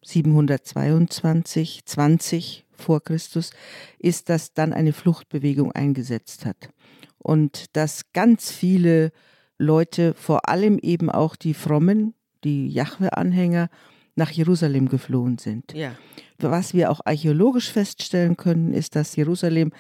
722, 0.02 1.84
20 1.84 2.63
vor 2.76 3.02
Christus, 3.02 3.50
ist, 3.98 4.28
dass 4.28 4.52
dann 4.54 4.72
eine 4.72 4.92
Fluchtbewegung 4.92 5.72
eingesetzt 5.72 6.44
hat. 6.46 6.68
Und 7.18 7.76
dass 7.76 8.12
ganz 8.12 8.50
viele 8.50 9.12
Leute, 9.58 10.14
vor 10.14 10.48
allem 10.48 10.78
eben 10.78 11.10
auch 11.10 11.36
die 11.36 11.54
Frommen, 11.54 12.14
die 12.44 12.68
Jahwe-Anhänger, 12.68 13.68
nach 14.16 14.30
Jerusalem 14.30 14.88
geflohen 14.88 15.38
sind. 15.38 15.72
Ja. 15.72 15.96
Was 16.38 16.74
wir 16.74 16.90
auch 16.90 17.00
archäologisch 17.04 17.72
feststellen 17.72 18.36
können, 18.36 18.72
ist, 18.72 18.96
dass 18.96 19.16
Jerusalem 19.16 19.72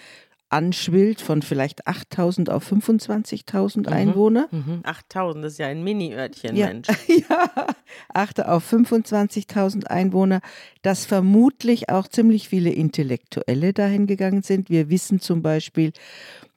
anschwillt 0.54 1.20
von 1.20 1.42
vielleicht 1.42 1.88
8.000 1.88 2.48
auf 2.48 2.70
25.000 2.70 3.78
mhm. 3.78 3.86
Einwohner. 3.88 4.48
Mhm. 4.52 4.82
8.000, 4.84 5.42
das 5.42 5.52
ist 5.54 5.58
ja 5.58 5.66
ein 5.66 5.82
Mini-Örtchen, 5.82 6.54
ja. 6.54 6.68
Mensch. 6.68 6.86
ja, 7.28 7.66
8 8.14 8.46
auf 8.46 8.72
25.000 8.72 9.86
Einwohner, 9.88 10.40
dass 10.82 11.06
vermutlich 11.06 11.88
auch 11.88 12.06
ziemlich 12.06 12.48
viele 12.48 12.70
Intellektuelle 12.70 13.72
dahin 13.72 14.06
gegangen 14.06 14.42
sind. 14.42 14.70
Wir 14.70 14.90
wissen 14.90 15.18
zum 15.18 15.42
Beispiel, 15.42 15.92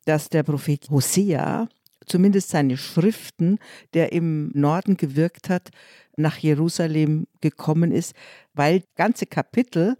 dass 0.05 0.29
der 0.29 0.43
Prophet 0.43 0.91
Hosea, 0.91 1.67
zumindest 2.05 2.49
seine 2.49 2.77
Schriften, 2.77 3.57
der 3.95 4.11
im 4.11 4.51
Norden 4.53 4.95
gewirkt 4.95 5.49
hat, 5.49 5.71
nach 6.17 6.37
Jerusalem 6.37 7.25
gekommen 7.41 7.91
ist, 7.91 8.13
weil 8.53 8.83
ganze 8.95 9.25
Kapitel 9.25 9.95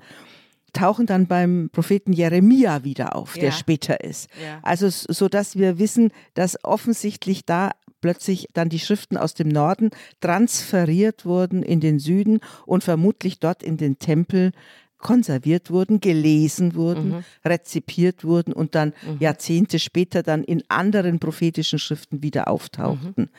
tauchen 0.74 1.06
dann 1.06 1.28
beim 1.28 1.70
Propheten 1.72 2.14
Jeremia 2.14 2.84
wieder 2.84 3.16
auf, 3.16 3.36
ja. 3.36 3.44
der 3.44 3.52
später 3.52 4.02
ist. 4.04 4.30
Ja. 4.42 4.60
Also 4.64 4.90
so 4.90 5.28
dass 5.30 5.56
wir 5.56 5.80
wissen, 5.80 6.12
dass 6.34 6.64
offensichtlich 6.64 7.46
da 7.46 7.72
plötzlich 8.02 8.48
dann 8.54 8.70
die 8.70 8.80
Schriften 8.80 9.18
aus 9.18 9.34
dem 9.34 9.48
Norden 9.48 9.90
transferiert 10.22 11.26
wurden 11.26 11.64
in 11.64 11.80
den 11.80 12.00
Süden 12.00 12.40
und 12.66 12.84
vermutlich 12.84 13.40
dort 13.40 13.64
in 13.64 13.78
den 13.78 13.98
Tempel 14.00 14.52
konserviert 14.98 15.70
wurden, 15.70 16.00
gelesen 16.00 16.76
wurden, 16.76 17.10
mhm. 17.10 17.24
rezipiert 17.46 18.24
wurden 18.24 18.54
und 18.54 18.76
dann 18.76 18.94
mhm. 19.06 19.18
Jahrzehnte 19.20 19.80
später 19.80 20.24
dann 20.24 20.44
in 20.44 20.64
anderen 20.70 21.20
prophetischen 21.20 21.80
Schriften 21.80 22.24
wieder 22.24 22.48
auftauchten. 22.48 23.26
Mhm. 23.26 23.30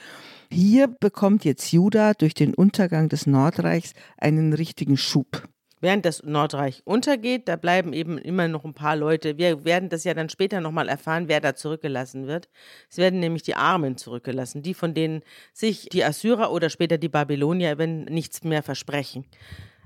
Hier 0.50 0.86
bekommt 0.86 1.44
jetzt 1.44 1.72
Juda 1.72 2.14
durch 2.14 2.34
den 2.34 2.54
Untergang 2.54 3.08
des 3.08 3.26
Nordreichs 3.26 3.92
einen 4.16 4.52
richtigen 4.52 4.96
Schub. 4.96 5.48
Während 5.80 6.04
das 6.04 6.22
Nordreich 6.22 6.82
untergeht, 6.84 7.48
da 7.48 7.56
bleiben 7.56 7.92
eben 7.92 8.18
immer 8.18 8.48
noch 8.48 8.64
ein 8.64 8.74
paar 8.74 8.96
Leute. 8.96 9.38
Wir 9.38 9.64
werden 9.64 9.88
das 9.88 10.04
ja 10.04 10.14
dann 10.14 10.28
später 10.28 10.60
nochmal 10.60 10.88
erfahren, 10.88 11.28
wer 11.28 11.40
da 11.40 11.54
zurückgelassen 11.54 12.26
wird. 12.26 12.48
Es 12.90 12.98
werden 12.98 13.20
nämlich 13.20 13.42
die 13.42 13.54
Armen 13.54 13.96
zurückgelassen, 13.96 14.62
die 14.62 14.74
von 14.74 14.94
denen 14.94 15.22
sich 15.52 15.88
die 15.90 16.04
Assyrer 16.04 16.50
oder 16.52 16.70
später 16.70 16.98
die 16.98 17.08
Babylonier, 17.08 17.78
wenn 17.78 18.04
nichts 18.04 18.42
mehr 18.42 18.62
versprechen. 18.62 19.24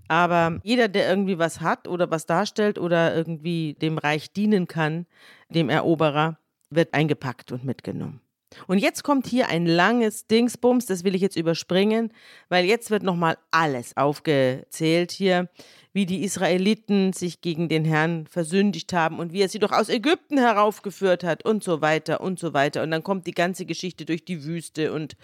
Aber 0.08 0.60
jeder, 0.62 0.88
der 0.88 1.08
irgendwie 1.08 1.38
was 1.38 1.60
hat 1.60 1.88
oder 1.88 2.10
was 2.10 2.26
darstellt 2.26 2.78
oder 2.78 3.14
irgendwie 3.14 3.74
dem 3.74 3.98
Reich 3.98 4.32
dienen 4.32 4.68
kann, 4.68 5.06
dem 5.48 5.68
Eroberer, 5.68 6.38
wird 6.70 6.94
eingepackt 6.94 7.52
und 7.52 7.64
mitgenommen. 7.64 8.20
Und 8.66 8.78
jetzt 8.78 9.02
kommt 9.04 9.26
hier 9.26 9.48
ein 9.48 9.66
langes 9.66 10.26
Dingsbums, 10.26 10.86
das 10.86 11.04
will 11.04 11.14
ich 11.14 11.22
jetzt 11.22 11.36
überspringen, 11.36 12.12
weil 12.48 12.64
jetzt 12.64 12.90
wird 12.90 13.02
nochmal 13.02 13.38
alles 13.50 13.96
aufgezählt 13.96 15.12
hier 15.12 15.48
wie 15.92 16.06
die 16.06 16.22
Israeliten 16.24 17.12
sich 17.12 17.42
gegen 17.42 17.68
den 17.68 17.84
Herrn 17.84 18.26
versündigt 18.26 18.92
haben 18.92 19.18
und 19.18 19.32
wie 19.32 19.42
er 19.42 19.48
sie 19.48 19.58
doch 19.58 19.72
aus 19.72 19.90
Ägypten 19.90 20.38
heraufgeführt 20.38 21.22
hat 21.22 21.44
und 21.44 21.62
so 21.62 21.82
weiter 21.82 22.22
und 22.22 22.38
so 22.38 22.54
weiter. 22.54 22.82
Und 22.82 22.90
dann 22.90 23.02
kommt 23.02 23.26
die 23.26 23.32
ganze 23.32 23.66
Geschichte 23.66 24.06
durch 24.06 24.24
die 24.24 24.44
Wüste 24.44 24.92
und, 24.92 25.16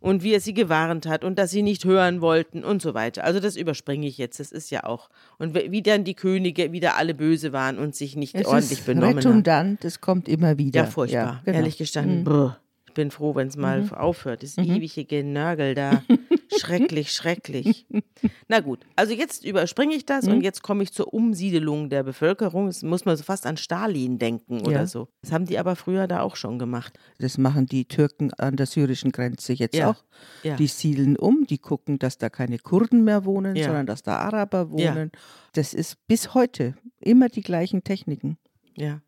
und 0.00 0.24
wie 0.24 0.34
er 0.34 0.40
sie 0.40 0.54
gewarnt 0.54 1.06
hat 1.06 1.22
und 1.22 1.38
dass 1.38 1.50
sie 1.50 1.62
nicht 1.62 1.84
hören 1.84 2.20
wollten 2.20 2.64
und 2.64 2.82
so 2.82 2.94
weiter. 2.94 3.22
Also 3.22 3.38
das 3.38 3.56
überspringe 3.56 4.08
ich 4.08 4.18
jetzt, 4.18 4.40
das 4.40 4.50
ist 4.50 4.70
ja 4.70 4.84
auch. 4.84 5.08
Und 5.38 5.54
wie 5.54 5.82
dann 5.82 6.02
die 6.02 6.14
Könige 6.14 6.72
wieder 6.72 6.96
alle 6.96 7.14
böse 7.14 7.52
waren 7.52 7.78
und 7.78 7.94
sich 7.94 8.16
nicht 8.16 8.34
es 8.34 8.46
ordentlich 8.46 8.80
ist 8.80 8.86
benommen 8.86 9.10
haben. 9.10 9.18
redundant, 9.18 9.84
es 9.84 10.00
kommt 10.00 10.28
immer 10.28 10.58
wieder. 10.58 10.80
Ja, 10.80 10.86
furchtbar, 10.86 11.20
ja, 11.20 11.42
genau. 11.44 11.58
ehrlich 11.58 11.78
gestanden. 11.78 12.24
Mhm. 12.24 12.54
Bin 12.98 13.12
froh, 13.12 13.36
wenn 13.36 13.46
es 13.46 13.56
mal 13.56 13.82
mhm. 13.82 13.92
aufhört. 13.92 14.42
Das 14.42 14.56
mhm. 14.56 14.74
ewige 14.74 15.04
Genörgel 15.04 15.76
da. 15.76 16.02
schrecklich, 16.58 17.12
schrecklich. 17.12 17.86
Na 18.48 18.58
gut, 18.58 18.80
also 18.96 19.14
jetzt 19.14 19.44
überspringe 19.44 19.94
ich 19.94 20.04
das 20.04 20.26
mhm. 20.26 20.32
und 20.32 20.40
jetzt 20.42 20.64
komme 20.64 20.82
ich 20.82 20.92
zur 20.92 21.14
Umsiedelung 21.14 21.90
der 21.90 22.02
Bevölkerung. 22.02 22.66
Das 22.66 22.82
muss 22.82 23.04
man 23.04 23.16
so 23.16 23.22
fast 23.22 23.46
an 23.46 23.56
Stalin 23.56 24.18
denken 24.18 24.62
oder 24.62 24.72
ja. 24.72 24.86
so. 24.88 25.06
Das 25.22 25.30
haben 25.30 25.44
die 25.44 25.60
aber 25.60 25.76
früher 25.76 26.08
da 26.08 26.22
auch 26.22 26.34
schon 26.34 26.58
gemacht. 26.58 26.98
Das 27.20 27.38
machen 27.38 27.66
die 27.66 27.84
Türken 27.84 28.34
an 28.34 28.56
der 28.56 28.66
syrischen 28.66 29.12
Grenze 29.12 29.52
jetzt 29.52 29.76
ja. 29.76 29.90
auch. 29.90 30.02
Ja. 30.42 30.56
Die 30.56 30.66
siedeln 30.66 31.16
um, 31.16 31.46
die 31.46 31.58
gucken, 31.58 32.00
dass 32.00 32.18
da 32.18 32.30
keine 32.30 32.58
Kurden 32.58 33.04
mehr 33.04 33.24
wohnen, 33.24 33.54
sondern 33.54 33.86
dass 33.86 34.02
da 34.02 34.16
Araber 34.16 34.72
wohnen. 34.72 35.12
Das 35.52 35.72
ist 35.72 36.04
bis 36.08 36.34
heute 36.34 36.74
immer 36.98 37.28
die 37.28 37.42
gleichen 37.42 37.84
Techniken. 37.84 38.38
Ja. 38.76 39.02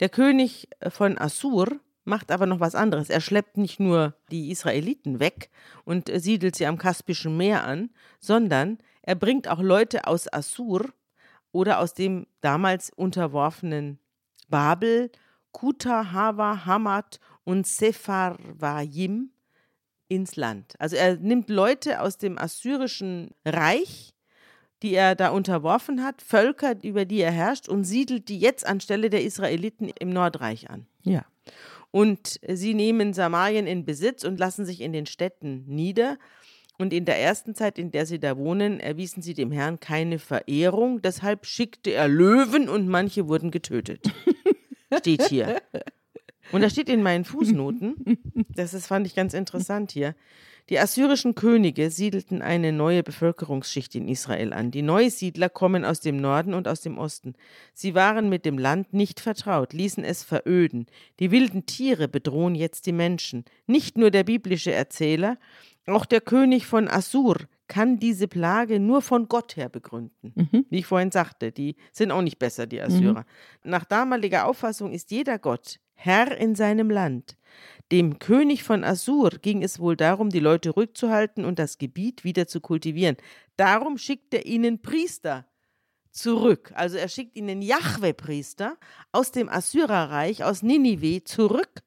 Der 0.00 0.10
König 0.10 0.68
von 0.88 1.16
Assur, 1.16 1.80
macht 2.04 2.30
aber 2.30 2.46
noch 2.46 2.60
was 2.60 2.74
anderes. 2.74 3.10
Er 3.10 3.20
schleppt 3.20 3.56
nicht 3.56 3.80
nur 3.80 4.14
die 4.30 4.50
Israeliten 4.50 5.20
weg 5.20 5.50
und 5.84 6.10
siedelt 6.12 6.56
sie 6.56 6.66
am 6.66 6.78
Kaspischen 6.78 7.36
Meer 7.36 7.64
an, 7.64 7.90
sondern 8.20 8.78
er 9.02 9.14
bringt 9.14 9.48
auch 9.48 9.60
Leute 9.60 10.06
aus 10.06 10.32
Assur 10.32 10.92
oder 11.52 11.78
aus 11.78 11.94
dem 11.94 12.26
damals 12.40 12.90
unterworfenen 12.90 13.98
Babel, 14.48 15.10
Kuta, 15.52 16.12
Hava, 16.12 16.64
Hamad 16.64 17.20
und 17.44 17.66
Sepharvaim 17.66 19.30
ins 20.08 20.36
Land. 20.36 20.74
Also 20.78 20.96
er 20.96 21.16
nimmt 21.16 21.48
Leute 21.48 22.00
aus 22.00 22.18
dem 22.18 22.38
assyrischen 22.38 23.30
Reich, 23.44 24.14
die 24.82 24.94
er 24.94 25.14
da 25.14 25.30
unterworfen 25.30 26.04
hat, 26.04 26.22
Völker, 26.22 26.76
über 26.82 27.04
die 27.04 27.20
er 27.20 27.30
herrscht, 27.30 27.68
und 27.68 27.84
siedelt 27.84 28.28
die 28.28 28.38
jetzt 28.38 28.66
anstelle 28.66 29.10
der 29.10 29.22
Israeliten 29.22 29.90
im 29.98 30.10
Nordreich 30.10 30.70
an. 30.70 30.86
Ja. 31.02 31.24
Und 31.92 32.40
sie 32.48 32.74
nehmen 32.74 33.12
Samarien 33.12 33.68
in 33.68 33.84
Besitz 33.84 34.24
und 34.24 34.40
lassen 34.40 34.66
sich 34.66 34.80
in 34.80 34.92
den 34.92 35.06
Städten 35.06 35.64
nieder. 35.66 36.18
Und 36.78 36.92
in 36.92 37.04
der 37.04 37.20
ersten 37.20 37.54
Zeit, 37.54 37.78
in 37.78 37.92
der 37.92 38.06
sie 38.06 38.18
da 38.18 38.36
wohnen, 38.36 38.80
erwiesen 38.80 39.22
sie 39.22 39.34
dem 39.34 39.52
Herrn 39.52 39.78
keine 39.78 40.18
Verehrung. 40.18 41.02
Deshalb 41.02 41.46
schickte 41.46 41.92
er 41.92 42.08
Löwen 42.08 42.68
und 42.68 42.88
manche 42.88 43.28
wurden 43.28 43.50
getötet. 43.50 44.10
Steht 44.98 45.22
hier. 45.28 45.60
Und 46.50 46.62
da 46.62 46.68
steht 46.68 46.88
in 46.88 47.02
meinen 47.02 47.24
Fußnoten, 47.24 48.18
das 48.54 48.74
ist, 48.74 48.86
fand 48.86 49.06
ich 49.06 49.14
ganz 49.14 49.32
interessant 49.32 49.92
hier, 49.92 50.14
die 50.68 50.78
assyrischen 50.78 51.34
Könige 51.34 51.90
siedelten 51.90 52.42
eine 52.42 52.72
neue 52.72 53.02
Bevölkerungsschicht 53.02 53.94
in 53.94 54.08
Israel 54.08 54.52
an. 54.52 54.70
Die 54.70 54.82
Neusiedler 54.82 55.48
kommen 55.48 55.84
aus 55.84 56.00
dem 56.00 56.16
Norden 56.16 56.54
und 56.54 56.68
aus 56.68 56.80
dem 56.80 56.98
Osten. 56.98 57.34
Sie 57.74 57.94
waren 57.94 58.28
mit 58.28 58.44
dem 58.44 58.58
Land 58.58 58.92
nicht 58.92 59.20
vertraut, 59.20 59.72
ließen 59.72 60.04
es 60.04 60.22
veröden. 60.22 60.86
Die 61.20 61.30
wilden 61.30 61.66
Tiere 61.66 62.08
bedrohen 62.08 62.54
jetzt 62.54 62.86
die 62.86 62.92
Menschen. 62.92 63.44
Nicht 63.66 63.98
nur 63.98 64.10
der 64.10 64.24
biblische 64.24 64.72
Erzähler, 64.72 65.38
auch 65.86 66.06
der 66.06 66.20
König 66.20 66.66
von 66.66 66.88
Assur 66.88 67.36
kann 67.66 67.98
diese 67.98 68.28
Plage 68.28 68.78
nur 68.78 69.02
von 69.02 69.28
Gott 69.28 69.56
her 69.56 69.68
begründen. 69.68 70.32
Mhm. 70.34 70.66
Wie 70.68 70.80
ich 70.80 70.86
vorhin 70.86 71.10
sagte, 71.10 71.52
die 71.52 71.76
sind 71.90 72.10
auch 72.10 72.22
nicht 72.22 72.38
besser, 72.38 72.66
die 72.66 72.80
Assyrer. 72.80 73.20
Mhm. 73.64 73.70
Nach 73.70 73.84
damaliger 73.84 74.46
Auffassung 74.46 74.92
ist 74.92 75.10
jeder 75.10 75.38
Gott 75.38 75.78
Herr 75.94 76.36
in 76.36 76.54
seinem 76.54 76.90
Land. 76.90 77.36
Dem 77.92 78.18
König 78.18 78.62
von 78.62 78.84
Assur 78.84 79.30
ging 79.42 79.62
es 79.62 79.78
wohl 79.78 79.96
darum, 79.96 80.30
die 80.30 80.40
Leute 80.40 80.70
ruhig 80.70 80.94
zu 80.94 81.10
halten 81.10 81.44
und 81.44 81.58
das 81.58 81.76
Gebiet 81.76 82.24
wieder 82.24 82.46
zu 82.46 82.62
kultivieren. 82.62 83.18
Darum 83.56 83.98
schickt 83.98 84.32
er 84.32 84.46
ihnen 84.46 84.80
Priester 84.80 85.46
zurück. 86.10 86.72
Also 86.74 86.96
er 86.96 87.08
schickt 87.08 87.36
ihnen 87.36 87.60
Jahwe-Priester 87.60 88.78
aus 89.12 89.30
dem 89.30 89.50
Assyrerreich, 89.50 90.42
aus 90.42 90.62
Ninive 90.62 91.24
zurück 91.24 91.82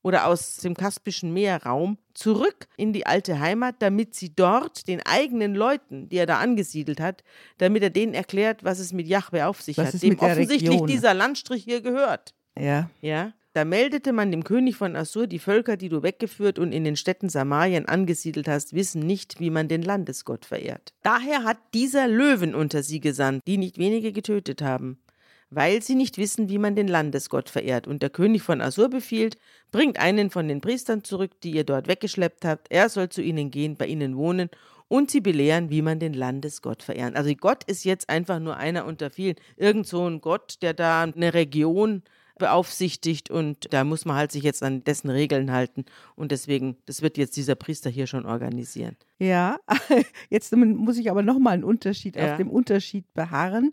oder 0.00 0.26
aus 0.26 0.56
dem 0.56 0.74
Kaspischen 0.74 1.34
Meerraum 1.34 1.98
zurück 2.14 2.66
in 2.78 2.94
die 2.94 3.06
alte 3.06 3.38
Heimat, 3.38 3.76
damit 3.80 4.14
sie 4.14 4.34
dort 4.34 4.88
den 4.88 5.00
eigenen 5.04 5.54
Leuten, 5.54 6.08
die 6.08 6.16
er 6.16 6.26
da 6.26 6.38
angesiedelt 6.38 6.98
hat, 6.98 7.24
damit 7.58 7.82
er 7.82 7.90
denen 7.90 8.14
erklärt, 8.14 8.64
was 8.64 8.78
es 8.78 8.92
mit 8.92 9.06
Jahwe 9.06 9.46
auf 9.46 9.60
sich 9.60 9.76
Was 9.76 9.92
hat, 9.94 10.02
dem 10.02 10.18
offensichtlich 10.18 10.70
Region- 10.70 10.86
dieser 10.86 11.12
Landstrich 11.14 11.64
hier 11.64 11.82
gehört. 11.82 12.34
Ja. 12.58 12.90
Ja, 13.00 13.32
da 13.52 13.64
meldete 13.64 14.12
man 14.12 14.30
dem 14.30 14.44
König 14.44 14.76
von 14.76 14.96
Assur, 14.96 15.26
die 15.26 15.38
Völker, 15.38 15.76
die 15.76 15.88
du 15.88 16.02
weggeführt 16.02 16.58
und 16.58 16.72
in 16.72 16.84
den 16.84 16.96
Städten 16.96 17.28
Samarien 17.28 17.86
angesiedelt 17.86 18.48
hast, 18.48 18.74
wissen 18.74 19.06
nicht, 19.06 19.40
wie 19.40 19.50
man 19.50 19.68
den 19.68 19.82
Landesgott 19.82 20.46
verehrt. 20.46 20.94
Daher 21.02 21.44
hat 21.44 21.58
dieser 21.74 22.08
Löwen 22.08 22.54
unter 22.54 22.82
sie 22.82 23.00
gesandt, 23.00 23.42
die 23.46 23.58
nicht 23.58 23.76
wenige 23.76 24.12
getötet 24.12 24.62
haben, 24.62 25.02
weil 25.50 25.82
sie 25.82 25.94
nicht 25.94 26.16
wissen, 26.16 26.48
wie 26.48 26.58
man 26.58 26.76
den 26.76 26.88
Landesgott 26.88 27.50
verehrt. 27.50 27.86
Und 27.86 28.02
der 28.02 28.10
König 28.10 28.42
von 28.42 28.62
Assur 28.62 28.88
befiehlt, 28.88 29.36
bringt 29.70 29.98
einen 29.98 30.30
von 30.30 30.48
den 30.48 30.62
Priestern 30.62 31.04
zurück, 31.04 31.32
die 31.42 31.50
ihr 31.50 31.64
dort 31.64 31.88
weggeschleppt 31.88 32.46
habt, 32.46 32.68
er 32.70 32.88
soll 32.88 33.10
zu 33.10 33.20
ihnen 33.20 33.50
gehen, 33.50 33.76
bei 33.76 33.86
ihnen 33.86 34.16
wohnen 34.16 34.48
und 34.88 35.10
sie 35.10 35.20
belehren, 35.20 35.70
wie 35.70 35.82
man 35.82 35.98
den 35.98 36.14
Landesgott 36.14 36.82
verehren. 36.82 37.16
Also 37.16 37.34
Gott 37.34 37.64
ist 37.64 37.84
jetzt 37.84 38.08
einfach 38.08 38.38
nur 38.38 38.56
einer 38.56 38.86
unter 38.86 39.10
vielen. 39.10 39.36
Irgend 39.56 39.86
so 39.86 40.06
ein 40.06 40.20
Gott, 40.20 40.56
der 40.62 40.74
da 40.74 41.02
eine 41.02 41.34
Region 41.34 42.02
beaufsichtigt 42.42 43.30
und 43.30 43.72
da 43.72 43.84
muss 43.84 44.04
man 44.04 44.16
halt 44.16 44.32
sich 44.32 44.42
jetzt 44.42 44.62
an 44.62 44.84
dessen 44.84 45.08
Regeln 45.10 45.50
halten 45.52 45.84
und 46.16 46.32
deswegen, 46.32 46.76
das 46.86 47.00
wird 47.00 47.16
jetzt 47.16 47.36
dieser 47.36 47.54
Priester 47.54 47.88
hier 47.88 48.06
schon 48.06 48.26
organisieren. 48.26 48.96
Ja, 49.18 49.58
jetzt 50.30 50.54
muss 50.54 50.98
ich 50.98 51.10
aber 51.10 51.22
nochmal 51.22 51.54
einen 51.54 51.64
Unterschied 51.64 52.16
Ja. 52.16 52.32
auf 52.32 52.36
dem 52.36 52.50
Unterschied 52.50 53.04
beharren, 53.14 53.70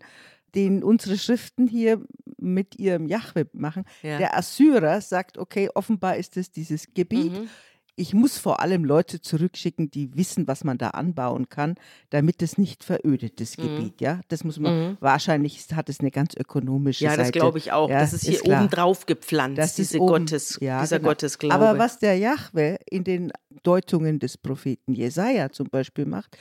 den 0.54 0.82
unsere 0.82 1.18
Schriften 1.18 1.66
hier 1.66 2.00
mit 2.38 2.78
ihrem 2.78 3.06
Jahwe 3.06 3.48
machen. 3.52 3.84
Ja. 4.02 4.18
Der 4.18 4.36
Assyrer 4.36 5.00
sagt, 5.00 5.36
okay, 5.38 5.68
offenbar 5.74 6.16
ist 6.16 6.36
es 6.36 6.50
dieses 6.50 6.94
Gebiet. 6.94 7.32
Mhm. 7.32 7.48
Ich 7.96 8.14
muss 8.14 8.38
vor 8.38 8.60
allem 8.60 8.84
Leute 8.84 9.20
zurückschicken, 9.20 9.90
die 9.90 10.16
wissen, 10.16 10.48
was 10.48 10.64
man 10.64 10.78
da 10.78 10.90
anbauen 10.90 11.48
kann, 11.48 11.74
damit 12.10 12.40
es 12.42 12.56
nicht 12.56 12.82
verödet, 12.84 13.40
das 13.40 13.58
Mhm. 13.58 13.62
Gebiet. 13.62 14.00
Ja, 14.00 14.20
das 14.28 14.44
muss 14.44 14.58
man, 14.58 14.96
wahrscheinlich 15.00 15.66
hat 15.74 15.88
es 15.88 16.00
eine 16.00 16.10
ganz 16.10 16.34
ökonomische 16.34 17.04
Ja, 17.04 17.10
Seite. 17.10 17.22
das 17.22 17.32
glaube 17.32 17.58
ich 17.58 17.72
auch. 17.72 17.90
Ja, 17.90 18.00
das 18.00 18.12
ist 18.12 18.26
hier 18.26 18.38
klar. 18.40 18.60
oben 18.62 18.70
drauf 18.70 19.06
gepflanzt, 19.06 19.58
Das 19.58 19.70
ist 19.70 19.78
diese 19.92 19.98
oben- 20.00 20.24
Gottes, 20.24 20.58
ja, 20.60 20.80
dieser 20.80 20.98
genau. 20.98 21.10
Gottesglaube. 21.10 21.54
Aber 21.54 21.78
was 21.78 21.98
der 21.98 22.16
Jahwe 22.16 22.78
in 22.90 23.04
den 23.04 23.32
Deutungen 23.62 24.18
des 24.18 24.38
Propheten 24.38 24.92
Jesaja 24.94 25.50
zum 25.50 25.68
Beispiel 25.68 26.06
macht, 26.06 26.38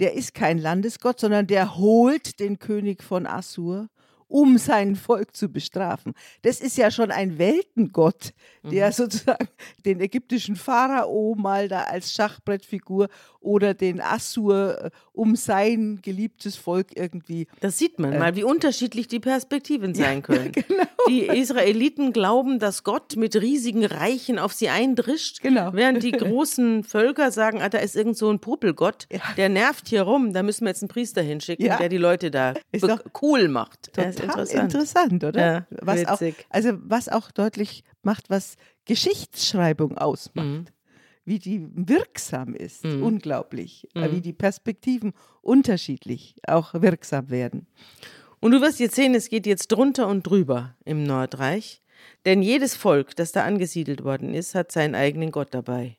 der 0.00 0.14
ist 0.14 0.34
kein 0.34 0.58
Landesgott, 0.58 1.20
sondern 1.20 1.46
der 1.46 1.76
holt 1.76 2.40
den 2.40 2.58
König 2.58 3.02
von 3.02 3.26
Assur, 3.26 3.88
um 4.30 4.58
sein 4.58 4.94
Volk 4.96 5.34
zu 5.36 5.48
bestrafen. 5.50 6.14
Das 6.42 6.60
ist 6.60 6.76
ja 6.78 6.90
schon 6.90 7.10
ein 7.10 7.36
Weltengott, 7.38 8.32
der 8.62 8.88
Mhm. 8.88 8.92
sozusagen 8.92 9.48
den 9.84 10.00
ägyptischen 10.00 10.54
Pharao 10.56 11.34
mal 11.36 11.68
da 11.68 11.82
als 11.82 12.12
Schachbrettfigur 12.14 13.08
oder 13.40 13.72
den 13.74 14.00
Assur, 14.00 14.84
äh, 14.84 14.90
um 15.12 15.34
sein 15.34 15.98
geliebtes 16.02 16.56
Volk 16.56 16.88
irgendwie 16.94 17.46
Das 17.60 17.78
sieht 17.78 17.98
man 17.98 18.18
mal, 18.18 18.36
wie 18.36 18.44
unterschiedlich 18.44 19.08
die 19.08 19.20
Perspektiven 19.20 19.94
sein 19.94 20.22
können. 20.22 20.52
genau. 20.52 20.84
Die 21.08 21.22
Israeliten 21.26 22.12
glauben, 22.12 22.58
dass 22.58 22.84
Gott 22.84 23.16
mit 23.16 23.34
riesigen 23.36 23.84
Reichen 23.86 24.38
auf 24.38 24.52
sie 24.52 24.68
eindrischt, 24.68 25.40
Genau. 25.40 25.72
während 25.72 26.02
die 26.02 26.12
großen 26.12 26.84
Völker 26.84 27.30
sagen, 27.30 27.62
ah, 27.62 27.68
da 27.70 27.78
ist 27.78 27.96
irgend 27.96 28.16
so 28.18 28.28
ein 28.30 28.40
Popelgott, 28.40 29.06
der 29.36 29.48
nervt 29.48 29.88
hier 29.88 30.02
rum, 30.02 30.32
da 30.34 30.42
müssen 30.42 30.64
wir 30.64 30.70
jetzt 30.70 30.82
einen 30.82 30.88
Priester 30.90 31.22
hinschicken, 31.22 31.64
Ja. 31.66 31.78
der 31.78 31.88
die 31.88 31.96
Leute 31.98 32.30
da 32.30 32.54
cool 33.22 33.48
macht. 33.48 33.92
Total 33.94 34.04
Das 34.06 34.14
ist 34.16 34.22
interessant. 34.22 34.74
interessant. 34.74 35.24
oder? 35.24 35.40
Ja, 35.40 35.66
was 35.80 36.04
auch, 36.06 36.20
also 36.50 36.70
was 36.82 37.08
auch 37.08 37.30
deutlich 37.30 37.84
macht, 38.02 38.28
was 38.30 38.56
Geschichtsschreibung 38.84 39.96
ausmacht. 39.98 40.46
Mhm. 40.46 40.64
Wie 41.30 41.38
die 41.38 41.68
wirksam 41.72 42.56
ist, 42.56 42.84
unglaublich. 42.84 43.86
Äh, 43.94 44.10
Wie 44.10 44.20
die 44.20 44.32
Perspektiven 44.32 45.12
unterschiedlich 45.42 46.34
auch 46.44 46.74
wirksam 46.74 47.30
werden. 47.30 47.68
Und 48.40 48.50
du 48.50 48.60
wirst 48.60 48.80
jetzt 48.80 48.96
sehen, 48.96 49.14
es 49.14 49.28
geht 49.28 49.46
jetzt 49.46 49.68
drunter 49.68 50.08
und 50.08 50.24
drüber 50.24 50.74
im 50.84 51.04
Nordreich, 51.04 51.82
denn 52.24 52.42
jedes 52.42 52.74
Volk, 52.74 53.14
das 53.14 53.30
da 53.30 53.44
angesiedelt 53.44 54.02
worden 54.02 54.34
ist, 54.34 54.56
hat 54.56 54.72
seinen 54.72 54.96
eigenen 54.96 55.30
Gott 55.30 55.54
dabei. 55.54 55.98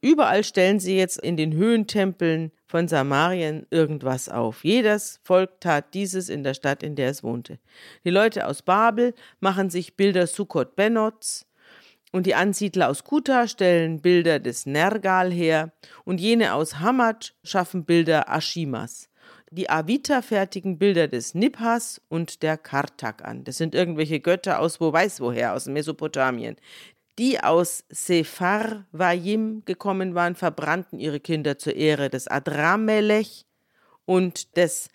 Überall 0.00 0.44
stellen 0.44 0.78
sie 0.78 0.96
jetzt 0.96 1.18
in 1.18 1.36
den 1.36 1.54
Höhentempeln 1.54 2.52
von 2.68 2.86
Samarien 2.86 3.66
irgendwas 3.70 4.28
auf. 4.28 4.62
Jedes 4.62 5.18
Volk 5.24 5.60
tat 5.60 5.92
dieses 5.92 6.28
in 6.28 6.44
der 6.44 6.54
Stadt, 6.54 6.84
in 6.84 6.94
der 6.94 7.08
es 7.10 7.24
wohnte. 7.24 7.58
Die 8.04 8.10
Leute 8.10 8.46
aus 8.46 8.62
Babel 8.62 9.12
machen 9.40 9.70
sich 9.70 9.96
Bilder 9.96 10.28
Sukkot 10.28 10.76
Benots, 10.76 11.46
und 12.12 12.26
die 12.26 12.34
Ansiedler 12.34 12.88
aus 12.88 13.04
Kuta 13.04 13.48
stellen 13.48 14.00
Bilder 14.00 14.38
des 14.38 14.66
Nergal 14.66 15.32
her 15.32 15.72
und 16.04 16.20
jene 16.20 16.54
aus 16.54 16.78
Hamad 16.78 17.34
schaffen 17.42 17.84
Bilder 17.84 18.30
Ashimas. 18.30 19.08
Die 19.50 19.68
Avita 19.68 20.22
fertigen 20.22 20.78
Bilder 20.78 21.08
des 21.08 21.34
Nibhas 21.34 22.00
und 22.08 22.42
der 22.42 22.56
Kartak 22.56 23.24
an. 23.24 23.44
Das 23.44 23.58
sind 23.58 23.74
irgendwelche 23.74 24.20
Götter 24.20 24.60
aus 24.60 24.80
wo 24.80 24.92
weiß 24.92 25.20
woher, 25.20 25.54
aus 25.54 25.66
Mesopotamien. 25.66 26.56
Die 27.18 27.38
aus 27.38 27.84
Sephar 27.90 28.86
Vayim 28.92 29.62
gekommen 29.66 30.14
waren, 30.14 30.34
verbrannten 30.34 30.98
ihre 30.98 31.20
Kinder 31.20 31.58
zur 31.58 31.76
Ehre 31.76 32.08
des 32.08 32.28
Adramelech 32.28 33.44
und 34.06 34.56
des 34.56 34.88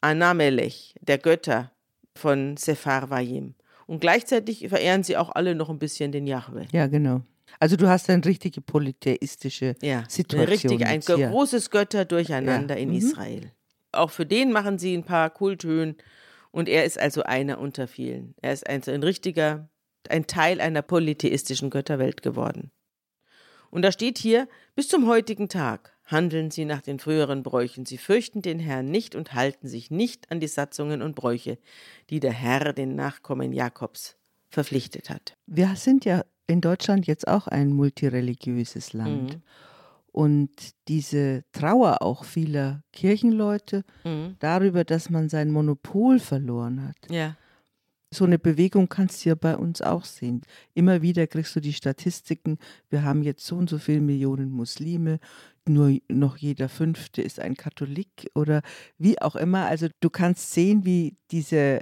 Anamelech, 0.00 0.94
der 1.00 1.18
Götter 1.18 1.70
von 2.16 2.56
Sephar 2.56 3.10
Vayim. 3.10 3.54
Und 3.90 3.98
gleichzeitig 3.98 4.68
verehren 4.68 5.02
sie 5.02 5.16
auch 5.16 5.30
alle 5.30 5.56
noch 5.56 5.68
ein 5.68 5.80
bisschen 5.80 6.12
den 6.12 6.28
Jahwe. 6.28 6.68
Ja, 6.70 6.86
genau. 6.86 7.22
Also 7.58 7.74
du 7.74 7.88
hast 7.88 8.08
eine 8.08 8.24
richtige 8.24 8.60
polytheistische 8.60 9.74
Ja, 9.82 10.04
Situation. 10.06 10.76
richtig, 10.76 10.86
ein 10.86 11.00
hier. 11.00 11.28
großes 11.30 11.70
Götterdurcheinander 11.70 12.76
Ja, 12.76 12.80
in 12.80 12.90
mhm. 12.90 12.94
Israel. 12.94 13.50
Auch 13.90 14.12
für 14.12 14.24
den 14.24 14.52
machen 14.52 14.78
sie 14.78 14.96
ein 14.96 15.02
paar 15.02 15.28
Kulthöhen 15.30 15.96
und 16.52 16.68
er 16.68 16.84
ist 16.84 17.00
also 17.00 17.24
einer 17.24 17.58
unter 17.58 17.88
vielen. 17.88 18.36
Er 18.40 18.52
ist 18.52 18.64
ein, 18.68 18.80
ein 18.86 19.02
richtiger, 19.02 19.68
ein 20.08 20.28
Teil 20.28 20.60
einer 20.60 20.82
polytheistischen 20.82 21.68
Götterwelt 21.68 22.22
geworden. 22.22 22.70
Und 23.72 23.82
da 23.82 23.90
steht 23.90 24.18
hier, 24.18 24.46
bis 24.76 24.86
zum 24.86 25.08
heutigen 25.08 25.48
Tag 25.48 25.96
handeln 26.10 26.50
sie 26.50 26.64
nach 26.64 26.80
den 26.80 26.98
früheren 26.98 27.42
Bräuchen. 27.42 27.86
Sie 27.86 27.98
fürchten 27.98 28.42
den 28.42 28.58
Herrn 28.58 28.90
nicht 28.90 29.14
und 29.14 29.34
halten 29.34 29.68
sich 29.68 29.90
nicht 29.90 30.30
an 30.30 30.40
die 30.40 30.48
Satzungen 30.48 31.02
und 31.02 31.14
Bräuche, 31.14 31.58
die 32.10 32.20
der 32.20 32.32
Herr 32.32 32.72
den 32.72 32.94
Nachkommen 32.96 33.52
Jakobs 33.52 34.16
verpflichtet 34.48 35.10
hat. 35.10 35.36
Wir 35.46 35.76
sind 35.76 36.04
ja 36.04 36.24
in 36.46 36.60
Deutschland 36.60 37.06
jetzt 37.06 37.28
auch 37.28 37.46
ein 37.46 37.70
multireligiöses 37.72 38.92
Land. 38.92 39.34
Mhm. 39.36 39.42
Und 40.12 40.50
diese 40.88 41.44
Trauer 41.52 42.02
auch 42.02 42.24
vieler 42.24 42.82
Kirchenleute 42.92 43.84
Mhm. 44.04 44.34
darüber, 44.40 44.82
dass 44.82 45.08
man 45.08 45.28
sein 45.28 45.52
Monopol 45.52 46.18
verloren 46.18 46.88
hat. 46.88 46.96
Ja. 47.08 47.36
So 48.12 48.24
eine 48.24 48.38
Bewegung 48.40 48.88
kannst 48.88 49.24
du 49.24 49.28
ja 49.28 49.34
bei 49.36 49.56
uns 49.56 49.82
auch 49.82 50.04
sehen. 50.04 50.42
Immer 50.74 51.00
wieder 51.00 51.28
kriegst 51.28 51.54
du 51.54 51.60
die 51.60 51.72
Statistiken, 51.72 52.58
wir 52.88 53.04
haben 53.04 53.22
jetzt 53.22 53.46
so 53.46 53.56
und 53.56 53.70
so 53.70 53.78
viele 53.78 54.00
Millionen 54.00 54.50
Muslime, 54.50 55.20
nur 55.68 55.96
noch 56.08 56.36
jeder 56.36 56.68
Fünfte 56.68 57.22
ist 57.22 57.38
ein 57.38 57.56
Katholik 57.56 58.30
oder 58.34 58.62
wie 58.98 59.20
auch 59.20 59.36
immer. 59.36 59.66
Also 59.66 59.86
du 60.00 60.10
kannst 60.10 60.52
sehen, 60.52 60.84
wie 60.84 61.16
diese 61.30 61.80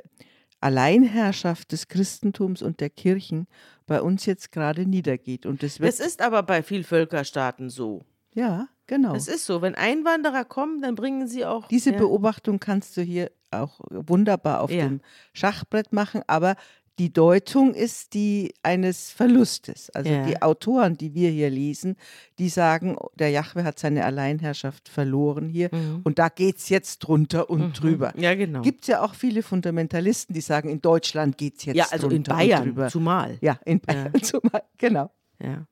Alleinherrschaft 0.60 1.72
des 1.72 1.88
Christentums 1.88 2.62
und 2.62 2.80
der 2.80 2.90
Kirchen 2.90 3.46
bei 3.86 4.02
uns 4.02 4.26
jetzt 4.26 4.52
gerade 4.52 4.86
niedergeht. 4.86 5.46
Und 5.46 5.62
das 5.62 5.80
wird, 5.80 5.88
Das 5.88 6.00
ist 6.00 6.20
aber 6.20 6.42
bei 6.42 6.62
Vielvölkerstaaten 6.62 7.70
so. 7.70 8.04
Ja, 8.38 8.68
genau. 8.86 9.14
Es 9.14 9.28
ist 9.28 9.44
so, 9.46 9.60
wenn 9.62 9.74
Einwanderer 9.74 10.44
kommen, 10.44 10.80
dann 10.82 10.94
bringen 10.94 11.26
sie 11.28 11.44
auch. 11.44 11.68
Diese 11.68 11.92
ja. 11.92 11.98
Beobachtung 11.98 12.60
kannst 12.60 12.96
du 12.96 13.02
hier 13.02 13.30
auch 13.50 13.80
wunderbar 13.90 14.60
auf 14.60 14.70
Ja. 14.70 14.86
dem 14.86 15.00
Schachbrett 15.32 15.92
machen, 15.92 16.22
aber 16.26 16.54
die 16.98 17.12
Deutung 17.12 17.74
ist 17.74 18.12
die 18.14 18.52
eines 18.64 19.12
Verlustes. 19.12 19.88
Also 19.90 20.10
Ja. 20.10 20.26
die 20.26 20.42
Autoren, 20.42 20.96
die 20.96 21.14
wir 21.14 21.30
hier 21.30 21.48
lesen, 21.48 21.94
die 22.40 22.48
sagen, 22.48 22.96
der 23.14 23.30
Jahwe 23.30 23.62
hat 23.62 23.78
seine 23.78 24.04
Alleinherrschaft 24.04 24.88
verloren 24.88 25.48
hier 25.48 25.70
und 26.02 26.18
da 26.18 26.28
geht 26.28 26.56
es 26.58 26.68
jetzt 26.68 26.98
drunter 26.98 27.48
und 27.50 27.80
drüber. 27.80 28.12
Mhm. 28.16 28.22
Ja, 28.22 28.34
genau. 28.34 28.62
Gibt 28.62 28.82
es 28.82 28.88
ja 28.88 29.02
auch 29.02 29.14
viele 29.14 29.44
Fundamentalisten, 29.44 30.34
die 30.34 30.40
sagen, 30.40 30.68
in 30.68 30.80
Deutschland 30.80 31.38
geht 31.38 31.58
es 31.58 31.66
jetzt 31.66 31.76
ja, 31.76 31.86
also 31.90 32.08
in 32.08 32.24
drunter 32.24 32.34
Bayern 32.34 32.62
und 32.62 32.68
drüber. 32.70 32.88
zumal. 32.88 33.38
Ja, 33.42 33.60
in 33.64 33.78
Bayern 33.80 34.12
zumal, 34.22 34.62
genau. 34.76 35.10
Ja. 35.40 35.66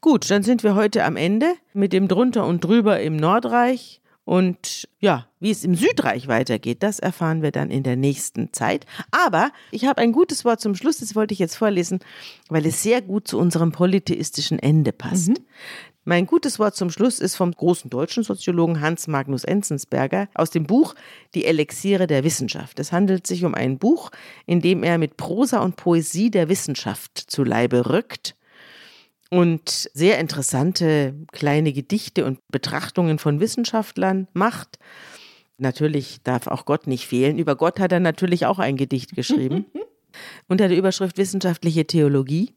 Gut, 0.00 0.30
dann 0.30 0.42
sind 0.42 0.62
wir 0.62 0.74
heute 0.74 1.04
am 1.04 1.16
Ende 1.16 1.54
mit 1.72 1.92
dem 1.92 2.08
drunter 2.08 2.46
und 2.46 2.64
drüber 2.64 3.00
im 3.00 3.16
Nordreich. 3.16 4.00
Und 4.24 4.88
ja, 4.98 5.28
wie 5.38 5.52
es 5.52 5.62
im 5.62 5.76
Südreich 5.76 6.26
weitergeht, 6.26 6.82
das 6.82 6.98
erfahren 6.98 7.42
wir 7.42 7.52
dann 7.52 7.70
in 7.70 7.84
der 7.84 7.94
nächsten 7.94 8.52
Zeit. 8.52 8.84
Aber 9.12 9.52
ich 9.70 9.84
habe 9.86 10.00
ein 10.00 10.10
gutes 10.10 10.44
Wort 10.44 10.60
zum 10.60 10.74
Schluss, 10.74 10.98
das 10.98 11.14
wollte 11.14 11.32
ich 11.32 11.38
jetzt 11.38 11.56
vorlesen, 11.56 12.00
weil 12.48 12.66
es 12.66 12.82
sehr 12.82 13.02
gut 13.02 13.28
zu 13.28 13.38
unserem 13.38 13.70
polytheistischen 13.70 14.58
Ende 14.58 14.92
passt. 14.92 15.30
Mein 16.04 16.26
gutes 16.26 16.58
Wort 16.58 16.74
zum 16.74 16.90
Schluss 16.90 17.20
ist 17.20 17.36
vom 17.36 17.52
großen 17.52 17.88
deutschen 17.88 18.24
Soziologen 18.24 18.80
Hans 18.80 19.06
Magnus 19.06 19.44
Enzensberger 19.44 20.28
aus 20.34 20.50
dem 20.50 20.66
Buch 20.66 20.96
Die 21.34 21.44
Elixiere 21.44 22.08
der 22.08 22.24
Wissenschaft. 22.24 22.80
Es 22.80 22.90
handelt 22.90 23.28
sich 23.28 23.44
um 23.44 23.54
ein 23.54 23.78
Buch, 23.78 24.10
in 24.44 24.60
dem 24.60 24.82
er 24.82 24.98
mit 24.98 25.16
Prosa 25.16 25.60
und 25.60 25.76
Poesie 25.76 26.30
der 26.30 26.48
Wissenschaft 26.48 27.18
zu 27.18 27.44
Leibe 27.44 27.90
rückt 27.90 28.36
und 29.30 29.90
sehr 29.92 30.18
interessante 30.18 31.14
kleine 31.32 31.72
Gedichte 31.72 32.24
und 32.24 32.40
Betrachtungen 32.48 33.18
von 33.18 33.40
Wissenschaftlern 33.40 34.28
macht. 34.32 34.78
Natürlich 35.58 36.22
darf 36.22 36.46
auch 36.46 36.64
Gott 36.64 36.86
nicht 36.86 37.06
fehlen. 37.06 37.38
Über 37.38 37.56
Gott 37.56 37.80
hat 37.80 37.92
er 37.92 38.00
natürlich 38.00 38.46
auch 38.46 38.58
ein 38.58 38.76
Gedicht 38.76 39.14
geschrieben 39.14 39.66
unter 40.48 40.68
der 40.68 40.76
Überschrift 40.76 41.18
Wissenschaftliche 41.18 41.86
Theologie. 41.86 42.54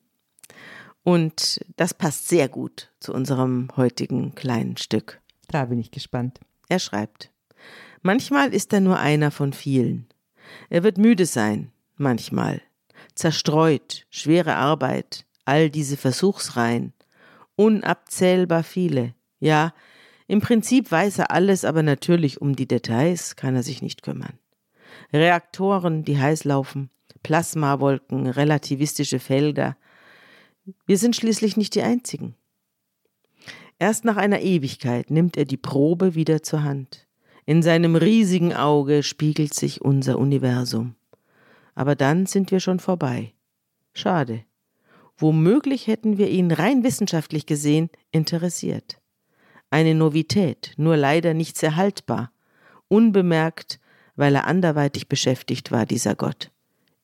Und 1.04 1.62
das 1.78 1.94
passt 1.94 2.28
sehr 2.28 2.50
gut 2.50 2.92
zu 3.00 3.14
unserem 3.14 3.70
heutigen 3.78 4.36
kleinen 4.36 4.78
Stück. 4.78 5.22
Da 5.48 5.66
bin 5.66 5.80
ich 5.80 5.92
gespannt. 5.92 6.40
Er 6.68 6.80
schreibt, 6.80 7.32
manchmal 8.02 8.54
ist 8.54 8.74
er 8.74 8.82
nur 8.82 9.00
einer 9.00 9.32
von 9.32 9.54
vielen. 9.54 10.08
Er 10.70 10.84
wird 10.84 10.98
müde 10.98 11.26
sein, 11.26 11.72
manchmal. 11.96 12.62
Zerstreut, 13.16 14.06
schwere 14.10 14.56
Arbeit, 14.56 15.26
all 15.50 15.72
diese 15.72 15.98
Versuchsreihen. 15.98 16.94
Unabzählbar 17.56 18.64
viele. 18.64 19.16
Ja, 19.40 19.74
im 20.28 20.42
Prinzip 20.42 20.92
weiß 20.92 21.18
er 21.18 21.32
alles, 21.32 21.66
aber 21.66 21.82
natürlich 21.82 22.40
um 22.40 22.56
die 22.56 22.68
Details 22.68 23.36
kann 23.36 23.56
er 23.56 23.64
sich 23.64 23.82
nicht 23.82 24.04
kümmern. 24.04 24.38
Reaktoren, 25.12 26.04
die 26.04 26.20
heiß 26.20 26.44
laufen, 26.44 26.92
Plasmawolken, 27.24 28.28
relativistische 28.28 29.18
Felder. 29.20 29.76
Wir 30.86 31.00
sind 31.00 31.16
schließlich 31.16 31.58
nicht 31.58 31.74
die 31.74 31.82
Einzigen. 31.82 32.36
Erst 33.80 34.06
nach 34.06 34.18
einer 34.18 34.42
Ewigkeit 34.42 35.10
nimmt 35.10 35.36
er 35.36 35.46
die 35.46 35.58
Probe 35.58 36.14
wieder 36.14 36.44
zur 36.44 36.64
Hand. 36.64 37.08
In 37.46 37.64
seinem 37.64 37.96
riesigen 37.96 38.54
Auge 38.54 39.02
spiegelt 39.02 39.56
sich 39.56 39.82
unser 39.82 40.20
Universum. 40.20 40.96
Aber 41.74 41.96
dann 41.96 42.28
sind 42.28 42.52
wir 42.52 42.60
schon 42.60 42.80
vorbei. 42.80 43.34
Schade. 43.94 44.44
Womöglich 45.20 45.88
hätten 45.88 46.18
wir 46.18 46.30
ihn 46.30 46.52
rein 46.52 46.84
wissenschaftlich 46.84 47.46
gesehen 47.46 47.90
interessiert. 48.12 49.00
Eine 49.70 49.94
Novität, 49.94 50.74
nur 50.78 50.96
leider 50.96 51.34
nicht 51.34 51.58
sehr 51.58 51.76
haltbar, 51.76 52.32
unbemerkt, 52.88 53.80
weil 54.16 54.34
er 54.36 54.48
anderweitig 54.48 55.10
beschäftigt 55.10 55.72
war, 55.72 55.86
dieser 55.86 56.16
Gott. 56.16 56.52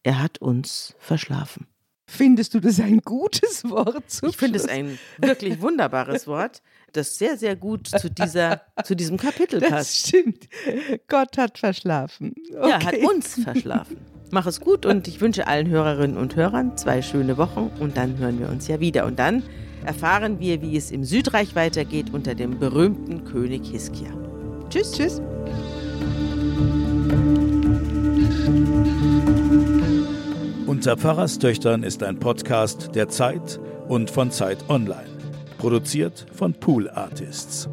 Er 0.04 0.22
hat 0.22 0.38
uns 0.38 0.96
verschlafen. 0.98 1.68
Findest 2.08 2.54
du 2.54 2.60
das 2.60 2.80
ein 2.80 3.00
gutes 3.00 3.68
Wort? 3.70 4.10
Zum 4.10 4.30
ich 4.30 4.38
finde 4.38 4.60
es 4.60 4.68
ein 4.68 4.98
wirklich 5.18 5.60
wunderbares 5.60 6.28
Wort, 6.28 6.62
das 6.94 7.18
sehr, 7.18 7.38
sehr 7.38 7.56
gut 7.56 7.88
zu, 7.88 8.10
dieser, 8.10 8.62
zu 8.84 8.96
diesem 8.96 9.18
Kapitel 9.18 9.60
passt. 9.60 9.74
Das 9.74 10.08
stimmt. 10.08 10.48
Gott 11.08 11.38
hat 11.38 11.58
verschlafen. 11.58 12.34
Okay. 12.50 12.70
Ja, 12.70 12.84
hat 12.84 12.98
uns 12.98 13.40
verschlafen. 13.44 13.98
Mach 14.32 14.48
es 14.48 14.60
gut 14.60 14.86
und 14.86 15.08
ich 15.08 15.22
wünsche 15.22 15.48
allen 15.48 15.70
Hörerinnen 15.70 16.18
und 16.18 16.36
Hörern 16.36 16.76
zwei 16.78 17.02
schöne 17.02 17.38
Wochen 17.38 17.72
und 17.80 17.96
dann 17.96 18.18
hören 18.18 18.40
wir 18.40 18.50
uns 18.50 18.68
ja 18.68 18.80
wieder. 18.80 19.06
Und 19.06 19.20
dann 19.20 19.44
erfahren 19.86 20.40
wir, 20.40 20.62
wie 20.62 20.76
es 20.76 20.92
im 20.92 21.04
Südreich 21.04 21.56
weitergeht 21.56 22.08
unter 22.12 22.36
dem 22.36 22.60
berühmten 22.60 23.24
König 23.26 23.70
Hiskia. 23.70 24.10
Tschüss, 24.70 24.92
tschüss. 24.92 25.22
Unter 30.66 30.98
Pfarrerstöchtern 30.98 31.84
ist 31.84 32.04
ein 32.04 32.20
Podcast 32.20 32.96
der 32.96 33.08
Zeit 33.10 33.60
und 33.88 34.10
von 34.10 34.32
Zeit 34.32 34.58
Online. 34.70 35.10
Produziert 35.58 36.26
von 36.34 36.54
Pool 36.54 36.90
Artists. 36.90 37.70